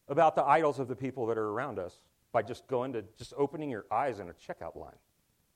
about 0.07 0.35
the 0.35 0.43
idols 0.43 0.79
of 0.79 0.87
the 0.87 0.95
people 0.95 1.25
that 1.27 1.37
are 1.37 1.49
around 1.49 1.77
us 1.77 1.99
by 2.31 2.41
just 2.41 2.67
going 2.67 2.93
to 2.93 3.03
just 3.17 3.33
opening 3.37 3.69
your 3.69 3.85
eyes 3.91 4.19
in 4.19 4.29
a 4.29 4.33
checkout 4.33 4.75
line. 4.75 4.95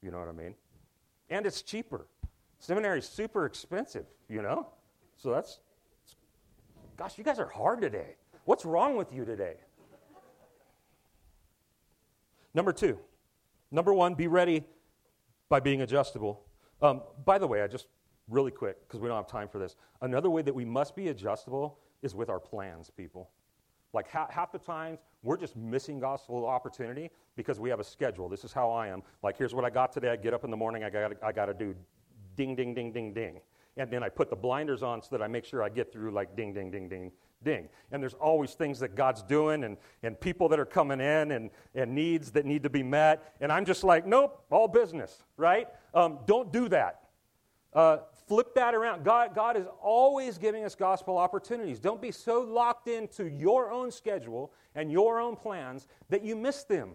You 0.02 0.12
know 0.12 0.20
what 0.20 0.28
I 0.28 0.34
mean? 0.34 0.56
And 1.30 1.46
it's 1.46 1.62
cheaper. 1.62 2.08
Seminary 2.60 3.00
is 3.00 3.08
super 3.08 3.46
expensive, 3.46 4.06
you 4.30 4.42
know? 4.42 4.68
So 5.18 5.32
that's 5.32 5.60
Gosh, 6.98 7.18
you 7.18 7.24
guys 7.24 7.40
are 7.40 7.50
hard 7.50 7.82
today. 7.82 8.16
What's 8.46 8.64
wrong 8.64 8.96
with 8.96 9.12
you 9.12 9.26
today? 9.26 9.56
Number 12.54 12.72
two, 12.72 12.98
number 13.70 13.94
one, 13.94 14.14
be 14.14 14.28
ready 14.28 14.64
by 15.50 15.60
being 15.60 15.82
adjustable. 15.82 16.42
Um, 16.82 17.02
by 17.26 17.38
the 17.38 17.48
way, 17.48 17.62
I 17.62 17.68
just 17.68 17.88
really 18.30 18.52
quick, 18.52 18.88
because 18.88 19.02
we 19.02 19.10
don't 19.10 19.18
have 19.18 19.28
time 19.28 19.50
for 19.50 19.60
this. 19.60 19.76
Another 20.02 20.30
way 20.30 20.42
that 20.42 20.56
we 20.56 20.64
must 20.64 20.96
be 20.96 21.10
adjustable 21.10 21.80
is 22.02 22.16
with 22.16 22.30
our 22.30 22.40
plans, 22.40 22.90
people. 22.90 23.30
Like 23.96 24.12
ha- 24.12 24.28
half 24.30 24.52
the 24.52 24.60
times, 24.60 25.00
we're 25.24 25.38
just 25.38 25.56
missing 25.56 26.00
gospel 26.00 26.46
opportunity 26.46 27.10
because 27.36 27.60
we 27.60 27.70
have 27.72 27.80
a 27.80 27.84
schedule. 27.84 28.30
This 28.30 28.44
is 28.44 28.54
how 28.54 28.70
I 28.70 28.90
am. 28.90 29.02
Like, 29.24 29.38
here's 29.38 29.56
what 29.56 29.66
I 29.66 29.72
got 29.72 29.92
today. 29.92 30.10
I 30.10 30.16
get 30.16 30.34
up 30.34 30.44
in 30.44 30.52
the 30.52 30.58
morning, 30.58 30.84
I 30.84 30.90
got 30.92 31.14
I 31.24 31.32
got 31.32 31.48
to 31.48 31.54
do 31.54 31.74
ding, 32.36 32.56
ding, 32.56 32.76
ding, 32.76 32.92
ding, 32.92 33.14
ding 33.14 33.40
and 33.78 33.92
then 33.92 34.04
I 34.04 34.10
put 34.10 34.30
the 34.30 34.36
blinders 34.36 34.84
on 34.84 35.02
so 35.02 35.10
that 35.12 35.22
I 35.22 35.28
make 35.28 35.46
sure 35.46 35.62
I 35.62 35.70
get 35.70 35.92
through 35.92 36.12
like 36.12 36.36
ding, 36.36 36.54
ding, 36.54 36.72
ding, 36.72 36.88
ding, 36.88 37.12
ding. 37.44 37.68
And 37.92 38.02
there's 38.02 38.14
always 38.14 38.54
things 38.54 38.80
that 38.80 38.96
God's 38.96 39.22
doing 39.22 39.66
and, 39.66 39.78
and 40.02 40.20
people 40.20 40.48
that 40.50 40.60
are 40.60 40.66
coming 40.66 41.02
in 41.02 41.32
and, 41.32 41.50
and 41.74 41.94
needs 41.94 42.32
that 42.32 42.46
need 42.46 42.64
to 42.64 42.70
be 42.70 42.84
met. 42.84 43.36
And 43.42 43.52
I'm 43.52 43.66
just 43.66 43.84
like, 43.84 44.06
nope, 44.06 44.44
all 44.50 44.68
business, 44.68 45.24
right? 45.36 45.68
Um, 45.94 46.20
don't 46.26 46.54
do 46.54 46.70
that. 46.70 47.02
Uh, 47.74 47.98
flip 48.28 48.56
that 48.56 48.74
around. 48.74 49.04
God, 49.04 49.36
God 49.36 49.58
is 49.58 49.66
always 49.82 50.38
giving 50.38 50.64
us 50.64 50.76
gospel 50.76 51.18
opportunities. 51.18 51.80
Don't 51.80 52.02
be 52.02 52.12
so 52.12 52.42
locked 52.42 52.88
into 52.88 53.30
your 53.30 53.72
own 53.72 53.92
schedule 53.92 54.52
and 54.74 54.92
your 54.92 55.20
own 55.20 55.36
plans 55.36 55.88
that 56.10 56.24
you 56.24 56.36
miss 56.36 56.64
them. 56.64 56.92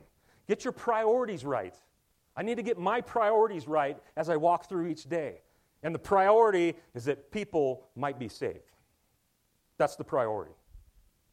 Get 0.48 0.64
your 0.64 0.72
priorities 0.72 1.44
right. 1.44 1.74
I 2.36 2.42
need 2.42 2.56
to 2.56 2.62
get 2.62 2.78
my 2.78 3.00
priorities 3.00 3.68
right 3.68 3.98
as 4.16 4.28
I 4.28 4.36
walk 4.36 4.68
through 4.68 4.86
each 4.86 5.08
day. 5.08 5.42
And 5.82 5.94
the 5.94 5.98
priority 5.98 6.74
is 6.94 7.04
that 7.04 7.30
people 7.30 7.86
might 7.96 8.18
be 8.18 8.28
saved. 8.28 8.58
That's 9.78 9.96
the 9.96 10.04
priority. 10.04 10.52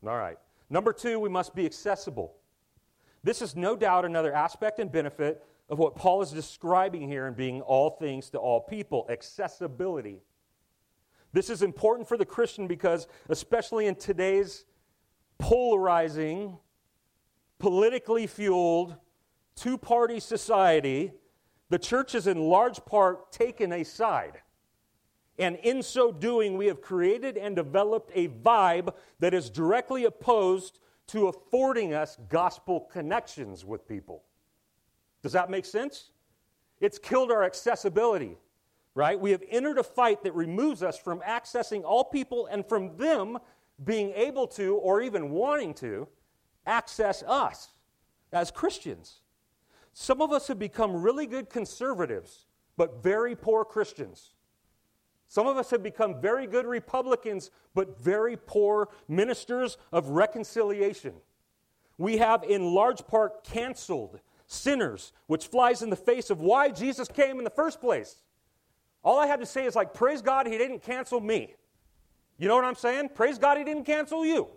All 0.06 0.18
right. 0.18 0.38
Number 0.70 0.94
two, 0.94 1.20
we 1.20 1.30
must 1.30 1.56
be 1.56 1.66
accessible. 1.66 2.36
This 3.24 3.42
is 3.42 3.56
no 3.56 3.76
doubt 3.76 4.06
another 4.06 4.34
aspect 4.34 4.80
and 4.80 4.92
benefit 4.92 5.44
of 5.70 5.80
what 5.80 5.96
Paul 5.96 6.22
is 6.22 6.32
describing 6.32 7.08
here 7.08 7.28
in 7.28 7.34
being 7.34 7.62
all 7.62 7.90
things 7.90 8.30
to 8.32 8.38
all 8.38 8.62
people 8.62 9.06
accessibility. 9.10 10.22
This 11.34 11.50
is 11.50 11.62
important 11.62 12.08
for 12.08 12.18
the 12.18 12.26
Christian 12.26 12.68
because, 12.68 13.08
especially 13.30 13.88
in 13.88 13.96
today's 13.96 14.66
polarizing, 15.38 16.58
politically 17.60 18.28
fueled, 18.28 18.96
two 19.56 19.78
party 19.78 20.20
society, 20.20 21.12
the 21.70 21.80
church 21.80 22.14
has 22.14 22.28
in 22.28 22.40
large 22.40 22.84
part 22.86 23.32
taken 23.32 23.74
a 23.74 23.84
side. 23.84 24.40
And 25.38 25.58
in 25.58 25.84
so 25.84 26.12
doing, 26.12 26.58
we 26.58 26.68
have 26.68 26.82
created 26.82 27.38
and 27.38 27.56
developed 27.56 28.12
a 28.16 28.30
vibe 28.30 28.94
that 29.20 29.34
is 29.34 29.50
directly 29.50 30.06
opposed 30.06 30.80
to 31.08 31.28
affording 31.28 31.94
us 31.94 32.18
gospel 32.30 32.82
connections 32.92 33.64
with 33.64 33.88
people. 33.88 34.24
Does 35.28 35.34
that 35.34 35.50
make 35.50 35.66
sense? 35.66 36.12
It's 36.80 36.98
killed 36.98 37.34
our 37.34 37.44
accessibility, 37.44 38.38
right? 38.96 39.20
We 39.20 39.32
have 39.32 39.44
entered 39.50 39.78
a 39.78 39.84
fight 39.84 40.24
that 40.24 40.34
removes 40.34 40.82
us 40.82 40.98
from 40.98 41.20
accessing 41.20 41.84
all 41.84 42.06
people 42.06 42.46
and 42.46 42.66
from 42.66 42.96
them 42.96 43.38
being 43.84 44.14
able 44.16 44.48
to, 44.48 44.76
or 44.76 45.02
even 45.02 45.32
wanting 45.32 45.74
to, 45.74 46.08
access 46.66 47.24
us 47.24 47.72
as 48.32 48.52
Christians. 48.52 49.20
Some 49.92 50.22
of 50.22 50.32
us 50.32 50.48
have 50.48 50.60
become 50.60 50.96
really 50.96 51.28
good 51.28 51.50
conservatives, 51.50 52.46
but 52.78 53.04
very 53.04 53.36
poor 53.36 53.66
Christians. 53.66 54.30
Some 55.28 55.46
of 55.46 55.58
us 55.58 55.72
have 55.72 55.84
become 55.84 56.22
very 56.22 56.48
good 56.48 56.66
Republicans, 56.66 57.52
but 57.76 58.02
very 58.02 58.38
poor 58.38 58.88
ministers 59.10 59.78
of 59.92 60.08
reconciliation. 60.08 61.16
We 61.98 62.16
have, 62.16 62.46
in 62.46 62.74
large 62.74 63.06
part, 63.08 63.44
canceled 63.44 64.22
sinners, 64.48 65.14
which 65.28 65.48
flies 65.48 65.82
in 65.82 65.90
the 65.90 65.96
face 65.96 66.30
of 66.30 66.40
why 66.40 66.70
Jesus 66.70 67.08
came 67.08 67.38
in 67.38 67.44
the 67.44 67.50
first 67.50 67.80
place. 67.80 68.16
All 69.04 69.20
I 69.20 69.28
have 69.28 69.40
to 69.40 69.46
say 69.46 69.66
is, 69.66 69.76
like, 69.76 69.94
praise 69.94 70.22
God, 70.22 70.48
He 70.48 70.58
didn't 70.58 70.82
cancel 70.82 71.20
me. 71.20 71.54
You 72.38 72.48
know 72.48 72.56
what 72.56 72.66
I'm 72.66 72.76
saying? 72.76 73.10
Praise 73.14 73.38
God, 73.38 73.58
He 73.58 73.64
didn't 73.64 73.84
cancel 73.84 74.26
you. 74.26 74.48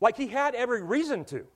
Like, 0.00 0.16
He 0.16 0.28
had 0.28 0.54
every 0.54 0.82
reason 0.82 1.24
to. 1.26 1.46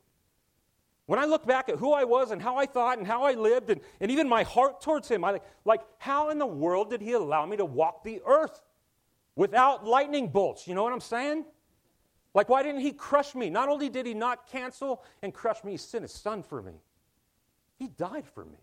When 1.06 1.20
I 1.20 1.24
look 1.24 1.46
back 1.46 1.68
at 1.68 1.76
who 1.76 1.92
I 1.92 2.02
was 2.04 2.32
and 2.32 2.42
how 2.42 2.56
I 2.56 2.66
thought 2.66 2.98
and 2.98 3.06
how 3.06 3.22
I 3.22 3.32
lived 3.32 3.70
and, 3.70 3.80
and 4.00 4.10
even 4.10 4.28
my 4.28 4.42
heart 4.42 4.80
towards 4.80 5.08
him, 5.08 5.24
I 5.24 5.32
like, 5.32 5.42
like, 5.64 5.80
how 5.98 6.30
in 6.30 6.38
the 6.38 6.46
world 6.46 6.90
did 6.90 7.00
he 7.00 7.12
allow 7.12 7.46
me 7.46 7.56
to 7.58 7.64
walk 7.64 8.02
the 8.02 8.20
earth 8.26 8.60
without 9.36 9.86
lightning 9.86 10.28
bolts? 10.28 10.66
You 10.66 10.74
know 10.74 10.82
what 10.82 10.92
I'm 10.92 11.00
saying? 11.00 11.44
Like, 12.36 12.50
why 12.50 12.62
didn't 12.62 12.82
he 12.82 12.92
crush 12.92 13.34
me? 13.34 13.48
Not 13.48 13.70
only 13.70 13.88
did 13.88 14.04
he 14.04 14.12
not 14.12 14.46
cancel 14.46 15.02
and 15.22 15.32
crush 15.32 15.64
me, 15.64 15.70
he 15.70 15.78
sent 15.78 16.02
his 16.02 16.12
son 16.12 16.42
for 16.42 16.60
me. 16.60 16.74
He 17.78 17.88
died 17.88 18.26
for 18.26 18.44
me. 18.44 18.58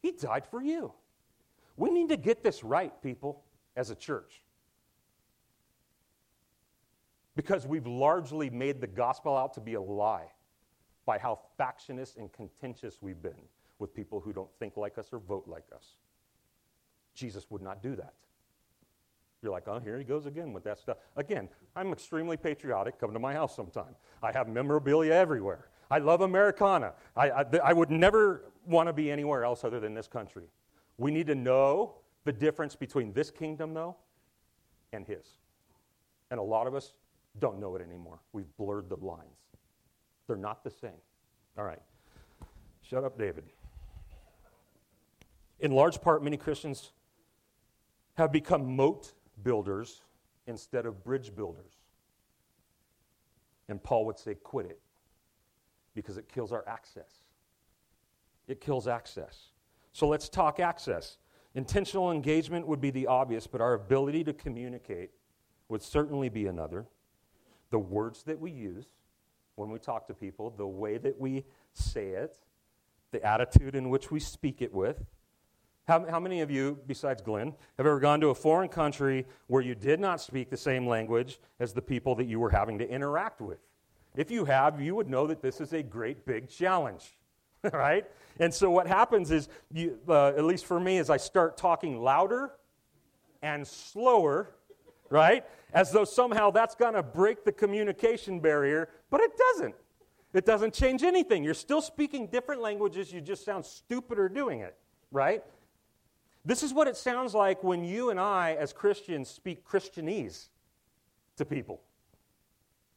He 0.00 0.12
died 0.12 0.46
for 0.46 0.62
you. 0.62 0.92
We 1.76 1.90
need 1.90 2.10
to 2.10 2.16
get 2.16 2.44
this 2.44 2.62
right, 2.62 2.92
people, 3.02 3.42
as 3.74 3.90
a 3.90 3.96
church. 3.96 4.44
Because 7.34 7.66
we've 7.66 7.88
largely 7.88 8.50
made 8.50 8.80
the 8.80 8.86
gospel 8.86 9.36
out 9.36 9.52
to 9.54 9.60
be 9.60 9.74
a 9.74 9.82
lie 9.82 10.30
by 11.06 11.18
how 11.18 11.40
factionist 11.58 12.18
and 12.18 12.32
contentious 12.32 12.98
we've 13.00 13.20
been 13.20 13.42
with 13.80 13.92
people 13.92 14.20
who 14.20 14.32
don't 14.32 14.50
think 14.60 14.76
like 14.76 14.96
us 14.96 15.08
or 15.10 15.18
vote 15.18 15.48
like 15.48 15.66
us. 15.74 15.96
Jesus 17.14 17.50
would 17.50 17.62
not 17.62 17.82
do 17.82 17.96
that. 17.96 18.14
You're 19.42 19.52
like, 19.52 19.68
oh, 19.68 19.80
here 19.80 19.96
he 19.96 20.04
goes 20.04 20.26
again 20.26 20.52
with 20.52 20.64
that 20.64 20.78
stuff. 20.78 20.98
Again, 21.16 21.48
I'm 21.74 21.92
extremely 21.92 22.36
patriotic. 22.36 23.00
Come 23.00 23.12
to 23.12 23.18
my 23.18 23.32
house 23.32 23.56
sometime. 23.56 23.94
I 24.22 24.32
have 24.32 24.48
memorabilia 24.48 25.14
everywhere. 25.14 25.68
I 25.90 25.98
love 25.98 26.20
Americana. 26.20 26.92
I, 27.16 27.30
I, 27.30 27.44
I 27.64 27.72
would 27.72 27.90
never 27.90 28.44
want 28.66 28.88
to 28.88 28.92
be 28.92 29.10
anywhere 29.10 29.44
else 29.44 29.64
other 29.64 29.80
than 29.80 29.94
this 29.94 30.06
country. 30.06 30.44
We 30.98 31.10
need 31.10 31.26
to 31.28 31.34
know 31.34 31.94
the 32.24 32.32
difference 32.32 32.76
between 32.76 33.12
this 33.12 33.30
kingdom, 33.30 33.72
though, 33.72 33.96
and 34.92 35.06
his. 35.06 35.26
And 36.30 36.38
a 36.38 36.42
lot 36.42 36.66
of 36.66 36.74
us 36.74 36.92
don't 37.38 37.58
know 37.58 37.74
it 37.76 37.82
anymore. 37.82 38.20
We've 38.32 38.54
blurred 38.58 38.88
the 38.90 38.96
lines. 38.96 39.38
They're 40.26 40.36
not 40.36 40.62
the 40.62 40.70
same. 40.70 41.00
All 41.56 41.64
right. 41.64 41.80
Shut 42.82 43.04
up, 43.04 43.18
David. 43.18 43.44
In 45.60 45.72
large 45.72 46.00
part, 46.00 46.22
many 46.22 46.36
Christians 46.36 46.92
have 48.14 48.30
become 48.30 48.76
moat 48.76 49.14
builders 49.42 50.02
instead 50.46 50.86
of 50.86 51.04
bridge 51.04 51.34
builders. 51.34 51.72
And 53.68 53.82
Paul 53.82 54.04
would 54.06 54.18
say, 54.18 54.34
quit 54.34 54.66
it 54.66 54.80
because 55.94 56.16
it 56.16 56.28
kills 56.28 56.52
our 56.52 56.64
access. 56.66 57.20
It 58.48 58.60
kills 58.60 58.88
access. 58.88 59.50
So 59.92 60.08
let's 60.08 60.28
talk 60.28 60.60
access. 60.60 61.18
Intentional 61.54 62.12
engagement 62.12 62.66
would 62.66 62.80
be 62.80 62.90
the 62.90 63.06
obvious, 63.06 63.46
but 63.46 63.60
our 63.60 63.74
ability 63.74 64.24
to 64.24 64.32
communicate 64.32 65.10
would 65.68 65.82
certainly 65.82 66.28
be 66.28 66.46
another. 66.46 66.86
The 67.70 67.78
words 67.78 68.22
that 68.24 68.38
we 68.38 68.50
use, 68.50 68.86
when 69.54 69.70
we 69.70 69.78
talk 69.78 70.06
to 70.08 70.14
people, 70.14 70.50
the 70.50 70.66
way 70.66 70.98
that 70.98 71.18
we 71.20 71.44
say 71.72 72.08
it, 72.08 72.36
the 73.10 73.22
attitude 73.24 73.74
in 73.74 73.90
which 73.90 74.10
we 74.10 74.20
speak 74.20 74.62
it 74.62 74.72
with. 74.72 75.04
How, 75.86 76.08
how 76.08 76.20
many 76.20 76.40
of 76.40 76.50
you, 76.50 76.78
besides 76.86 77.22
Glenn, 77.22 77.54
have 77.76 77.86
ever 77.86 77.98
gone 77.98 78.20
to 78.20 78.28
a 78.28 78.34
foreign 78.34 78.68
country 78.68 79.26
where 79.48 79.62
you 79.62 79.74
did 79.74 79.98
not 79.98 80.20
speak 80.20 80.50
the 80.50 80.56
same 80.56 80.86
language 80.86 81.40
as 81.58 81.72
the 81.72 81.82
people 81.82 82.14
that 82.16 82.26
you 82.26 82.38
were 82.38 82.50
having 82.50 82.78
to 82.78 82.88
interact 82.88 83.40
with? 83.40 83.58
If 84.16 84.30
you 84.30 84.44
have, 84.44 84.80
you 84.80 84.94
would 84.94 85.08
know 85.08 85.26
that 85.26 85.42
this 85.42 85.60
is 85.60 85.72
a 85.72 85.82
great 85.82 86.26
big 86.26 86.48
challenge, 86.48 87.18
right? 87.72 88.04
And 88.38 88.52
so 88.52 88.70
what 88.70 88.86
happens 88.86 89.30
is, 89.30 89.48
you, 89.72 89.98
uh, 90.08 90.28
at 90.28 90.44
least 90.44 90.66
for 90.66 90.80
me, 90.80 90.98
is 90.98 91.10
I 91.10 91.16
start 91.16 91.56
talking 91.56 92.00
louder 92.00 92.52
and 93.42 93.66
slower, 93.66 94.50
right? 95.08 95.44
As 95.72 95.92
though 95.92 96.04
somehow 96.04 96.50
that's 96.50 96.74
going 96.74 96.94
to 96.94 97.02
break 97.02 97.44
the 97.44 97.52
communication 97.52 98.40
barrier, 98.40 98.88
but 99.10 99.20
it 99.20 99.32
doesn't. 99.36 99.74
It 100.32 100.46
doesn't 100.46 100.74
change 100.74 101.02
anything. 101.02 101.42
You're 101.42 101.54
still 101.54 101.82
speaking 101.82 102.28
different 102.28 102.60
languages, 102.60 103.12
you 103.12 103.20
just 103.20 103.44
sound 103.44 103.64
stupider 103.64 104.28
doing 104.28 104.60
it, 104.60 104.76
right? 105.10 105.42
This 106.44 106.62
is 106.62 106.72
what 106.72 106.88
it 106.88 106.96
sounds 106.96 107.34
like 107.34 107.62
when 107.62 107.84
you 107.84 108.10
and 108.10 108.18
I, 108.18 108.56
as 108.58 108.72
Christians, 108.72 109.28
speak 109.28 109.66
Christianese 109.66 110.48
to 111.36 111.44
people. 111.44 111.82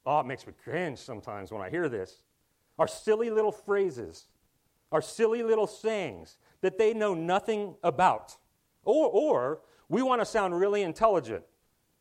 Oh, 0.05 0.19
it 0.19 0.25
makes 0.25 0.47
me 0.47 0.53
cringe 0.63 0.99
sometimes 0.99 1.51
when 1.51 1.61
I 1.61 1.69
hear 1.69 1.89
this. 1.89 2.23
Our 2.79 2.87
silly 2.87 3.29
little 3.29 3.51
phrases, 3.51 4.27
our 4.91 5.01
silly 5.01 5.43
little 5.43 5.67
sayings 5.67 6.37
that 6.61 6.77
they 6.77 6.93
know 6.93 7.13
nothing 7.13 7.75
about. 7.83 8.35
Or, 8.85 9.07
or 9.07 9.59
we 9.89 10.01
want 10.01 10.21
to 10.21 10.25
sound 10.25 10.57
really 10.57 10.81
intelligent 10.81 11.43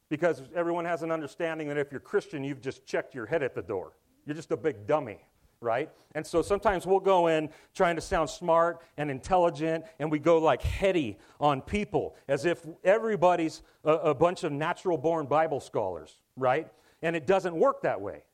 because 0.09 0.43
everyone 0.55 0.85
has 0.85 1.03
an 1.03 1.11
understanding 1.11 1.69
that 1.69 1.79
if 1.79 1.91
you're 1.91 2.01
Christian, 2.01 2.45
you've 2.45 2.61
just 2.61 2.87
checked 2.87 3.15
your 3.15 3.27
head 3.27 3.43
at 3.43 3.55
the 3.55 3.63
door. 3.63 3.93
You're 4.27 4.37
just 4.37 4.53
a 4.53 4.57
big 4.57 4.87
dummy, 4.87 5.19
right? 5.63 5.91
And 6.15 6.27
so 6.27 6.43
sometimes 6.43 6.87
we'll 6.87 7.01
go 7.01 7.29
in 7.29 7.49
trying 7.75 7.97
to 7.97 8.03
sound 8.03 8.29
smart 8.29 8.83
and 8.97 9.11
intelligent, 9.11 9.85
and 9.99 10.11
we 10.11 10.19
go 10.19 10.39
like 10.39 10.63
heady 10.63 11.19
on 11.41 11.63
people 11.63 12.17
as 12.29 12.45
if 12.45 12.67
everybody's 12.85 13.63
a, 13.85 13.93
a 13.93 14.15
bunch 14.15 14.45
of 14.45 14.53
natural 14.53 14.99
born 14.99 15.27
Bible 15.27 15.61
scholars, 15.61 16.21
right? 16.37 16.69
And 17.01 17.17
it 17.17 17.27
doesn't 17.27 17.55
work 17.55 17.83
that 17.83 18.01
way. 18.01 18.25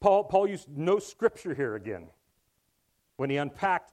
Paul, 0.00 0.24
Paul 0.24 0.48
used 0.48 0.68
no 0.68 0.98
scripture 0.98 1.54
here 1.54 1.74
again 1.74 2.08
when 3.16 3.30
he 3.30 3.38
unpacked 3.38 3.92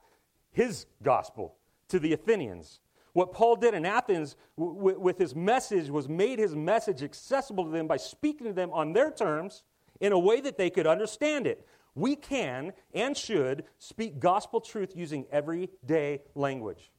his 0.52 0.86
gospel 1.02 1.56
to 1.88 1.98
the 1.98 2.12
Athenians. 2.12 2.80
What 3.14 3.32
Paul 3.32 3.56
did 3.56 3.74
in 3.74 3.86
Athens 3.86 4.36
w- 4.58 4.98
with 4.98 5.18
his 5.18 5.34
message 5.34 5.88
was 5.88 6.08
made 6.08 6.38
his 6.38 6.54
message 6.54 7.02
accessible 7.02 7.64
to 7.64 7.70
them 7.70 7.86
by 7.86 7.96
speaking 7.96 8.46
to 8.48 8.52
them 8.52 8.70
on 8.72 8.92
their 8.92 9.10
terms 9.10 9.62
in 10.00 10.12
a 10.12 10.18
way 10.18 10.40
that 10.40 10.58
they 10.58 10.68
could 10.68 10.86
understand 10.86 11.46
it. 11.46 11.66
We 11.94 12.16
can 12.16 12.72
and 12.92 13.16
should 13.16 13.64
speak 13.78 14.18
gospel 14.18 14.60
truth 14.60 14.92
using 14.96 15.26
everyday 15.30 16.22
language. 16.34 16.90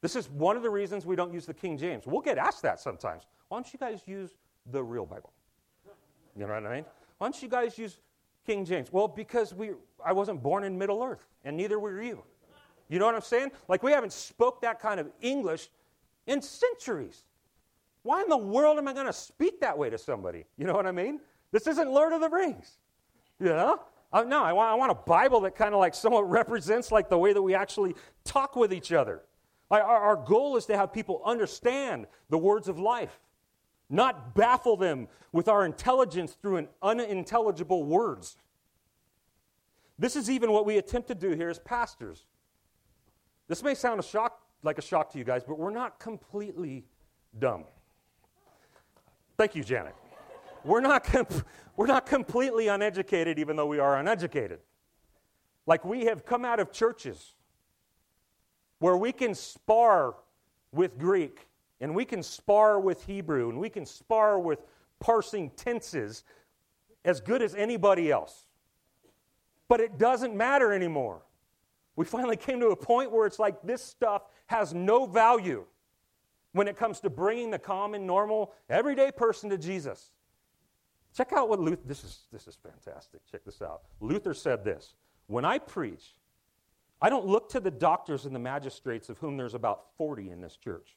This 0.00 0.14
is 0.14 0.28
one 0.30 0.56
of 0.56 0.62
the 0.62 0.70
reasons 0.70 1.06
we 1.06 1.16
don't 1.16 1.32
use 1.32 1.46
the 1.46 1.54
King 1.54 1.76
James. 1.76 2.06
We'll 2.06 2.20
get 2.20 2.38
asked 2.38 2.62
that 2.62 2.80
sometimes. 2.80 3.24
Why 3.48 3.56
don't 3.56 3.72
you 3.72 3.78
guys 3.78 4.02
use 4.06 4.30
the 4.70 4.82
real 4.82 5.06
Bible? 5.06 5.32
You 6.36 6.46
know 6.46 6.54
what 6.54 6.66
I 6.66 6.74
mean? 6.76 6.84
Why 7.16 7.26
don't 7.26 7.42
you 7.42 7.48
guys 7.48 7.78
use 7.78 7.98
King 8.46 8.64
James? 8.64 8.92
Well, 8.92 9.08
because 9.08 9.54
we, 9.54 9.70
I 10.04 10.12
wasn't 10.12 10.42
born 10.42 10.64
in 10.64 10.78
Middle 10.78 11.02
Earth, 11.02 11.26
and 11.44 11.56
neither 11.56 11.78
were 11.78 12.00
you. 12.00 12.22
You 12.88 12.98
know 12.98 13.06
what 13.06 13.14
I'm 13.14 13.20
saying? 13.20 13.50
Like 13.68 13.82
we 13.82 13.92
haven't 13.92 14.12
spoke 14.12 14.62
that 14.62 14.80
kind 14.80 15.00
of 15.00 15.10
English 15.20 15.68
in 16.26 16.40
centuries. 16.40 17.24
Why 18.02 18.22
in 18.22 18.28
the 18.28 18.38
world 18.38 18.78
am 18.78 18.88
I 18.88 18.92
going 18.92 19.06
to 19.06 19.12
speak 19.12 19.60
that 19.60 19.76
way 19.76 19.90
to 19.90 19.98
somebody? 19.98 20.44
You 20.56 20.66
know 20.66 20.74
what 20.74 20.86
I 20.86 20.92
mean? 20.92 21.20
This 21.50 21.66
isn't 21.66 21.90
Lord 21.90 22.12
of 22.12 22.20
the 22.20 22.28
Rings. 22.28 22.78
You 23.40 23.46
know? 23.46 23.80
Uh, 24.12 24.22
no, 24.22 24.42
I 24.42 24.52
want, 24.52 24.70
I 24.70 24.74
want 24.74 24.90
a 24.90 24.94
Bible 24.94 25.40
that 25.40 25.54
kind 25.54 25.74
of 25.74 25.80
like 25.80 25.94
somewhat 25.94 26.22
represents 26.30 26.90
like 26.90 27.08
the 27.08 27.18
way 27.18 27.32
that 27.32 27.42
we 27.42 27.54
actually 27.54 27.94
talk 28.24 28.56
with 28.56 28.72
each 28.72 28.92
other. 28.92 29.22
Our, 29.70 29.82
our 29.82 30.16
goal 30.16 30.56
is 30.56 30.66
to 30.66 30.76
have 30.76 30.92
people 30.92 31.20
understand 31.24 32.06
the 32.30 32.38
words 32.38 32.68
of 32.68 32.78
life, 32.78 33.20
not 33.90 34.34
baffle 34.34 34.76
them 34.76 35.08
with 35.32 35.46
our 35.46 35.66
intelligence 35.66 36.36
through 36.40 36.56
an 36.56 36.68
unintelligible 36.82 37.84
words. 37.84 38.36
This 39.98 40.16
is 40.16 40.30
even 40.30 40.52
what 40.52 40.64
we 40.64 40.78
attempt 40.78 41.08
to 41.08 41.14
do 41.14 41.30
here 41.30 41.50
as 41.50 41.58
pastors. 41.58 42.24
This 43.46 43.62
may 43.62 43.74
sound 43.74 44.00
a 44.00 44.02
shock, 44.02 44.40
like 44.62 44.78
a 44.78 44.82
shock 44.82 45.12
to 45.12 45.18
you 45.18 45.24
guys, 45.24 45.42
but 45.46 45.58
we're 45.58 45.70
not 45.70 45.98
completely 45.98 46.86
dumb. 47.38 47.64
Thank 49.36 49.54
you, 49.54 49.62
Janet. 49.62 49.94
We're 50.64 50.80
not, 50.80 51.08
we're 51.76 51.86
not 51.86 52.06
completely 52.06 52.68
uneducated, 52.68 53.38
even 53.38 53.56
though 53.56 53.66
we 53.66 53.78
are 53.78 53.96
uneducated. 53.96 54.60
Like 55.66 55.84
we 55.84 56.06
have 56.06 56.24
come 56.24 56.44
out 56.44 56.60
of 56.60 56.72
churches 56.72 57.34
where 58.78 58.96
we 58.96 59.12
can 59.12 59.34
spar 59.34 60.14
with 60.72 60.98
Greek 60.98 61.46
and 61.80 61.94
we 61.94 62.04
can 62.04 62.22
spar 62.22 62.80
with 62.80 63.04
Hebrew 63.04 63.50
and 63.50 63.58
we 63.58 63.68
can 63.68 63.84
spar 63.84 64.38
with 64.38 64.60
parsing 65.00 65.50
tenses 65.50 66.24
as 67.04 67.20
good 67.20 67.42
as 67.42 67.54
anybody 67.54 68.10
else. 68.10 68.46
But 69.68 69.80
it 69.80 69.98
doesn't 69.98 70.34
matter 70.34 70.72
anymore. 70.72 71.22
We 71.96 72.04
finally 72.04 72.36
came 72.36 72.60
to 72.60 72.68
a 72.68 72.76
point 72.76 73.10
where 73.10 73.26
it's 73.26 73.38
like 73.38 73.60
this 73.62 73.82
stuff 73.82 74.22
has 74.46 74.72
no 74.72 75.04
value 75.04 75.64
when 76.52 76.68
it 76.68 76.76
comes 76.76 77.00
to 77.00 77.10
bringing 77.10 77.50
the 77.50 77.58
common, 77.58 78.06
normal, 78.06 78.52
everyday 78.70 79.10
person 79.10 79.50
to 79.50 79.58
Jesus. 79.58 80.10
Check 81.18 81.32
out 81.32 81.48
what 81.48 81.58
Luther, 81.58 81.82
this 81.84 82.04
is, 82.04 82.20
this 82.30 82.46
is 82.46 82.56
fantastic. 82.62 83.20
Check 83.28 83.44
this 83.44 83.60
out. 83.60 83.82
Luther 83.98 84.32
said 84.32 84.62
this 84.62 84.94
When 85.26 85.44
I 85.44 85.58
preach, 85.58 86.14
I 87.02 87.10
don't 87.10 87.26
look 87.26 87.48
to 87.48 87.58
the 87.58 87.72
doctors 87.72 88.24
and 88.24 88.32
the 88.32 88.38
magistrates, 88.38 89.08
of 89.08 89.18
whom 89.18 89.36
there's 89.36 89.54
about 89.54 89.86
40 89.96 90.30
in 90.30 90.40
this 90.40 90.54
church. 90.54 90.96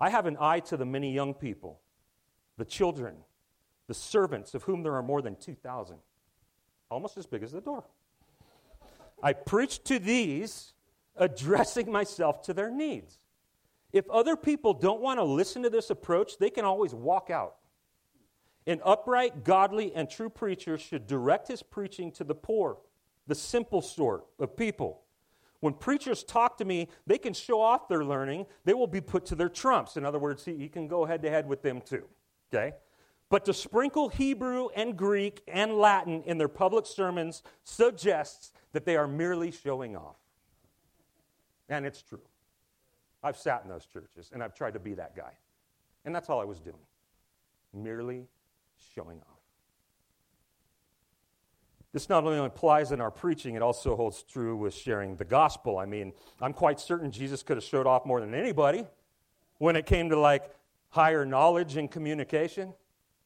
I 0.00 0.10
have 0.10 0.26
an 0.26 0.36
eye 0.40 0.58
to 0.60 0.76
the 0.76 0.84
many 0.84 1.12
young 1.12 1.32
people, 1.32 1.78
the 2.56 2.64
children, 2.64 3.18
the 3.86 3.94
servants, 3.94 4.54
of 4.54 4.64
whom 4.64 4.82
there 4.82 4.94
are 4.94 5.02
more 5.02 5.22
than 5.22 5.36
2,000, 5.36 5.98
almost 6.90 7.16
as 7.16 7.26
big 7.26 7.44
as 7.44 7.52
the 7.52 7.60
door. 7.60 7.84
I 9.22 9.32
preach 9.32 9.84
to 9.84 10.00
these, 10.00 10.72
addressing 11.14 11.92
myself 11.92 12.42
to 12.46 12.52
their 12.52 12.68
needs. 12.68 13.20
If 13.92 14.10
other 14.10 14.34
people 14.34 14.74
don't 14.74 15.00
want 15.00 15.20
to 15.20 15.24
listen 15.24 15.62
to 15.62 15.70
this 15.70 15.90
approach, 15.90 16.36
they 16.38 16.50
can 16.50 16.64
always 16.64 16.92
walk 16.92 17.30
out. 17.30 17.59
An 18.66 18.80
upright, 18.84 19.44
godly, 19.44 19.94
and 19.94 20.08
true 20.08 20.28
preacher 20.28 20.76
should 20.78 21.06
direct 21.06 21.48
his 21.48 21.62
preaching 21.62 22.12
to 22.12 22.24
the 22.24 22.34
poor, 22.34 22.78
the 23.26 23.34
simple 23.34 23.80
sort 23.80 24.26
of 24.38 24.56
people. 24.56 25.02
When 25.60 25.74
preachers 25.74 26.24
talk 26.24 26.56
to 26.58 26.64
me, 26.64 26.88
they 27.06 27.18
can 27.18 27.34
show 27.34 27.60
off 27.60 27.88
their 27.88 28.04
learning. 28.04 28.46
They 28.64 28.74
will 28.74 28.86
be 28.86 29.00
put 29.00 29.26
to 29.26 29.34
their 29.34 29.48
trumps. 29.48 29.96
In 29.96 30.04
other 30.04 30.18
words, 30.18 30.44
he, 30.44 30.56
he 30.56 30.68
can 30.68 30.88
go 30.88 31.04
head 31.04 31.22
to 31.22 31.30
head 31.30 31.46
with 31.46 31.62
them 31.62 31.80
too. 31.80 32.04
Okay? 32.52 32.74
But 33.28 33.44
to 33.44 33.54
sprinkle 33.54 34.08
Hebrew 34.08 34.68
and 34.74 34.96
Greek 34.96 35.42
and 35.46 35.74
Latin 35.74 36.22
in 36.24 36.38
their 36.38 36.48
public 36.48 36.86
sermons 36.86 37.42
suggests 37.62 38.52
that 38.72 38.84
they 38.84 38.96
are 38.96 39.06
merely 39.06 39.50
showing 39.50 39.96
off. 39.96 40.16
And 41.68 41.86
it's 41.86 42.02
true. 42.02 42.22
I've 43.22 43.36
sat 43.36 43.62
in 43.62 43.68
those 43.68 43.86
churches 43.86 44.30
and 44.32 44.42
I've 44.42 44.54
tried 44.54 44.74
to 44.74 44.80
be 44.80 44.94
that 44.94 45.14
guy. 45.14 45.32
And 46.04 46.14
that's 46.14 46.28
all 46.28 46.40
I 46.40 46.44
was 46.44 46.58
doing. 46.58 46.76
Merely 47.72 48.26
showing 48.94 49.18
off. 49.18 49.40
This 51.92 52.08
not 52.08 52.24
only 52.24 52.38
applies 52.38 52.92
in 52.92 53.00
our 53.00 53.10
preaching, 53.10 53.56
it 53.56 53.62
also 53.62 53.96
holds 53.96 54.22
true 54.22 54.56
with 54.56 54.74
sharing 54.74 55.16
the 55.16 55.24
gospel. 55.24 55.78
I 55.78 55.86
mean, 55.86 56.12
I'm 56.40 56.52
quite 56.52 56.78
certain 56.78 57.10
Jesus 57.10 57.42
could 57.42 57.56
have 57.56 57.64
showed 57.64 57.86
off 57.86 58.06
more 58.06 58.20
than 58.20 58.32
anybody 58.32 58.86
when 59.58 59.74
it 59.74 59.86
came 59.86 60.08
to 60.10 60.18
like 60.18 60.50
higher 60.90 61.26
knowledge 61.26 61.76
and 61.76 61.90
communication, 61.90 62.74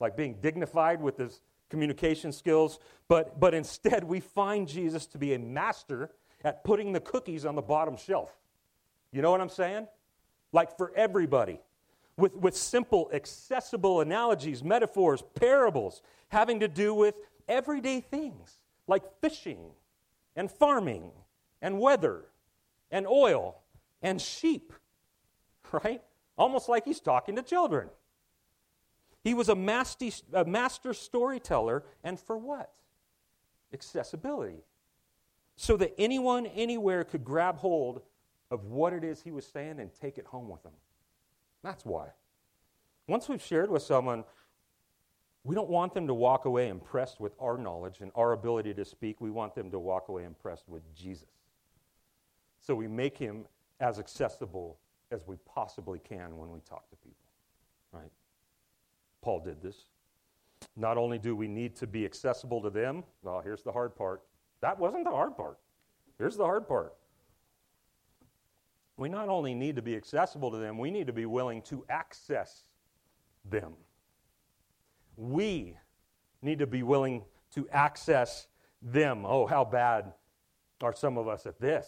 like 0.00 0.16
being 0.16 0.36
dignified 0.40 1.02
with 1.02 1.18
his 1.18 1.42
communication 1.68 2.32
skills. 2.32 2.78
But, 3.06 3.38
but 3.38 3.52
instead, 3.52 4.02
we 4.02 4.20
find 4.20 4.66
Jesus 4.66 5.06
to 5.08 5.18
be 5.18 5.34
a 5.34 5.38
master 5.38 6.10
at 6.42 6.64
putting 6.64 6.92
the 6.92 7.00
cookies 7.00 7.44
on 7.44 7.56
the 7.56 7.62
bottom 7.62 7.96
shelf. 7.98 8.32
You 9.12 9.20
know 9.20 9.30
what 9.30 9.42
I'm 9.42 9.50
saying? 9.50 9.88
Like 10.52 10.76
for 10.78 10.92
everybody 10.96 11.60
with, 12.16 12.34
with 12.34 12.56
simple, 12.56 13.10
accessible 13.12 14.00
analogies, 14.00 14.62
metaphors, 14.62 15.22
parables, 15.34 16.02
having 16.28 16.60
to 16.60 16.68
do 16.68 16.94
with 16.94 17.14
everyday 17.48 18.00
things 18.00 18.58
like 18.86 19.02
fishing 19.20 19.70
and 20.36 20.50
farming 20.50 21.10
and 21.60 21.80
weather 21.80 22.24
and 22.90 23.06
oil 23.06 23.56
and 24.02 24.20
sheep, 24.20 24.72
right? 25.72 26.02
Almost 26.36 26.68
like 26.68 26.84
he's 26.84 27.00
talking 27.00 27.36
to 27.36 27.42
children. 27.42 27.88
He 29.22 29.32
was 29.32 29.48
a 29.48 29.54
master, 29.54 30.10
a 30.34 30.44
master 30.44 30.92
storyteller, 30.92 31.84
and 32.04 32.20
for 32.20 32.36
what? 32.36 32.70
Accessibility. 33.72 34.62
So 35.56 35.76
that 35.78 35.94
anyone, 35.98 36.46
anywhere 36.46 37.04
could 37.04 37.24
grab 37.24 37.56
hold 37.56 38.02
of 38.50 38.64
what 38.64 38.92
it 38.92 39.02
is 39.02 39.22
he 39.22 39.30
was 39.30 39.46
saying 39.46 39.80
and 39.80 39.90
take 39.94 40.18
it 40.18 40.26
home 40.26 40.48
with 40.48 40.62
them. 40.62 40.72
That's 41.64 41.84
why. 41.84 42.08
Once 43.08 43.28
we've 43.28 43.42
shared 43.42 43.70
with 43.70 43.82
someone, 43.82 44.24
we 45.44 45.54
don't 45.54 45.70
want 45.70 45.94
them 45.94 46.06
to 46.06 46.14
walk 46.14 46.44
away 46.44 46.68
impressed 46.68 47.20
with 47.20 47.32
our 47.40 47.56
knowledge 47.56 48.00
and 48.00 48.12
our 48.14 48.32
ability 48.32 48.74
to 48.74 48.84
speak. 48.84 49.20
We 49.20 49.30
want 49.30 49.54
them 49.54 49.70
to 49.70 49.78
walk 49.78 50.08
away 50.08 50.24
impressed 50.24 50.68
with 50.68 50.82
Jesus. 50.94 51.28
So 52.60 52.74
we 52.74 52.86
make 52.86 53.16
him 53.16 53.46
as 53.80 53.98
accessible 53.98 54.78
as 55.10 55.26
we 55.26 55.36
possibly 55.46 55.98
can 55.98 56.36
when 56.36 56.50
we 56.50 56.60
talk 56.60 56.88
to 56.90 56.96
people. 56.96 57.26
Right? 57.92 58.12
Paul 59.22 59.40
did 59.40 59.62
this. 59.62 59.86
Not 60.76 60.98
only 60.98 61.18
do 61.18 61.34
we 61.34 61.48
need 61.48 61.76
to 61.76 61.86
be 61.86 62.04
accessible 62.04 62.60
to 62.62 62.70
them, 62.70 63.04
well, 63.22 63.40
here's 63.42 63.62
the 63.62 63.72
hard 63.72 63.96
part. 63.96 64.22
That 64.60 64.78
wasn't 64.78 65.04
the 65.04 65.10
hard 65.10 65.36
part. 65.36 65.58
Here's 66.18 66.36
the 66.36 66.44
hard 66.44 66.68
part. 66.68 66.94
We 68.96 69.08
not 69.08 69.28
only 69.28 69.54
need 69.54 69.76
to 69.76 69.82
be 69.82 69.96
accessible 69.96 70.50
to 70.52 70.56
them, 70.56 70.78
we 70.78 70.90
need 70.90 71.06
to 71.08 71.12
be 71.12 71.26
willing 71.26 71.62
to 71.62 71.84
access 71.88 72.64
them. 73.44 73.74
We 75.16 75.76
need 76.42 76.60
to 76.60 76.66
be 76.66 76.82
willing 76.82 77.24
to 77.54 77.68
access 77.70 78.46
them. 78.80 79.24
Oh, 79.26 79.46
how 79.46 79.64
bad 79.64 80.12
are 80.82 80.94
some 80.94 81.18
of 81.18 81.26
us 81.26 81.46
at 81.46 81.60
this? 81.60 81.86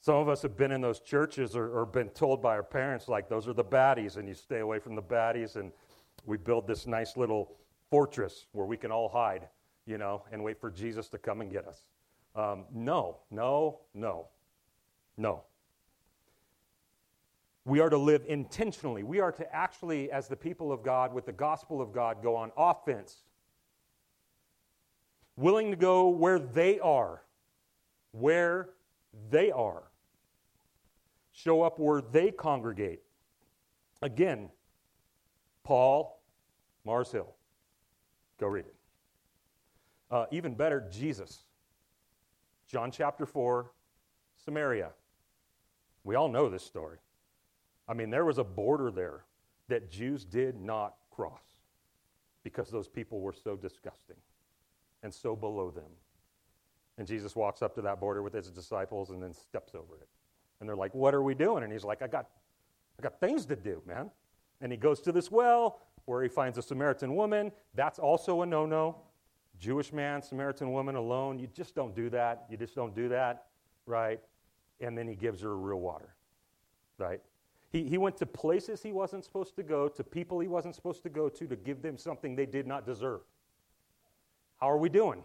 Some 0.00 0.16
of 0.16 0.28
us 0.28 0.42
have 0.42 0.56
been 0.56 0.70
in 0.70 0.80
those 0.80 1.00
churches 1.00 1.56
or, 1.56 1.80
or, 1.80 1.84
been 1.84 2.08
told 2.10 2.40
by 2.40 2.54
our 2.54 2.62
parents, 2.62 3.08
like, 3.08 3.28
those 3.28 3.48
are 3.48 3.52
the 3.52 3.64
baddies, 3.64 4.16
and 4.16 4.28
you 4.28 4.34
stay 4.34 4.60
away 4.60 4.78
from 4.78 4.94
the 4.94 5.02
baddies, 5.02 5.56
and 5.56 5.72
we 6.24 6.36
build 6.36 6.68
this 6.68 6.86
nice 6.86 7.16
little 7.16 7.56
fortress 7.90 8.46
where 8.52 8.66
we 8.66 8.76
can 8.76 8.92
all 8.92 9.08
hide, 9.08 9.48
you 9.86 9.98
know, 9.98 10.24
and 10.30 10.42
wait 10.42 10.60
for 10.60 10.70
Jesus 10.70 11.08
to 11.08 11.18
come 11.18 11.40
and 11.40 11.50
get 11.50 11.66
us. 11.66 11.82
Um, 12.36 12.66
no, 12.72 13.18
no, 13.30 13.80
no, 13.92 14.28
no. 15.16 15.42
We 17.68 17.80
are 17.80 17.90
to 17.90 17.98
live 17.98 18.24
intentionally. 18.26 19.02
We 19.02 19.20
are 19.20 19.30
to 19.30 19.54
actually, 19.54 20.10
as 20.10 20.26
the 20.26 20.36
people 20.36 20.72
of 20.72 20.82
God, 20.82 21.12
with 21.12 21.26
the 21.26 21.32
gospel 21.32 21.82
of 21.82 21.92
God, 21.92 22.22
go 22.22 22.34
on 22.34 22.50
offense. 22.56 23.18
Willing 25.36 25.70
to 25.70 25.76
go 25.76 26.08
where 26.08 26.38
they 26.38 26.80
are, 26.80 27.22
where 28.12 28.70
they 29.30 29.50
are. 29.50 29.82
Show 31.32 31.60
up 31.60 31.78
where 31.78 32.00
they 32.00 32.30
congregate. 32.30 33.02
Again, 34.00 34.48
Paul, 35.62 36.22
Mars 36.86 37.12
Hill. 37.12 37.34
Go 38.40 38.46
read 38.46 38.64
it. 38.64 38.76
Uh, 40.10 40.24
even 40.30 40.54
better, 40.54 40.88
Jesus. 40.90 41.40
John 42.66 42.90
chapter 42.90 43.26
4, 43.26 43.70
Samaria. 44.42 44.92
We 46.02 46.14
all 46.14 46.30
know 46.30 46.48
this 46.48 46.64
story. 46.64 46.96
I 47.88 47.94
mean, 47.94 48.10
there 48.10 48.24
was 48.24 48.38
a 48.38 48.44
border 48.44 48.90
there 48.90 49.24
that 49.68 49.90
Jews 49.90 50.24
did 50.24 50.60
not 50.60 50.94
cross 51.10 51.42
because 52.44 52.70
those 52.70 52.88
people 52.88 53.20
were 53.20 53.32
so 53.32 53.56
disgusting 53.56 54.16
and 55.02 55.12
so 55.12 55.34
below 55.34 55.70
them. 55.70 55.90
And 56.98 57.06
Jesus 57.06 57.36
walks 57.36 57.62
up 57.62 57.74
to 57.76 57.82
that 57.82 58.00
border 58.00 58.22
with 58.22 58.32
his 58.32 58.50
disciples 58.50 59.10
and 59.10 59.22
then 59.22 59.32
steps 59.32 59.74
over 59.74 59.96
it. 60.00 60.08
And 60.60 60.68
they're 60.68 60.76
like, 60.76 60.94
What 60.94 61.14
are 61.14 61.22
we 61.22 61.34
doing? 61.34 61.62
And 61.62 61.72
he's 61.72 61.84
like, 61.84 62.02
I 62.02 62.08
got, 62.08 62.28
I 62.98 63.02
got 63.02 63.20
things 63.20 63.46
to 63.46 63.56
do, 63.56 63.80
man. 63.86 64.10
And 64.60 64.72
he 64.72 64.78
goes 64.78 65.00
to 65.02 65.12
this 65.12 65.30
well 65.30 65.80
where 66.06 66.22
he 66.22 66.28
finds 66.28 66.58
a 66.58 66.62
Samaritan 66.62 67.14
woman. 67.14 67.52
That's 67.74 67.98
also 67.98 68.42
a 68.42 68.46
no 68.46 68.66
no. 68.66 68.96
Jewish 69.60 69.92
man, 69.92 70.22
Samaritan 70.22 70.72
woman 70.72 70.94
alone. 70.94 71.38
You 71.38 71.48
just 71.48 71.74
don't 71.74 71.94
do 71.94 72.10
that. 72.10 72.46
You 72.48 72.56
just 72.56 72.74
don't 72.74 72.94
do 72.94 73.08
that, 73.08 73.46
right? 73.86 74.20
And 74.80 74.96
then 74.96 75.08
he 75.08 75.14
gives 75.14 75.42
her 75.42 75.56
real 75.56 75.80
water, 75.80 76.14
right? 76.96 77.20
He, 77.70 77.84
he 77.84 77.98
went 77.98 78.16
to 78.18 78.26
places 78.26 78.82
he 78.82 78.92
wasn't 78.92 79.24
supposed 79.24 79.54
to 79.56 79.62
go, 79.62 79.88
to 79.88 80.02
people 80.02 80.40
he 80.40 80.48
wasn't 80.48 80.74
supposed 80.74 81.02
to 81.02 81.08
go 81.10 81.28
to, 81.28 81.46
to 81.46 81.56
give 81.56 81.82
them 81.82 81.98
something 81.98 82.34
they 82.34 82.46
did 82.46 82.66
not 82.66 82.86
deserve. 82.86 83.20
How 84.58 84.70
are 84.70 84.78
we 84.78 84.88
doing? 84.88 85.22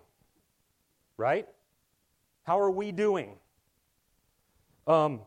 Right? 1.17 1.47
How 2.43 2.60
are 2.60 2.71
we 2.71 2.91
doing? 2.91 3.36
Um, 4.86 5.21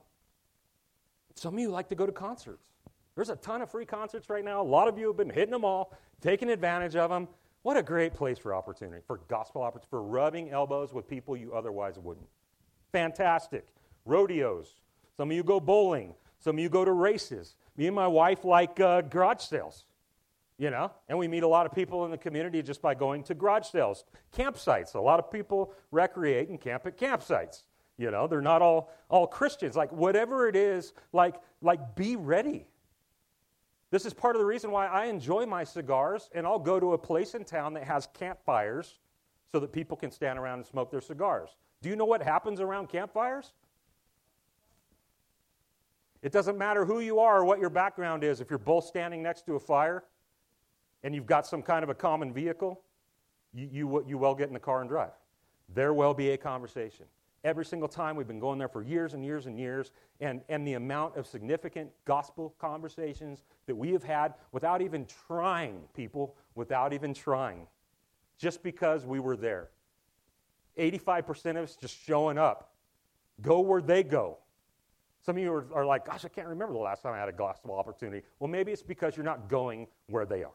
some 1.34 1.54
of 1.54 1.60
you 1.60 1.70
like 1.70 1.88
to 1.88 1.94
go 1.94 2.04
to 2.06 2.12
concerts. 2.12 2.68
There's 3.14 3.30
a 3.30 3.36
ton 3.36 3.62
of 3.62 3.70
free 3.70 3.86
concerts 3.86 4.28
right 4.28 4.44
now. 4.44 4.60
A 4.60 4.62
lot 4.62 4.88
of 4.88 4.98
you 4.98 5.06
have 5.06 5.16
been 5.16 5.30
hitting 5.30 5.52
them 5.52 5.64
all, 5.64 5.94
taking 6.20 6.50
advantage 6.50 6.96
of 6.96 7.08
them. 7.08 7.28
What 7.62 7.78
a 7.78 7.82
great 7.82 8.12
place 8.12 8.38
for 8.38 8.54
opportunity, 8.54 9.02
for 9.06 9.20
gospel 9.28 9.62
opportunity, 9.62 9.88
for 9.88 10.02
rubbing 10.02 10.50
elbows 10.50 10.92
with 10.92 11.08
people 11.08 11.36
you 11.36 11.54
otherwise 11.54 11.98
wouldn't. 11.98 12.28
Fantastic. 12.92 13.66
Rodeos. 14.04 14.74
Some 15.16 15.30
of 15.30 15.36
you 15.36 15.42
go 15.42 15.58
bowling. 15.58 16.14
Some 16.38 16.56
of 16.56 16.62
you 16.62 16.68
go 16.68 16.84
to 16.84 16.92
races. 16.92 17.56
Me 17.76 17.86
and 17.86 17.96
my 17.96 18.06
wife 18.06 18.44
like 18.44 18.78
uh, 18.80 19.02
garage 19.02 19.42
sales, 19.42 19.84
you 20.58 20.70
know, 20.70 20.90
and 21.08 21.18
we 21.18 21.28
meet 21.28 21.42
a 21.42 21.48
lot 21.48 21.66
of 21.66 21.72
people 21.72 22.04
in 22.04 22.10
the 22.10 22.18
community 22.18 22.62
just 22.62 22.80
by 22.80 22.94
going 22.94 23.22
to 23.24 23.34
garage 23.34 23.66
sales. 23.66 24.04
Campsites. 24.36 24.94
A 24.94 25.00
lot 25.00 25.18
of 25.18 25.30
people 25.30 25.72
recreate 25.90 26.48
and 26.48 26.60
camp 26.60 26.86
at 26.86 26.96
campsites. 26.98 27.64
You 27.98 28.10
know, 28.10 28.26
they're 28.26 28.42
not 28.42 28.62
all, 28.62 28.92
all 29.08 29.26
Christians. 29.26 29.76
Like, 29.76 29.90
whatever 29.92 30.48
it 30.48 30.56
is, 30.56 30.92
like, 31.12 31.36
like, 31.62 31.96
be 31.96 32.16
ready. 32.16 32.66
This 33.90 34.04
is 34.04 34.12
part 34.12 34.36
of 34.36 34.40
the 34.40 34.46
reason 34.46 34.70
why 34.70 34.86
I 34.86 35.06
enjoy 35.06 35.46
my 35.46 35.64
cigars, 35.64 36.28
and 36.34 36.46
I'll 36.46 36.58
go 36.58 36.78
to 36.78 36.92
a 36.92 36.98
place 36.98 37.34
in 37.34 37.44
town 37.44 37.72
that 37.74 37.84
has 37.84 38.08
campfires 38.12 38.98
so 39.50 39.60
that 39.60 39.72
people 39.72 39.96
can 39.96 40.10
stand 40.10 40.38
around 40.38 40.58
and 40.58 40.66
smoke 40.66 40.90
their 40.90 41.00
cigars. 41.00 41.56
Do 41.82 41.88
you 41.88 41.96
know 41.96 42.04
what 42.04 42.22
happens 42.22 42.60
around 42.60 42.88
campfires? 42.88 43.52
It 46.26 46.32
doesn't 46.32 46.58
matter 46.58 46.84
who 46.84 46.98
you 46.98 47.20
are 47.20 47.38
or 47.38 47.44
what 47.44 47.60
your 47.60 47.70
background 47.70 48.24
is, 48.24 48.40
if 48.40 48.50
you're 48.50 48.58
both 48.58 48.84
standing 48.84 49.22
next 49.22 49.46
to 49.46 49.54
a 49.54 49.60
fire 49.60 50.02
and 51.04 51.14
you've 51.14 51.24
got 51.24 51.46
some 51.46 51.62
kind 51.62 51.84
of 51.84 51.88
a 51.88 51.94
common 51.94 52.32
vehicle, 52.32 52.82
you, 53.54 53.68
you, 53.70 54.04
you 54.08 54.18
well 54.18 54.34
get 54.34 54.48
in 54.48 54.52
the 54.52 54.58
car 54.58 54.80
and 54.80 54.90
drive. 54.90 55.12
There 55.72 55.94
will 55.94 56.14
be 56.14 56.30
a 56.30 56.36
conversation. 56.36 57.06
Every 57.44 57.64
single 57.64 57.88
time 57.88 58.16
we've 58.16 58.26
been 58.26 58.40
going 58.40 58.58
there 58.58 58.66
for 58.66 58.82
years 58.82 59.14
and 59.14 59.24
years 59.24 59.46
and 59.46 59.56
years, 59.56 59.92
and, 60.18 60.40
and 60.48 60.66
the 60.66 60.72
amount 60.72 61.16
of 61.16 61.28
significant 61.28 61.90
gospel 62.04 62.56
conversations 62.58 63.44
that 63.66 63.76
we 63.76 63.92
have 63.92 64.02
had 64.02 64.34
without 64.50 64.82
even 64.82 65.06
trying, 65.28 65.82
people, 65.94 66.34
without 66.56 66.92
even 66.92 67.14
trying, 67.14 67.68
just 68.36 68.64
because 68.64 69.06
we 69.06 69.20
were 69.20 69.36
there. 69.36 69.68
85% 70.76 71.50
of 71.50 71.56
us 71.58 71.76
just 71.76 71.96
showing 72.04 72.36
up. 72.36 72.72
Go 73.40 73.60
where 73.60 73.80
they 73.80 74.02
go. 74.02 74.38
Some 75.26 75.36
of 75.38 75.42
you 75.42 75.52
are, 75.52 75.66
are, 75.74 75.84
like, 75.84 76.06
gosh, 76.06 76.24
I 76.24 76.28
can't 76.28 76.46
remember 76.46 76.72
the 76.72 76.78
last 76.78 77.02
time 77.02 77.12
I 77.12 77.18
had 77.18 77.28
a 77.28 77.32
gospel 77.32 77.74
opportunity. 77.74 78.24
Well, 78.38 78.46
maybe 78.46 78.70
it's 78.70 78.84
because 78.84 79.16
you're 79.16 79.24
not 79.26 79.48
going 79.48 79.88
where 80.06 80.24
they 80.24 80.44
are. 80.44 80.54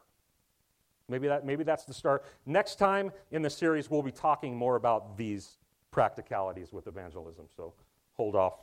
Maybe, 1.10 1.28
that, 1.28 1.44
maybe 1.44 1.62
that's 1.62 1.84
the 1.84 1.92
start. 1.92 2.24
Next 2.46 2.76
time 2.76 3.12
in 3.32 3.42
the 3.42 3.50
series, 3.50 3.90
we'll 3.90 4.02
be 4.02 4.10
talking 4.10 4.56
more 4.56 4.76
about 4.76 5.18
these 5.18 5.58
practicalities 5.90 6.72
with 6.72 6.86
evangelism. 6.86 7.44
So 7.54 7.74
hold 8.14 8.34
off 8.34 8.54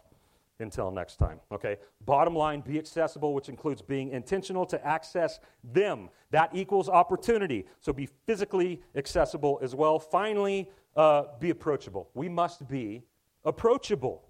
until 0.60 0.90
next 0.90 1.18
time. 1.18 1.40
Okay? 1.52 1.78
Bottom 2.06 2.36
line 2.36 2.62
be 2.62 2.80
accessible, 2.80 3.36
which 3.36 3.48
includes 3.48 3.84
being 3.84 4.10
intentional 4.10 4.66
to 4.66 4.84
access 4.84 5.40
them. 5.64 6.10
That 6.32 6.50
equals 6.56 6.90
opportunity. 6.90 7.68
So 7.82 7.94
be 7.94 8.08
physically 8.26 8.82
accessible 8.96 9.60
as 9.62 9.76
well. 9.76 10.00
Finally, 10.00 10.72
uh, 10.96 11.26
be 11.40 11.52
approachable. 11.52 12.10
We 12.16 12.30
must 12.30 12.68
be 12.68 13.04
approachable. 13.46 14.29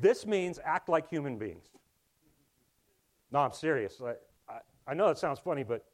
This 0.00 0.26
means 0.26 0.58
act 0.64 0.88
like 0.88 1.08
human 1.08 1.38
beings. 1.38 1.66
No, 3.32 3.40
I'm 3.40 3.52
serious. 3.52 4.00
I, 4.04 4.14
I, 4.52 4.58
I 4.86 4.94
know 4.94 5.08
that 5.08 5.18
sounds 5.18 5.38
funny, 5.38 5.64
but 5.64 5.84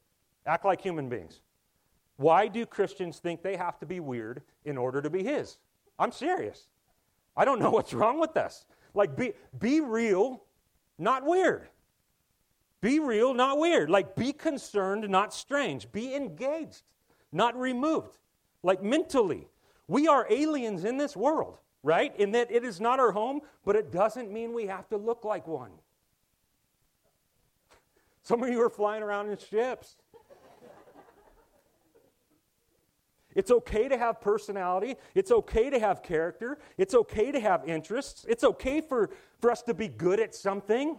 act 0.46 0.64
like 0.64 0.80
human 0.80 1.08
beings. 1.08 1.40
Why 2.16 2.46
do 2.46 2.64
Christians 2.66 3.18
think 3.18 3.42
they 3.42 3.56
have 3.56 3.78
to 3.80 3.86
be 3.86 4.00
weird 4.00 4.42
in 4.64 4.76
order 4.76 5.02
to 5.02 5.10
be 5.10 5.22
His? 5.22 5.58
I'm 5.98 6.12
serious. 6.12 6.68
I 7.36 7.44
don't 7.44 7.58
know 7.58 7.70
what's 7.72 7.94
wrong 7.94 8.20
with 8.20 8.36
us. 8.36 8.66
Like, 8.94 9.16
be, 9.16 9.32
be 9.58 9.80
real, 9.80 10.44
not 10.98 11.24
weird. 11.24 11.68
Be 12.80 13.00
real, 13.00 13.32
not 13.32 13.58
weird. 13.58 13.90
Like, 13.90 14.14
be 14.14 14.32
concerned, 14.32 15.08
not 15.08 15.32
strange. 15.32 15.90
Be 15.90 16.14
engaged, 16.14 16.82
not 17.32 17.58
removed. 17.58 18.18
Like, 18.62 18.82
mentally. 18.82 19.48
We 19.88 20.06
are 20.06 20.26
aliens 20.30 20.84
in 20.84 20.96
this 20.96 21.16
world 21.16 21.58
right? 21.84 22.16
In 22.18 22.32
that 22.32 22.50
it 22.50 22.64
is 22.64 22.80
not 22.80 22.98
our 22.98 23.12
home, 23.12 23.42
but 23.64 23.76
it 23.76 23.92
doesn't 23.92 24.32
mean 24.32 24.54
we 24.54 24.66
have 24.66 24.88
to 24.88 24.96
look 24.96 25.24
like 25.24 25.46
one. 25.46 25.70
Some 28.22 28.42
of 28.42 28.48
you 28.48 28.60
are 28.62 28.70
flying 28.70 29.02
around 29.02 29.28
in 29.28 29.36
ships. 29.36 29.96
It's 33.34 33.50
okay 33.50 33.88
to 33.88 33.98
have 33.98 34.20
personality. 34.20 34.94
It's 35.14 35.30
okay 35.30 35.68
to 35.68 35.78
have 35.78 36.02
character. 36.02 36.58
It's 36.78 36.94
okay 36.94 37.32
to 37.32 37.40
have 37.40 37.68
interests. 37.68 38.24
It's 38.28 38.44
okay 38.44 38.80
for, 38.80 39.10
for 39.40 39.50
us 39.50 39.60
to 39.62 39.74
be 39.74 39.88
good 39.88 40.20
at 40.20 40.34
something. 40.34 40.96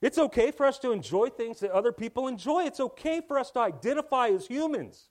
It's 0.00 0.18
okay 0.18 0.50
for 0.50 0.66
us 0.66 0.78
to 0.80 0.90
enjoy 0.90 1.28
things 1.28 1.60
that 1.60 1.70
other 1.70 1.92
people 1.92 2.26
enjoy. 2.26 2.64
It's 2.64 2.80
okay 2.80 3.20
for 3.20 3.38
us 3.38 3.50
to 3.52 3.60
identify 3.60 4.28
as 4.28 4.46
humans 4.46 5.10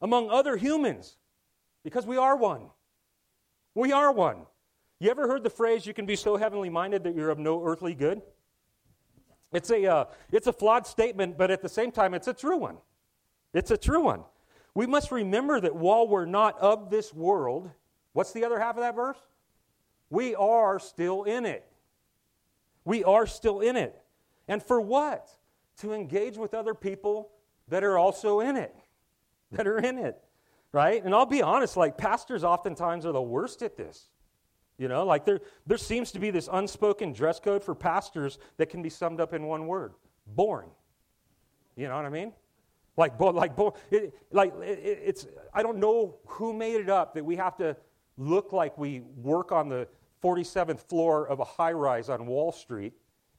among 0.00 0.30
other 0.30 0.56
humans 0.56 1.16
because 1.82 2.06
we 2.06 2.16
are 2.16 2.36
one. 2.36 2.68
We 3.74 3.92
are 3.92 4.12
one. 4.12 4.46
You 5.00 5.10
ever 5.10 5.26
heard 5.26 5.42
the 5.42 5.50
phrase, 5.50 5.86
you 5.86 5.94
can 5.94 6.06
be 6.06 6.16
so 6.16 6.36
heavenly 6.36 6.68
minded 6.68 7.04
that 7.04 7.14
you're 7.14 7.30
of 7.30 7.38
no 7.38 7.64
earthly 7.64 7.94
good? 7.94 8.22
It's 9.52 9.70
a, 9.70 9.84
uh, 9.86 10.04
it's 10.30 10.46
a 10.46 10.52
flawed 10.52 10.86
statement, 10.86 11.36
but 11.36 11.50
at 11.50 11.60
the 11.60 11.68
same 11.68 11.90
time, 11.90 12.14
it's 12.14 12.28
a 12.28 12.32
true 12.32 12.56
one. 12.56 12.78
It's 13.52 13.70
a 13.70 13.76
true 13.76 14.02
one. 14.02 14.22
We 14.74 14.86
must 14.86 15.10
remember 15.10 15.60
that 15.60 15.74
while 15.74 16.08
we're 16.08 16.24
not 16.24 16.58
of 16.58 16.88
this 16.88 17.12
world, 17.12 17.70
what's 18.12 18.32
the 18.32 18.44
other 18.44 18.58
half 18.58 18.76
of 18.76 18.82
that 18.82 18.94
verse? 18.94 19.18
We 20.08 20.34
are 20.34 20.78
still 20.78 21.24
in 21.24 21.44
it. 21.44 21.66
We 22.84 23.04
are 23.04 23.26
still 23.26 23.60
in 23.60 23.76
it. 23.76 24.00
And 24.48 24.62
for 24.62 24.80
what? 24.80 25.28
To 25.78 25.92
engage 25.92 26.36
with 26.36 26.54
other 26.54 26.74
people 26.74 27.30
that 27.68 27.84
are 27.84 27.98
also 27.98 28.40
in 28.40 28.56
it, 28.56 28.74
that 29.52 29.66
are 29.66 29.78
in 29.78 29.98
it, 29.98 30.22
right? 30.72 31.04
And 31.04 31.14
I'll 31.14 31.26
be 31.26 31.42
honest, 31.42 31.76
like 31.76 31.96
pastors 31.96 32.44
oftentimes 32.44 33.06
are 33.06 33.12
the 33.12 33.22
worst 33.22 33.62
at 33.62 33.76
this. 33.76 34.08
You 34.78 34.88
know, 34.88 35.04
like 35.04 35.24
there, 35.24 35.40
there 35.66 35.78
seems 35.78 36.12
to 36.12 36.18
be 36.18 36.30
this 36.30 36.48
unspoken 36.50 37.12
dress 37.12 37.38
code 37.38 37.62
for 37.62 37.74
pastors 37.74 38.38
that 38.56 38.70
can 38.70 38.82
be 38.82 38.88
summed 38.88 39.20
up 39.20 39.32
in 39.34 39.46
one 39.46 39.66
word 39.66 39.92
boring. 40.26 40.70
You 41.76 41.88
know 41.88 41.96
what 41.96 42.04
I 42.04 42.10
mean? 42.10 42.32
Like, 42.96 43.18
like, 43.18 43.52
it, 43.90 44.14
like 44.30 44.54
it, 44.60 45.00
it's, 45.04 45.26
I 45.54 45.62
don't 45.62 45.78
know 45.78 46.16
who 46.26 46.52
made 46.52 46.80
it 46.80 46.90
up 46.90 47.14
that 47.14 47.24
we 47.24 47.36
have 47.36 47.56
to 47.58 47.76
look 48.18 48.52
like 48.52 48.76
we 48.76 49.00
work 49.16 49.52
on 49.52 49.68
the 49.68 49.88
47th 50.22 50.80
floor 50.80 51.26
of 51.26 51.40
a 51.40 51.44
high 51.44 51.72
rise 51.72 52.08
on 52.08 52.26
Wall 52.26 52.52
Street 52.52 52.92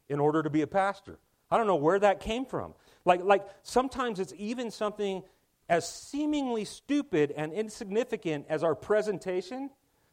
in 0.09 0.19
order 0.19 0.43
to 0.43 0.49
be 0.49 0.61
a 0.61 0.67
pastor. 0.67 1.19
I 1.51 1.57
don't 1.57 1.67
know 1.67 1.75
where 1.75 1.99
that 1.99 2.19
came 2.19 2.45
from. 2.45 2.73
Like, 3.05 3.23
like 3.23 3.45
sometimes 3.61 4.19
it's 4.19 4.33
even 4.37 4.71
something 4.71 5.23
as 5.69 5.89
seemingly 5.89 6.65
stupid 6.65 7.33
and 7.35 7.53
insignificant 7.53 8.45
as 8.49 8.63
our 8.63 8.75
presentation 8.75 9.69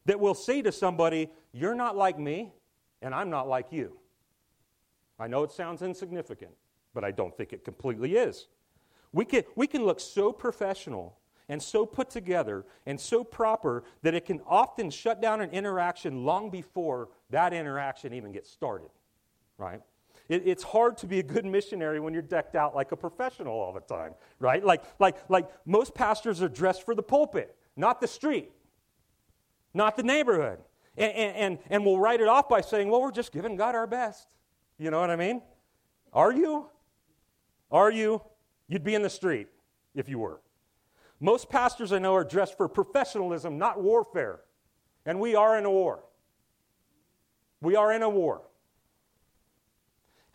that 0.07 0.21
will 0.21 0.35
say 0.35 0.63
to 0.63 0.73
somebody, 0.73 1.31
You're 1.53 1.75
not 1.75 1.97
like 1.97 2.19
me, 2.19 2.53
and 3.03 3.15
I'm 3.15 3.31
not 3.31 3.49
like 3.49 3.67
you. 3.71 3.97
I 5.19 5.27
know 5.27 5.43
it 5.43 5.53
sounds 5.53 5.83
insignificant, 5.83 6.53
but 6.95 7.05
I 7.05 7.11
don't 7.11 7.37
think 7.37 7.53
it 7.53 7.65
completely 7.65 8.17
is. 8.17 8.47
We 9.13 9.25
can, 9.25 9.45
we 9.57 9.67
can 9.67 9.85
look 9.85 10.01
so 10.01 10.33
professional 10.33 11.19
and 11.49 11.61
so 11.61 11.85
put 11.85 12.11
together 12.11 12.65
and 12.87 12.99
so 12.99 13.25
proper 13.25 13.85
that 14.03 14.15
it 14.15 14.25
can 14.25 14.41
often 14.47 14.89
shut 14.89 15.21
down 15.21 15.41
an 15.41 15.51
interaction 15.51 16.25
long 16.25 16.49
before 16.49 17.09
that 17.31 17.53
interaction 17.53 18.15
even 18.15 18.33
gets 18.33 18.49
started, 18.49 18.89
right? 19.59 19.81
It, 20.31 20.47
it's 20.47 20.63
hard 20.63 20.97
to 20.99 21.09
be 21.09 21.19
a 21.19 21.25
good 21.25 21.45
missionary 21.45 21.99
when 21.99 22.13
you're 22.15 22.23
decked 22.23 22.55
out 22.55 22.73
like 22.73 22.93
a 22.93 22.97
professional 22.97 23.53
all 23.53 23.73
the 23.73 23.81
time, 23.81 24.15
right? 24.39 24.65
Like, 24.65 24.85
like, 25.01 25.17
like 25.29 25.51
most 25.67 25.93
pastors 25.93 26.41
are 26.41 26.49
dressed 26.49 26.87
for 26.87 26.95
the 26.95 27.03
pulpit, 27.03 27.57
not 27.77 28.01
the 28.01 28.07
street, 28.07 28.53
not 29.75 29.97
the 29.97 30.05
neighborhood. 30.05 30.61
And, 30.97 31.13
and, 31.13 31.59
and 31.69 31.85
we'll 31.85 31.99
write 31.99 32.21
it 32.21 32.29
off 32.29 32.49
by 32.49 32.61
saying, 32.61 32.89
well, 32.89 33.01
we're 33.01 33.11
just 33.11 33.33
giving 33.33 33.57
God 33.57 33.75
our 33.75 33.89
best. 33.89 34.29
You 34.79 34.93
know 34.93 35.01
what 35.01 35.11
I 35.11 35.17
mean? 35.17 35.43
Are 36.13 36.33
you? 36.33 36.69
Are 37.73 37.91
you? 37.91 38.23
You'd 38.69 38.85
be 38.85 38.95
in 38.95 39.03
the 39.03 39.11
street 39.11 39.49
if 39.97 40.09
you 40.09 40.21
were. 40.21 40.41
Most 41.19 41.51
pastors 41.51 41.93
I 41.93 41.99
know 41.99 42.15
are 42.15 42.25
dressed 42.25 42.57
for 42.57 42.69
professionalism, 42.69 43.59
not 43.59 43.83
warfare. 43.83 44.41
And 45.05 45.19
we 45.19 45.35
are 45.35 45.59
in 45.59 45.65
a 45.65 45.71
war. 45.71 46.05
We 47.61 47.75
are 47.75 47.93
in 47.93 48.03
a 48.03 48.09
war. 48.09 48.43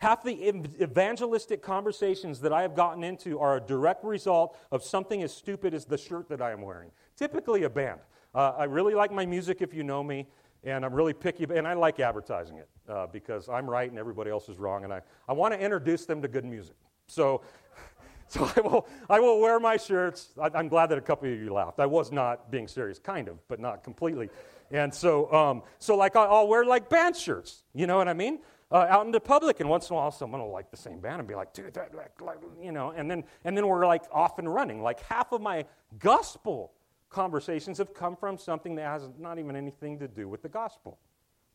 Half 0.06 0.22
the 0.22 0.54
evangelistic 0.80 1.62
conversations 1.62 2.38
that 2.42 2.52
I 2.52 2.62
have 2.62 2.76
gotten 2.76 3.02
into 3.02 3.40
are 3.40 3.56
a 3.56 3.60
direct 3.60 4.04
result 4.04 4.56
of 4.70 4.84
something 4.84 5.20
as 5.24 5.34
stupid 5.34 5.74
as 5.74 5.84
the 5.84 5.98
shirt 5.98 6.28
that 6.28 6.40
I 6.40 6.52
am 6.52 6.62
wearing. 6.62 6.92
Typically, 7.16 7.64
a 7.64 7.68
band. 7.68 7.98
Uh, 8.32 8.52
I 8.56 8.64
really 8.66 8.94
like 8.94 9.10
my 9.10 9.26
music 9.26 9.62
if 9.62 9.74
you 9.74 9.82
know 9.82 10.04
me, 10.04 10.28
and 10.62 10.84
I'm 10.84 10.94
really 10.94 11.12
picky, 11.12 11.42
and 11.52 11.66
I 11.66 11.72
like 11.72 11.98
advertising 11.98 12.58
it 12.58 12.68
uh, 12.88 13.08
because 13.08 13.48
I'm 13.48 13.68
right 13.68 13.90
and 13.90 13.98
everybody 13.98 14.30
else 14.30 14.48
is 14.48 14.58
wrong, 14.58 14.84
and 14.84 14.92
I, 14.92 15.00
I 15.28 15.32
want 15.32 15.54
to 15.54 15.58
introduce 15.58 16.06
them 16.06 16.22
to 16.22 16.28
good 16.28 16.44
music. 16.44 16.76
So 17.08 17.42
so 18.28 18.48
I 18.56 18.60
will, 18.60 18.88
I 19.10 19.18
will 19.18 19.40
wear 19.40 19.58
my 19.58 19.76
shirts. 19.76 20.28
I, 20.40 20.56
am 20.56 20.68
glad 20.68 20.86
that 20.90 20.98
a 20.98 21.00
couple 21.00 21.28
of 21.32 21.36
you 21.36 21.52
laughed. 21.52 21.80
I 21.80 21.86
was 21.86 22.12
not 22.12 22.48
being 22.48 22.68
serious, 22.68 23.00
kind 23.00 23.26
of, 23.26 23.38
but 23.48 23.58
not 23.58 23.82
completely. 23.82 24.30
And 24.70 24.94
so, 24.94 25.32
um, 25.32 25.62
so 25.80 25.96
like 25.96 26.14
I'll 26.14 26.46
wear 26.46 26.64
like 26.64 26.88
band 26.88 27.16
shirts. 27.16 27.64
You 27.74 27.88
know 27.88 27.96
what 27.96 28.06
I 28.06 28.14
mean? 28.14 28.38
Uh, 28.70 28.86
out 28.88 29.06
into 29.06 29.20
public, 29.20 29.60
and 29.60 29.70
once 29.70 29.88
in 29.88 29.94
a 29.94 29.96
while, 29.96 30.10
someone 30.10 30.40
will 30.40 30.50
like 30.50 30.72
the 30.72 30.76
same 30.76 30.98
band 30.98 31.20
and 31.20 31.28
be 31.28 31.36
like, 31.36 31.52
"Dude, 31.52 31.72
that, 31.74 31.94
like, 31.94 32.20
like, 32.20 32.38
you 32.60 32.72
know," 32.72 32.90
and 32.90 33.08
then 33.08 33.22
and 33.44 33.56
then 33.56 33.66
we're 33.66 33.86
like 33.86 34.02
off 34.10 34.40
and 34.40 34.52
running. 34.52 34.82
Like 34.82 35.00
half 35.00 35.30
of 35.30 35.40
my 35.40 35.64
gospel 36.00 36.72
conversations 37.08 37.78
have 37.78 37.94
come 37.94 38.16
from 38.16 38.36
something 38.36 38.74
that 38.74 38.86
has 38.86 39.08
not 39.18 39.38
even 39.38 39.54
anything 39.54 40.00
to 40.00 40.08
do 40.08 40.28
with 40.28 40.42
the 40.42 40.48
gospel 40.48 40.98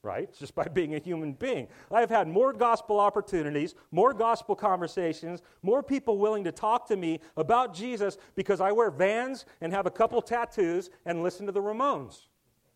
right? 0.04 0.34
Just 0.38 0.56
by 0.56 0.64
being 0.74 0.96
a 0.96 1.00
human 1.00 1.34
being. 1.34 1.68
I've 1.92 2.10
had 2.10 2.28
more 2.28 2.54
gospel 2.54 3.00
opportunities, 3.00 3.76
more 3.92 4.14
gospel 4.14 4.56
conversations, 4.56 5.42
more 5.62 5.84
people 5.84 6.18
willing 6.18 6.44
to 6.46 6.52
talk 6.52 6.88
to 6.88 6.98
me 6.98 7.20
about 7.38 7.74
Jesus 7.74 8.18
because 8.36 8.62
I 8.62 8.72
wear 8.72 8.92
vans 8.92 9.46
and 9.62 9.72
have 9.74 9.86
a 9.86 9.92
couple 9.92 10.22
tattoos 10.22 10.90
and 11.06 11.24
listen 11.24 11.46
to 11.46 11.52
the 11.52 11.62
Ramones. 11.62 12.28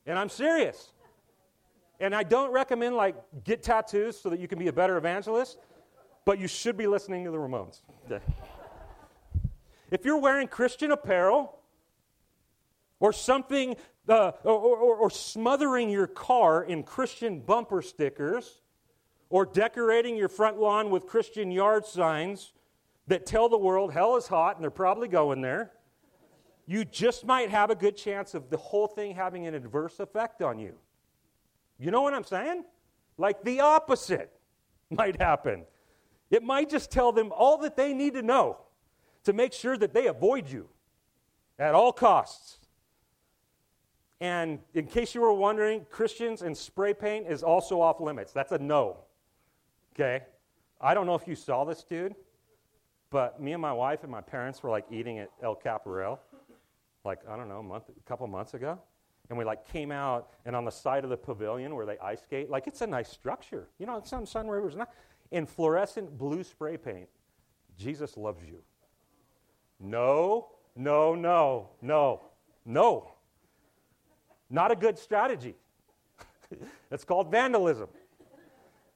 And 0.06 0.20
I'm 0.20 0.30
serious. 0.30 0.92
And 2.00 2.14
I 2.14 2.24
don't 2.24 2.52
recommend 2.52 2.96
like 2.96 3.16
get 3.44 3.64
tattoos 3.64 4.20
so 4.20 4.30
that 4.30 4.40
you 4.40 4.48
can 4.48 4.60
be 4.60 4.68
a 4.68 4.74
better 4.74 4.98
evangelist, 4.98 5.58
but 6.26 6.40
you 6.40 6.48
should 6.48 6.78
be 6.78 6.88
listening 6.88 7.24
to 7.26 7.32
the 7.32 7.38
Ramones. 7.38 7.82
Okay. 8.06 8.24
If 9.92 10.04
you're 10.04 10.20
wearing 10.20 10.48
Christian 10.48 10.92
apparel, 10.92 11.60
or 13.00 13.14
something 13.14 13.76
uh, 14.08 14.32
or, 14.44 14.54
or, 14.54 14.96
or 14.96 15.10
smothering 15.10 15.90
your 15.90 16.08
car 16.08 16.64
in 16.64 16.84
Christian 16.84 17.40
bumper 17.40 17.82
stickers, 17.82 18.62
or 19.30 19.46
decorating 19.46 20.16
your 20.16 20.30
front 20.30 20.60
lawn 20.60 20.90
with 20.90 21.08
Christian 21.08 21.52
yard 21.52 21.86
signs 21.86 22.54
that 23.08 23.26
tell 23.26 23.50
the 23.50 23.58
world 23.58 23.92
hell 23.92 24.16
is 24.16 24.28
hot 24.28 24.56
and 24.56 24.64
they're 24.64 24.72
probably 24.72 25.08
going 25.08 25.42
there, 25.42 25.72
you 26.68 26.86
just 26.86 27.26
might 27.26 27.50
have 27.50 27.70
a 27.70 27.76
good 27.76 27.98
chance 27.98 28.34
of 28.34 28.50
the 28.50 28.58
whole 28.58 28.88
thing 28.88 29.14
having 29.14 29.46
an 29.48 29.54
adverse 29.54 30.00
effect 30.00 30.42
on 30.42 30.60
you. 30.60 30.76
You 31.80 31.92
know 31.92 32.02
what 32.02 32.14
I'm 32.14 32.24
saying? 32.24 32.64
Like 33.18 33.44
the 33.44 33.62
opposite 33.62 34.32
might 34.90 35.20
happen. 35.22 35.66
It 36.32 36.44
might 36.44 36.70
just 36.70 36.92
tell 36.92 37.12
them 37.12 37.32
all 37.32 37.58
that 37.60 37.76
they 37.76 37.94
need 37.94 38.14
to 38.14 38.22
know 38.22 38.58
to 39.24 39.34
make 39.34 39.54
sure 39.54 39.78
that 39.78 39.94
they 39.94 40.08
avoid 40.08 40.50
you 40.50 40.70
at 41.60 41.76
all 41.76 41.92
costs. 41.92 42.60
And 44.22 44.60
in 44.74 44.88
case 44.88 45.14
you 45.14 45.22
were 45.22 45.34
wondering, 45.34 45.86
Christians 45.90 46.42
and 46.42 46.56
spray 46.58 46.94
paint 46.94 47.28
is 47.28 47.44
also 47.44 47.82
off 47.82 48.00
limits. 48.00 48.32
That's 48.32 48.52
a 48.52 48.58
no. 48.58 48.98
Okay? 49.94 50.24
I 50.80 50.94
don't 50.94 51.06
know 51.06 51.16
if 51.16 51.28
you 51.28 51.36
saw 51.36 51.64
this 51.64 51.84
dude, 51.84 52.16
but 53.10 53.42
me 53.42 53.54
and 53.54 53.62
my 53.62 53.74
wife 53.74 54.04
and 54.04 54.12
my 54.12 54.22
parents 54.22 54.64
were 54.64 54.70
like 54.70 54.86
eating 54.92 55.20
at 55.20 55.30
El 55.44 55.56
Caporal, 55.56 56.20
like, 57.04 57.20
I 57.30 57.38
don't 57.38 57.48
know, 57.48 57.60
a, 57.60 57.64
month, 57.64 57.86
a 57.90 58.08
couple 58.08 58.26
months 58.28 58.54
ago. 58.54 58.80
And 59.30 59.38
we 59.38 59.44
like 59.44 59.68
came 59.68 59.92
out 59.92 60.30
and 60.46 60.56
on 60.56 60.66
the 60.66 60.72
side 60.72 61.04
of 61.04 61.10
the 61.10 61.18
pavilion 61.18 61.76
where 61.76 61.86
they 61.86 61.98
ice 62.00 62.22
skate, 62.22 62.50
like 62.50 62.68
it's 62.68 62.82
a 62.82 62.88
nice 62.88 63.10
structure. 63.10 63.68
You 63.80 63.86
know, 63.86 64.02
Sun, 64.04 64.26
Sun 64.26 64.48
River's 64.48 64.76
not. 64.76 64.90
In 65.32 65.46
fluorescent 65.46 66.18
blue 66.18 66.44
spray 66.44 66.78
paint, 66.78 67.10
Jesus 67.78 68.16
loves 68.16 68.44
you. 68.44 68.62
No, 69.80 70.50
no, 70.76 71.16
no, 71.16 71.70
no, 71.82 72.22
no. 72.66 73.12
Not 74.50 74.72
a 74.72 74.76
good 74.76 74.98
strategy. 74.98 75.56
it's 76.92 77.04
called 77.04 77.32
vandalism. 77.32 77.90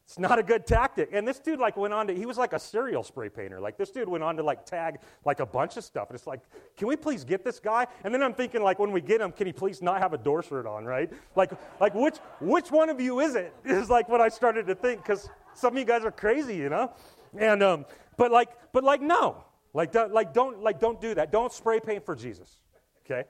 It's 0.10 0.18
not 0.18 0.40
a 0.40 0.44
good 0.44 0.66
tactic. 0.66 1.12
And 1.14 1.28
this 1.28 1.38
dude 1.38 1.60
like 1.60 1.78
went 1.78 1.94
on 1.94 2.08
to 2.08 2.16
he 2.16 2.26
was 2.26 2.36
like 2.36 2.54
a 2.54 2.60
serial 2.60 3.04
spray 3.04 3.30
painter. 3.30 3.60
Like 3.60 3.78
this 3.78 3.92
dude 3.92 4.10
went 4.10 4.24
on 4.24 4.36
to 4.38 4.44
like 4.44 4.66
tag 4.66 4.98
like 5.24 5.40
a 5.40 5.46
bunch 5.46 5.78
of 5.78 5.84
stuff. 5.84 6.10
And 6.10 6.18
it's 6.18 6.26
like, 6.26 6.42
can 6.78 6.88
we 6.88 6.96
please 6.96 7.24
get 7.24 7.44
this 7.46 7.60
guy? 7.60 7.86
And 8.04 8.12
then 8.12 8.24
I'm 8.24 8.34
thinking 8.34 8.64
like 8.64 8.80
when 8.80 8.92
we 8.92 9.02
get 9.02 9.22
him, 9.22 9.32
can 9.32 9.46
he 9.46 9.54
please 9.54 9.84
not 9.84 10.02
have 10.02 10.14
a 10.14 10.18
door 10.18 10.42
shirt 10.42 10.66
on, 10.66 10.84
right? 10.84 11.14
Like 11.36 11.52
like 11.80 11.94
which 11.94 12.18
which 12.42 12.72
one 12.72 12.90
of 12.90 13.00
you 13.00 13.20
is 13.20 13.36
it? 13.36 13.54
Is 13.66 13.88
like 13.88 14.10
what 14.10 14.20
I 14.20 14.30
started 14.30 14.66
to 14.66 14.74
think 14.74 15.04
because 15.04 15.30
some 15.54 15.74
of 15.74 15.80
you 15.80 15.86
guys 15.86 16.04
are 16.04 16.12
crazy, 16.12 16.56
you 16.56 16.70
know? 16.70 16.92
And 17.38 17.62
um, 17.62 17.86
but 18.18 18.32
like 18.32 18.50
but 18.74 18.84
like 18.84 19.04
no. 19.04 19.44
Like 19.76 19.92
don't, 19.92 20.12
like 20.12 20.34
don't 20.34 20.64
like 20.64 20.80
don't 20.80 21.00
do 21.00 21.14
that. 21.14 21.32
Don't 21.32 21.54
spray 21.54 21.80
paint 21.80 22.04
for 22.04 22.16
Jesus. 22.16 22.62
Okay? 23.06 23.26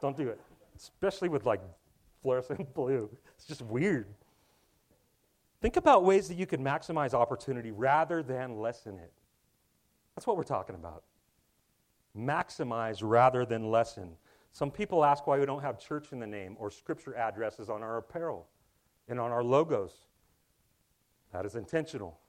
Don't 0.00 0.16
do 0.16 0.28
it 0.28 0.40
especially 0.76 1.28
with 1.28 1.46
like 1.46 1.60
fluorescent 2.22 2.72
blue. 2.74 3.08
It's 3.36 3.46
just 3.46 3.62
weird. 3.62 4.06
Think 5.64 5.78
about 5.78 6.04
ways 6.04 6.28
that 6.28 6.36
you 6.36 6.44
can 6.44 6.62
maximize 6.62 7.14
opportunity 7.14 7.70
rather 7.70 8.22
than 8.22 8.58
lessen 8.58 8.98
it. 8.98 9.14
That's 10.14 10.26
what 10.26 10.36
we're 10.36 10.42
talking 10.42 10.74
about. 10.74 11.04
Maximize 12.14 12.98
rather 13.00 13.46
than 13.46 13.70
lessen. 13.70 14.10
Some 14.52 14.70
people 14.70 15.06
ask 15.06 15.26
why 15.26 15.38
we 15.38 15.46
don't 15.46 15.62
have 15.62 15.78
church 15.78 16.12
in 16.12 16.20
the 16.20 16.26
name 16.26 16.54
or 16.58 16.70
scripture 16.70 17.16
addresses 17.16 17.70
on 17.70 17.82
our 17.82 17.96
apparel 17.96 18.46
and 19.08 19.18
on 19.18 19.32
our 19.32 19.42
logos. 19.42 20.04
That 21.32 21.46
is 21.46 21.54
intentional. 21.54 22.20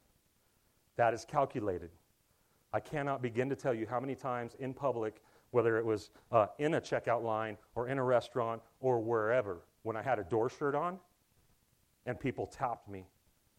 That 0.96 1.14
is 1.14 1.26
calculated. 1.26 1.90
I 2.72 2.80
cannot 2.80 3.22
begin 3.22 3.50
to 3.50 3.56
tell 3.58 3.74
you 3.74 3.86
how 3.86 4.00
many 4.00 4.16
times 4.16 4.56
in 4.60 4.74
public 4.74 5.22
whether 5.52 5.76
it 5.78 5.84
was 5.84 6.10
uh, 6.32 6.48
in 6.58 6.76
a 6.76 6.80
checkout 6.80 7.22
line 7.22 7.58
or 7.76 7.90
in 7.90 7.98
a 7.98 8.04
restaurant 8.04 8.62
or 8.80 9.02
wherever, 9.02 9.66
when 9.84 9.98
I 9.98 10.02
had 10.02 10.20
a 10.20 10.24
door 10.24 10.50
shirt 10.50 10.74
on 10.74 11.00
and 12.06 12.18
people 12.18 12.48
tapped 12.48 12.88
me 12.88 13.08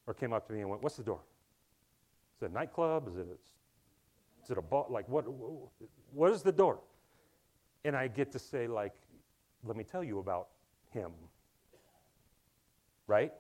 or 0.07 0.15
came 0.15 0.33
up 0.33 0.47
to 0.47 0.53
me 0.53 0.61
and 0.61 0.71
went, 0.71 0.83
What's 0.83 0.97
the 0.97 1.03
door? 1.03 1.21
Is 2.37 2.43
it 2.43 2.51
a 2.51 2.55
nightclub? 2.55 3.09
Is 3.09 3.17
it 3.17 3.27
a, 3.27 4.45
is 4.45 4.51
it 4.51 4.59
a 4.59 4.63
bar? 4.63 4.87
Like, 4.89 5.09
what, 5.09 5.25
what 6.13 6.33
is 6.33 6.43
the 6.43 6.53
door? 6.53 6.81
And 7.85 7.97
I 7.97 8.09
get 8.09 8.33
to 8.33 8.39
say, 8.39 8.67
like, 8.67 8.95
let 9.65 9.77
me 9.77 9.85
tell 9.85 10.05
you 10.05 10.19
about 10.19 10.49
him. 10.91 11.13
Right? 13.07 13.33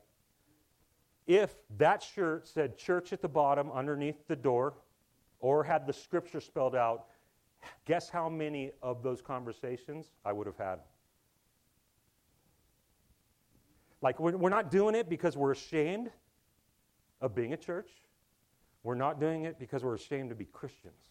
If 1.26 1.56
that 1.78 2.02
shirt 2.02 2.46
said 2.46 2.78
church 2.78 3.12
at 3.12 3.20
the 3.20 3.28
bottom 3.28 3.70
underneath 3.72 4.26
the 4.28 4.36
door 4.36 4.74
or 5.40 5.64
had 5.64 5.86
the 5.86 5.92
scripture 5.92 6.40
spelled 6.40 6.74
out, 6.74 7.06
Guess 7.84 8.10
how 8.10 8.28
many 8.28 8.72
of 8.82 9.02
those 9.02 9.20
conversations 9.20 10.12
I 10.24 10.32
would 10.32 10.46
have 10.46 10.56
had? 10.56 10.78
Like, 14.02 14.20
we're, 14.20 14.36
we're 14.36 14.50
not 14.50 14.70
doing 14.70 14.94
it 14.94 15.08
because 15.08 15.36
we're 15.36 15.52
ashamed 15.52 16.10
of 17.20 17.34
being 17.34 17.52
a 17.52 17.56
church. 17.56 17.90
We're 18.82 18.94
not 18.94 19.18
doing 19.18 19.44
it 19.44 19.58
because 19.58 19.82
we're 19.82 19.94
ashamed 19.94 20.30
to 20.30 20.36
be 20.36 20.44
Christians. 20.44 21.10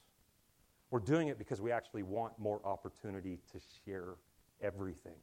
We're 0.91 0.99
doing 0.99 1.28
it 1.28 1.38
because 1.38 1.62
we 1.62 1.72
actually 1.72 2.03
want 2.03 2.38
more 2.39 2.62
opportunity 2.64 3.39
to 3.51 3.60
share 3.84 4.16
everything 4.62 5.18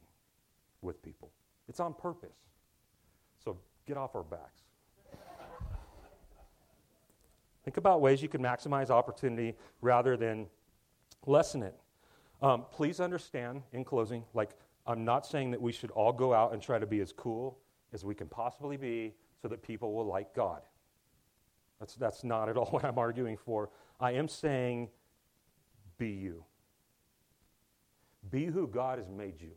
with 0.83 1.03
people. 1.03 1.31
It's 1.69 1.81
on 1.81 1.95
purpose. 1.95 2.37
So 3.43 3.57
get 3.87 3.97
off 3.97 4.15
our 4.15 4.25
backs. 4.25 4.63
Think 7.65 7.77
about 7.77 8.01
ways 8.01 8.21
you 8.21 8.29
can 8.29 8.43
maximize 8.43 8.91
opportunity 8.91 9.57
rather 9.81 10.17
than 10.17 10.47
lessen 11.27 11.63
it. 11.63 11.79
Um, 12.43 12.65
please 12.73 12.99
understand, 12.99 13.63
in 13.73 13.85
closing, 13.85 14.25
like, 14.35 14.51
I'm 14.85 15.05
not 15.05 15.25
saying 15.25 15.53
that 15.53 15.63
we 15.63 15.71
should 15.71 15.93
all 15.93 16.13
go 16.13 16.35
out 16.35 16.53
and 16.53 16.61
try 16.61 16.81
to 16.81 16.87
be 16.87 17.01
as 17.01 17.13
cool 17.13 17.61
as 17.93 18.05
we 18.05 18.17
can 18.17 18.27
possibly 18.27 18.77
be 18.77 19.15
so 19.41 19.47
that 19.47 19.63
people 19.63 19.95
will 19.95 20.07
like 20.07 20.35
God. 20.35 20.63
That's, 21.83 21.95
that's 21.97 22.23
not 22.23 22.49
at 22.49 22.57
all 22.57 22.67
what 22.71 22.85
I'm 22.85 22.97
arguing 22.97 23.37
for. 23.37 23.69
I 23.99 24.13
am 24.13 24.29
saying 24.29 24.89
be 25.99 26.11
you. 26.11 26.45
Be 28.31 28.47
who 28.47 28.69
God 28.69 28.99
has 28.99 29.11
made 29.11 29.41
you. 29.41 29.51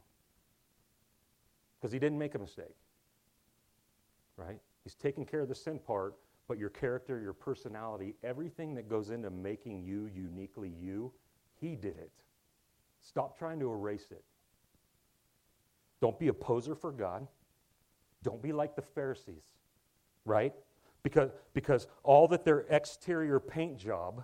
Because 1.79 1.93
He 1.93 1.99
didn't 1.99 2.17
make 2.17 2.33
a 2.33 2.39
mistake, 2.39 2.75
right? 4.37 4.59
He's 4.83 4.95
taking 4.95 5.23
care 5.23 5.41
of 5.41 5.49
the 5.49 5.55
sin 5.55 5.77
part, 5.77 6.15
but 6.47 6.57
your 6.57 6.69
character, 6.69 7.21
your 7.21 7.33
personality, 7.33 8.15
everything 8.23 8.73
that 8.73 8.89
goes 8.89 9.11
into 9.11 9.29
making 9.29 9.83
you 9.83 10.09
uniquely 10.11 10.73
you, 10.81 11.11
He 11.61 11.75
did 11.75 11.99
it. 11.99 12.11
Stop 13.01 13.37
trying 13.37 13.59
to 13.59 13.71
erase 13.71 14.07
it. 14.09 14.23
Don't 16.01 16.17
be 16.17 16.29
a 16.29 16.33
poser 16.33 16.73
for 16.73 16.91
God. 16.91 17.27
Don't 18.23 18.41
be 18.41 18.51
like 18.51 18.75
the 18.75 18.81
Pharisees, 18.81 19.43
right? 20.25 20.55
Because, 21.05 21.29
because 21.53 21.85
all 22.01 22.27
that 22.29 22.43
their 22.43 22.61
exterior 22.61 23.39
paint 23.39 23.77
job 23.77 24.23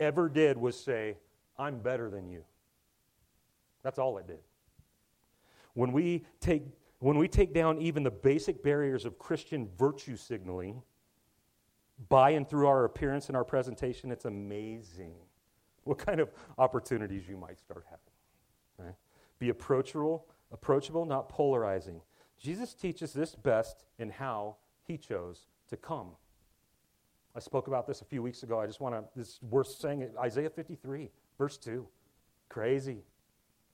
ever 0.00 0.30
did 0.30 0.56
was 0.56 0.74
say, 0.74 1.18
I'm 1.58 1.80
better 1.80 2.08
than 2.08 2.30
you. 2.30 2.44
That's 3.82 3.98
all 3.98 4.16
it 4.16 4.26
did. 4.26 4.38
When 5.74 5.92
we 5.92 6.24
take, 6.40 6.62
when 7.00 7.18
we 7.18 7.28
take 7.28 7.52
down 7.52 7.82
even 7.82 8.04
the 8.04 8.10
basic 8.10 8.62
barriers 8.62 9.04
of 9.04 9.18
Christian 9.18 9.68
virtue 9.78 10.16
signaling 10.16 10.82
by 12.08 12.30
and 12.30 12.48
through 12.48 12.68
our 12.68 12.86
appearance 12.86 13.28
and 13.28 13.36
our 13.36 13.44
presentation, 13.44 14.10
it's 14.10 14.24
amazing 14.24 15.12
what 15.84 15.98
kind 15.98 16.20
of 16.20 16.30
opportunities 16.56 17.28
you 17.28 17.36
might 17.36 17.58
start 17.58 17.84
having. 17.84 18.86
Right? 18.86 18.96
Be 19.38 19.50
approachable, 19.50 20.24
approachable, 20.52 21.04
not 21.04 21.28
polarizing. 21.28 22.00
Jesus 22.38 22.72
teaches 22.72 23.12
this 23.12 23.34
best 23.34 23.84
in 23.98 24.08
how 24.08 24.56
he 24.86 24.96
chose 24.96 25.48
to 25.68 25.76
come. 25.76 26.08
I 27.34 27.40
spoke 27.40 27.68
about 27.68 27.86
this 27.86 28.00
a 28.00 28.04
few 28.04 28.22
weeks 28.22 28.42
ago. 28.42 28.60
I 28.60 28.66
just 28.66 28.80
want 28.80 28.94
to, 28.94 29.04
this 29.14 29.28
is 29.28 29.38
worth 29.42 29.68
saying 29.68 30.02
it. 30.02 30.14
Isaiah 30.18 30.50
53, 30.50 31.10
verse 31.38 31.56
2. 31.56 31.86
Crazy. 32.48 33.04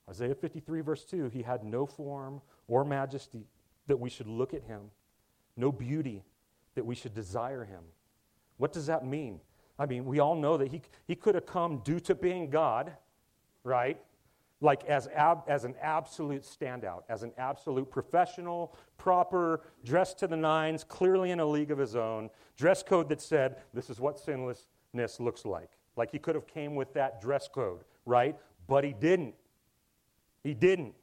Isaiah 0.09 0.35
53, 0.35 0.81
verse 0.81 1.03
2. 1.05 1.29
He 1.29 1.41
had 1.41 1.63
no 1.63 1.85
form 1.85 2.41
or 2.67 2.85
majesty 2.85 3.47
that 3.87 3.99
we 3.99 4.09
should 4.09 4.27
look 4.27 4.53
at 4.53 4.63
him, 4.63 4.81
no 5.57 5.71
beauty 5.71 6.23
that 6.75 6.85
we 6.85 6.95
should 6.95 7.13
desire 7.13 7.63
him. 7.63 7.81
What 8.57 8.73
does 8.73 8.85
that 8.87 9.05
mean? 9.05 9.39
I 9.77 9.85
mean, 9.85 10.05
we 10.05 10.19
all 10.19 10.35
know 10.35 10.57
that 10.57 10.71
he, 10.71 10.81
he 11.07 11.15
could 11.15 11.35
have 11.35 11.45
come 11.45 11.79
due 11.79 11.99
to 12.01 12.15
being 12.15 12.49
God, 12.49 12.93
right? 13.63 13.99
Like 14.61 14.85
as, 14.85 15.07
ab, 15.15 15.43
as 15.47 15.65
an 15.65 15.75
absolute 15.81 16.43
standout, 16.43 17.03
as 17.09 17.23
an 17.23 17.31
absolute 17.37 17.89
professional, 17.91 18.75
proper, 18.97 19.61
dressed 19.83 20.17
to 20.19 20.27
the 20.27 20.37
nines, 20.37 20.83
clearly 20.83 21.31
in 21.31 21.39
a 21.39 21.45
league 21.45 21.71
of 21.71 21.77
his 21.77 21.95
own, 21.95 22.29
dress 22.57 22.81
code 22.81 23.09
that 23.09 23.21
said, 23.21 23.57
this 23.73 23.89
is 23.89 23.99
what 23.99 24.17
sinlessness 24.17 25.19
looks 25.19 25.45
like. 25.45 25.69
Like 25.95 26.11
he 26.11 26.19
could 26.19 26.35
have 26.35 26.47
came 26.47 26.75
with 26.75 26.93
that 26.93 27.21
dress 27.21 27.47
code, 27.47 27.81
right? 28.05 28.35
But 28.67 28.83
he 28.83 28.93
didn't. 28.93 29.35
He 30.43 30.53
didn't. 30.53 30.93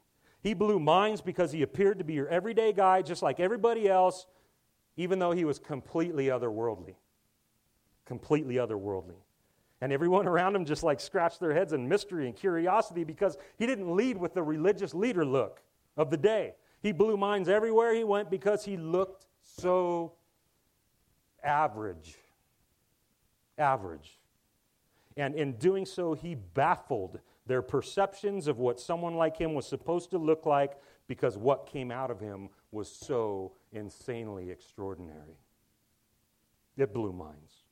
He 0.41 0.53
blew 0.53 0.79
minds 0.79 1.21
because 1.21 1.51
he 1.51 1.61
appeared 1.61 1.99
to 1.99 2.03
be 2.03 2.13
your 2.13 2.27
everyday 2.27 2.73
guy, 2.73 3.01
just 3.01 3.21
like 3.21 3.39
everybody 3.39 3.87
else, 3.87 4.25
even 4.97 5.19
though 5.19 5.31
he 5.31 5.45
was 5.45 5.57
completely 5.57 6.25
otherworldly. 6.27 6.95
Completely 8.05 8.55
otherworldly. 8.55 9.15
And 9.83 9.91
everyone 9.91 10.27
around 10.27 10.55
him 10.55 10.63
just 10.63 10.81
like 10.81 11.01
scratched 11.01 11.41
their 11.41 11.53
heads 11.53 11.73
in 11.73 11.89
mystery 11.89 12.25
and 12.27 12.33
curiosity 12.33 13.03
because 13.03 13.37
he 13.59 13.65
didn't 13.65 13.93
lead 13.93 14.15
with 14.15 14.33
the 14.33 14.41
religious 14.41 14.93
leader 14.93 15.25
look 15.25 15.61
of 15.97 16.09
the 16.09 16.15
day. 16.15 16.53
He 16.81 16.93
blew 16.93 17.17
minds 17.17 17.49
everywhere 17.49 17.93
he 17.93 18.05
went 18.05 18.31
because 18.31 18.63
he 18.63 18.77
looked 18.77 19.25
so 19.41 20.13
average. 21.43 22.15
Average. 23.57 24.19
And 25.17 25.35
in 25.35 25.57
doing 25.57 25.85
so, 25.85 26.13
he 26.13 26.35
baffled 26.35 27.19
their 27.45 27.61
perceptions 27.61 28.47
of 28.47 28.59
what 28.59 28.79
someone 28.79 29.15
like 29.15 29.35
him 29.35 29.53
was 29.53 29.67
supposed 29.67 30.11
to 30.11 30.17
look 30.17 30.45
like 30.45 30.77
because 31.09 31.37
what 31.37 31.65
came 31.65 31.91
out 31.91 32.09
of 32.09 32.21
him 32.21 32.47
was 32.71 32.89
so 32.89 33.51
insanely 33.73 34.49
extraordinary. 34.49 35.35
It 36.77 36.93
blew 36.93 37.11
minds. 37.11 37.62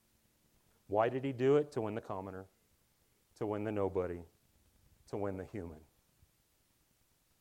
Why 0.91 1.07
did 1.07 1.23
he 1.23 1.31
do 1.31 1.55
it? 1.55 1.71
To 1.71 1.81
win 1.81 1.95
the 1.95 2.01
commoner, 2.01 2.47
to 3.37 3.45
win 3.45 3.63
the 3.63 3.71
nobody, 3.71 4.19
to 5.09 5.15
win 5.15 5.37
the 5.37 5.45
human. 5.45 5.77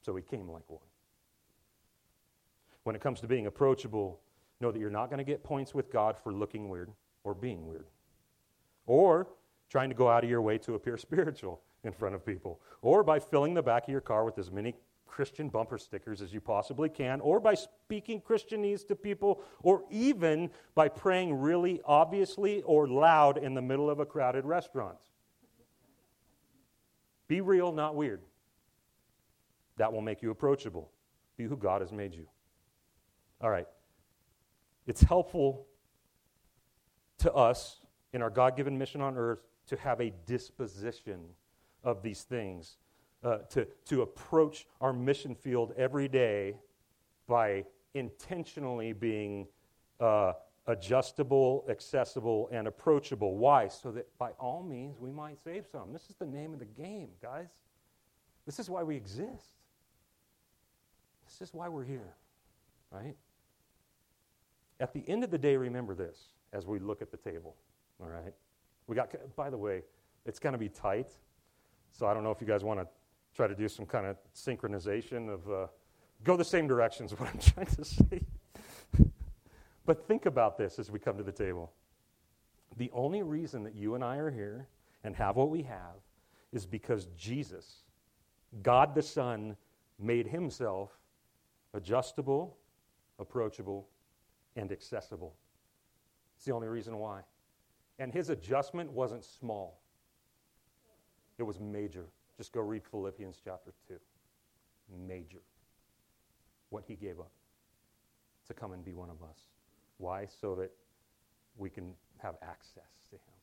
So 0.03 0.15
he 0.15 0.23
came 0.23 0.49
like 0.49 0.63
one. 0.69 0.87
When 2.85 2.95
it 2.95 3.03
comes 3.03 3.21
to 3.23 3.27
being 3.27 3.47
approachable, 3.47 4.21
know 4.61 4.71
that 4.71 4.79
you're 4.79 4.89
not 4.89 5.11
going 5.11 5.19
to 5.19 5.25
get 5.25 5.43
points 5.43 5.75
with 5.75 5.91
God 5.91 6.17
for 6.17 6.33
looking 6.33 6.69
weird 6.69 6.93
or 7.25 7.35
being 7.35 7.67
weird 7.67 7.87
or 8.87 9.27
trying 9.69 9.89
to 9.89 9.97
go 9.97 10.09
out 10.09 10.23
of 10.23 10.31
your 10.31 10.43
way 10.43 10.57
to 10.59 10.75
appear 10.75 10.97
spiritual 11.09 11.61
in 11.83 11.91
front 11.91 12.15
of 12.15 12.25
people 12.25 12.61
or 12.83 13.03
by 13.03 13.19
filling 13.19 13.55
the 13.55 13.63
back 13.63 13.83
of 13.83 13.89
your 13.89 14.01
car 14.01 14.25
with 14.25 14.39
as 14.39 14.53
many 14.53 14.77
Christian 15.11 15.49
bumper 15.49 15.77
stickers 15.77 16.23
as 16.23 16.33
you 16.33 16.41
possibly 16.41 16.89
can, 16.89 17.21
or 17.21 17.41
by 17.41 17.55
speaking 17.55 18.21
Christianese 18.21 18.87
to 18.89 18.97
people, 18.97 19.43
or 19.63 19.85
even 19.91 20.51
by 20.75 20.89
praying 20.89 21.35
really 21.35 21.81
obviously 21.85 22.63
or 22.63 22.89
loud 22.89 23.37
in 23.37 23.55
the 23.55 23.61
middle 23.61 23.91
of 23.91 23.99
a 23.99 24.07
crowded 24.07 24.45
restaurant. 24.45 24.97
Be 27.29 27.41
real, 27.41 27.73
not 27.73 27.95
weird. 27.95 28.23
That 29.77 29.93
will 29.93 30.01
make 30.01 30.23
you 30.23 30.31
approachable. 30.31 30.91
Be 31.37 31.45
who 31.45 31.57
God 31.57 31.81
has 31.81 31.93
made 31.93 32.15
you. 32.15 32.27
All 33.41 33.51
right. 33.51 33.67
It's 34.87 35.03
helpful 35.03 35.67
to 37.19 37.33
us 37.33 37.81
in 38.13 38.23
our 38.23 38.31
God 38.31 38.57
given 38.57 38.79
mission 38.79 39.01
on 39.01 39.17
earth 39.17 39.43
to 39.67 39.77
have 39.77 40.01
a 40.01 40.13
disposition 40.27 41.21
of 41.85 42.03
these 42.03 42.23
things 42.23 42.77
uh, 43.23 43.39
to, 43.51 43.67
to 43.87 44.03
approach 44.03 44.67
our 44.81 44.93
mission 44.93 45.35
field 45.35 45.73
every 45.77 46.09
day 46.09 46.57
by 47.27 47.65
intentionally 47.95 48.93
being 48.93 49.47
uh, 50.01 50.33
adjustable, 50.67 51.65
accessible, 51.69 52.49
and 52.53 52.67
approachable. 52.67 53.37
Why? 53.37 53.69
So 53.69 53.91
that 53.93 54.07
by 54.19 54.31
all 54.39 54.63
means 54.63 54.99
we 54.99 55.11
might 55.11 55.39
save 55.43 55.67
some. 55.71 55.93
This 55.93 56.09
is 56.09 56.17
the 56.17 56.27
name 56.27 56.53
of 56.53 56.59
the 56.59 56.65
game, 56.65 57.09
guys. 57.23 57.49
This 58.47 58.59
is 58.59 58.71
why 58.71 58.83
we 58.83 58.97
exist. 58.97 59.57
This 61.27 61.49
is 61.49 61.55
why 61.55 61.69
we're 61.69 61.85
here, 61.85 62.15
right? 62.91 63.17
At 64.81 64.93
the 64.93 65.05
end 65.09 65.23
of 65.23 65.31
the 65.31 65.39
day, 65.39 65.57
remember 65.57 65.95
this 65.95 66.19
as 66.53 66.67
we 66.67 66.79
look 66.79 67.03
at 67.03 67.11
the 67.11 67.17
table, 67.17 67.55
all 68.01 68.09
right? 68.09 68.35
We 68.87 68.97
got, 68.97 69.15
by 69.37 69.51
the 69.51 69.59
way, 69.59 69.83
it's 70.25 70.39
going 70.39 70.55
to 70.55 70.59
be 70.59 70.69
tight, 70.69 71.11
so 71.93 72.07
I 72.07 72.15
don't 72.15 72.25
know 72.25 72.31
if 72.31 72.41
you 72.41 72.47
guys 72.47 72.65
want 72.65 72.81
to 72.81 72.89
try 73.35 73.47
to 73.47 73.55
do 73.55 73.69
some 73.69 73.87
kind 73.87 74.07
of 74.07 74.17
synchronization 74.35 75.33
of 75.33 75.51
uh, 75.51 75.67
go 76.25 76.37
the 76.37 76.45
same 76.45 76.67
direction 76.67 77.07
is 77.07 77.13
what 77.19 77.29
I'm 77.29 77.39
trying 77.39 77.67
to 77.67 77.85
say. 77.85 78.23
but 79.87 80.07
think 80.07 80.27
about 80.27 80.59
this 80.59 80.79
as 80.79 80.91
we 80.91 80.99
come 80.99 81.17
to 81.17 81.23
the 81.23 81.33
table. 81.33 81.73
The 82.77 82.91
only 82.93 83.23
reason 83.23 83.65
that 83.65 83.75
you 83.75 83.95
and 83.95 84.05
I 84.05 84.17
are 84.17 84.31
here 84.31 84.69
and 85.05 85.15
have 85.17 85.37
what 85.37 85.51
we 85.51 85.63
have 85.63 85.97
is 86.53 86.67
because 86.67 87.07
Jesus, 87.17 87.83
God 88.63 88.95
the 88.95 89.03
Son, 89.03 89.57
made 89.99 90.27
himself 90.27 90.91
adjustable, 91.75 92.57
approachable, 93.19 93.89
and 94.57 94.73
accessible. 94.73 95.35
It's 96.37 96.45
the 96.45 96.53
only 96.53 96.69
reason 96.69 96.97
why. 96.97 97.21
And 97.99 98.13
his 98.13 98.31
adjustment 98.31 98.91
wasn't 98.91 99.25
small, 99.25 99.81
it 101.39 101.43
was 101.43 101.61
major. 101.61 102.07
Just 102.41 102.53
go 102.53 102.63
read 102.63 102.83
Philippians 102.91 103.37
chapter 103.45 103.75
2. 103.87 103.97
Major. 105.07 105.43
What 106.71 106.85
he 106.89 106.95
gave 106.95 107.21
up 107.21 107.33
to 108.49 108.55
come 108.55 108.73
and 108.73 108.83
be 108.83 108.95
one 108.95 109.11
of 109.11 109.23
us. 109.23 109.37
Why? 109.99 110.25
So 110.25 110.55
that 110.55 110.71
we 111.59 111.69
can 111.69 111.93
have 112.17 112.37
access 112.41 113.03
to 113.11 113.17
him. 113.17 113.41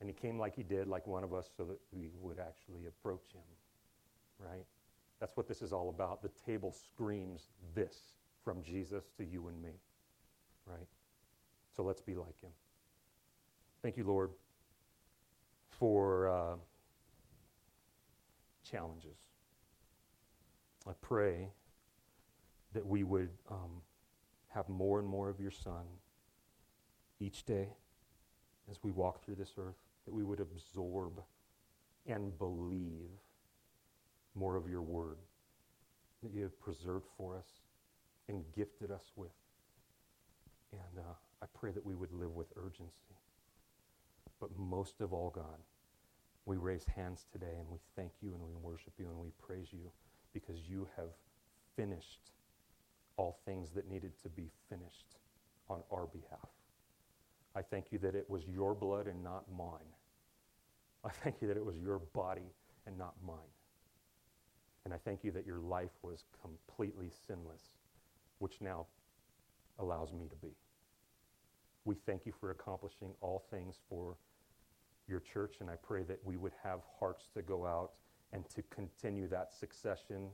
And 0.00 0.08
he 0.08 0.12
came 0.12 0.40
like 0.40 0.56
he 0.56 0.64
did, 0.64 0.88
like 0.88 1.06
one 1.06 1.22
of 1.22 1.32
us, 1.32 1.48
so 1.56 1.62
that 1.62 1.78
we 1.92 2.10
would 2.20 2.40
actually 2.40 2.86
approach 2.88 3.32
him, 3.32 3.42
right? 4.40 4.66
That's 5.20 5.36
what 5.36 5.46
this 5.46 5.62
is 5.62 5.72
all 5.72 5.90
about. 5.90 6.22
The 6.22 6.32
table 6.44 6.72
screams 6.72 7.50
this 7.76 7.96
from 8.44 8.60
Jesus 8.60 9.04
to 9.18 9.24
you 9.24 9.46
and 9.46 9.62
me, 9.62 9.70
right? 10.66 10.88
So 11.76 11.84
let's 11.84 12.00
be 12.00 12.16
like 12.16 12.40
him. 12.40 12.50
Thank 13.82 13.96
you, 13.96 14.02
Lord, 14.02 14.30
for 15.78 16.28
uh, 16.28 16.56
challenges. 18.70 19.16
I 20.86 20.92
pray 21.00 21.50
that 22.74 22.86
we 22.86 23.02
would 23.02 23.30
um, 23.50 23.82
have 24.48 24.68
more 24.68 24.98
and 24.98 25.08
more 25.08 25.28
of 25.28 25.40
your 25.40 25.50
Son 25.50 25.84
each 27.20 27.44
day 27.44 27.68
as 28.70 28.78
we 28.82 28.90
walk 28.90 29.24
through 29.24 29.36
this 29.36 29.54
earth, 29.58 29.76
that 30.04 30.14
we 30.14 30.22
would 30.22 30.40
absorb 30.40 31.22
and 32.06 32.36
believe 32.38 33.10
more 34.34 34.56
of 34.56 34.68
your 34.68 34.82
word 34.82 35.18
that 36.22 36.32
you 36.32 36.42
have 36.42 36.58
preserved 36.60 37.06
for 37.16 37.36
us 37.36 37.46
and 38.28 38.44
gifted 38.54 38.90
us 38.90 39.12
with. 39.16 39.30
And 40.72 40.98
uh, 40.98 41.14
I 41.42 41.46
pray 41.58 41.70
that 41.72 41.84
we 41.84 41.94
would 41.94 42.12
live 42.12 42.34
with 42.34 42.48
urgency. 42.56 43.16
But 44.40 44.50
most 44.58 45.00
of 45.00 45.12
all, 45.12 45.30
God, 45.30 45.58
we 46.46 46.56
raise 46.56 46.84
hands 46.84 47.26
today 47.32 47.54
and 47.58 47.68
we 47.68 47.78
thank 47.96 48.12
you 48.22 48.32
and 48.32 48.40
we 48.40 48.54
worship 48.62 48.92
you 48.98 49.06
and 49.06 49.18
we 49.18 49.30
praise 49.44 49.68
you 49.72 49.90
because 50.32 50.56
you 50.68 50.88
have 50.96 51.10
finished 51.74 52.30
all 53.16 53.38
things 53.44 53.70
that 53.74 53.90
needed 53.90 54.12
to 54.22 54.28
be 54.28 54.48
finished 54.70 55.16
on 55.68 55.82
our 55.90 56.06
behalf. 56.06 56.48
I 57.54 57.62
thank 57.62 57.86
you 57.90 57.98
that 57.98 58.14
it 58.14 58.28
was 58.30 58.46
your 58.46 58.74
blood 58.74 59.06
and 59.08 59.22
not 59.24 59.44
mine. 59.56 59.92
I 61.04 61.10
thank 61.10 61.36
you 61.40 61.48
that 61.48 61.56
it 61.56 61.64
was 61.64 61.76
your 61.76 61.98
body 61.98 62.52
and 62.86 62.96
not 62.96 63.14
mine. 63.26 63.36
And 64.84 64.94
I 64.94 64.98
thank 64.98 65.24
you 65.24 65.32
that 65.32 65.46
your 65.46 65.58
life 65.58 65.90
was 66.02 66.24
completely 66.40 67.10
sinless, 67.26 67.62
which 68.38 68.60
now 68.60 68.86
allows 69.80 70.12
me 70.12 70.26
to 70.28 70.36
be. 70.36 70.54
We 71.84 71.96
thank 72.06 72.24
you 72.24 72.32
for 72.38 72.50
accomplishing 72.50 73.10
all 73.20 73.44
things 73.50 73.76
for 73.88 74.16
your 75.08 75.20
church, 75.20 75.56
and 75.60 75.70
I 75.70 75.76
pray 75.76 76.02
that 76.04 76.18
we 76.24 76.36
would 76.36 76.52
have 76.62 76.80
hearts 76.98 77.28
to 77.34 77.42
go 77.42 77.66
out 77.66 77.92
and 78.32 78.48
to 78.50 78.62
continue 78.62 79.28
that 79.28 79.52
succession 79.52 80.28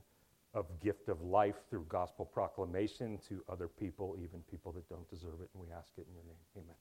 of 0.53 0.65
gift 0.81 1.09
of 1.09 1.21
life 1.21 1.55
through 1.69 1.85
gospel 1.89 2.25
proclamation 2.25 3.19
to 3.27 3.43
other 3.49 3.67
people, 3.67 4.15
even 4.21 4.39
people 4.49 4.71
that 4.71 4.87
don't 4.89 5.09
deserve 5.09 5.41
it. 5.41 5.49
And 5.53 5.63
we 5.63 5.71
ask 5.71 5.89
it 5.97 6.05
in 6.07 6.13
your 6.13 6.23
name. 6.23 6.35
Amen. 6.57 6.75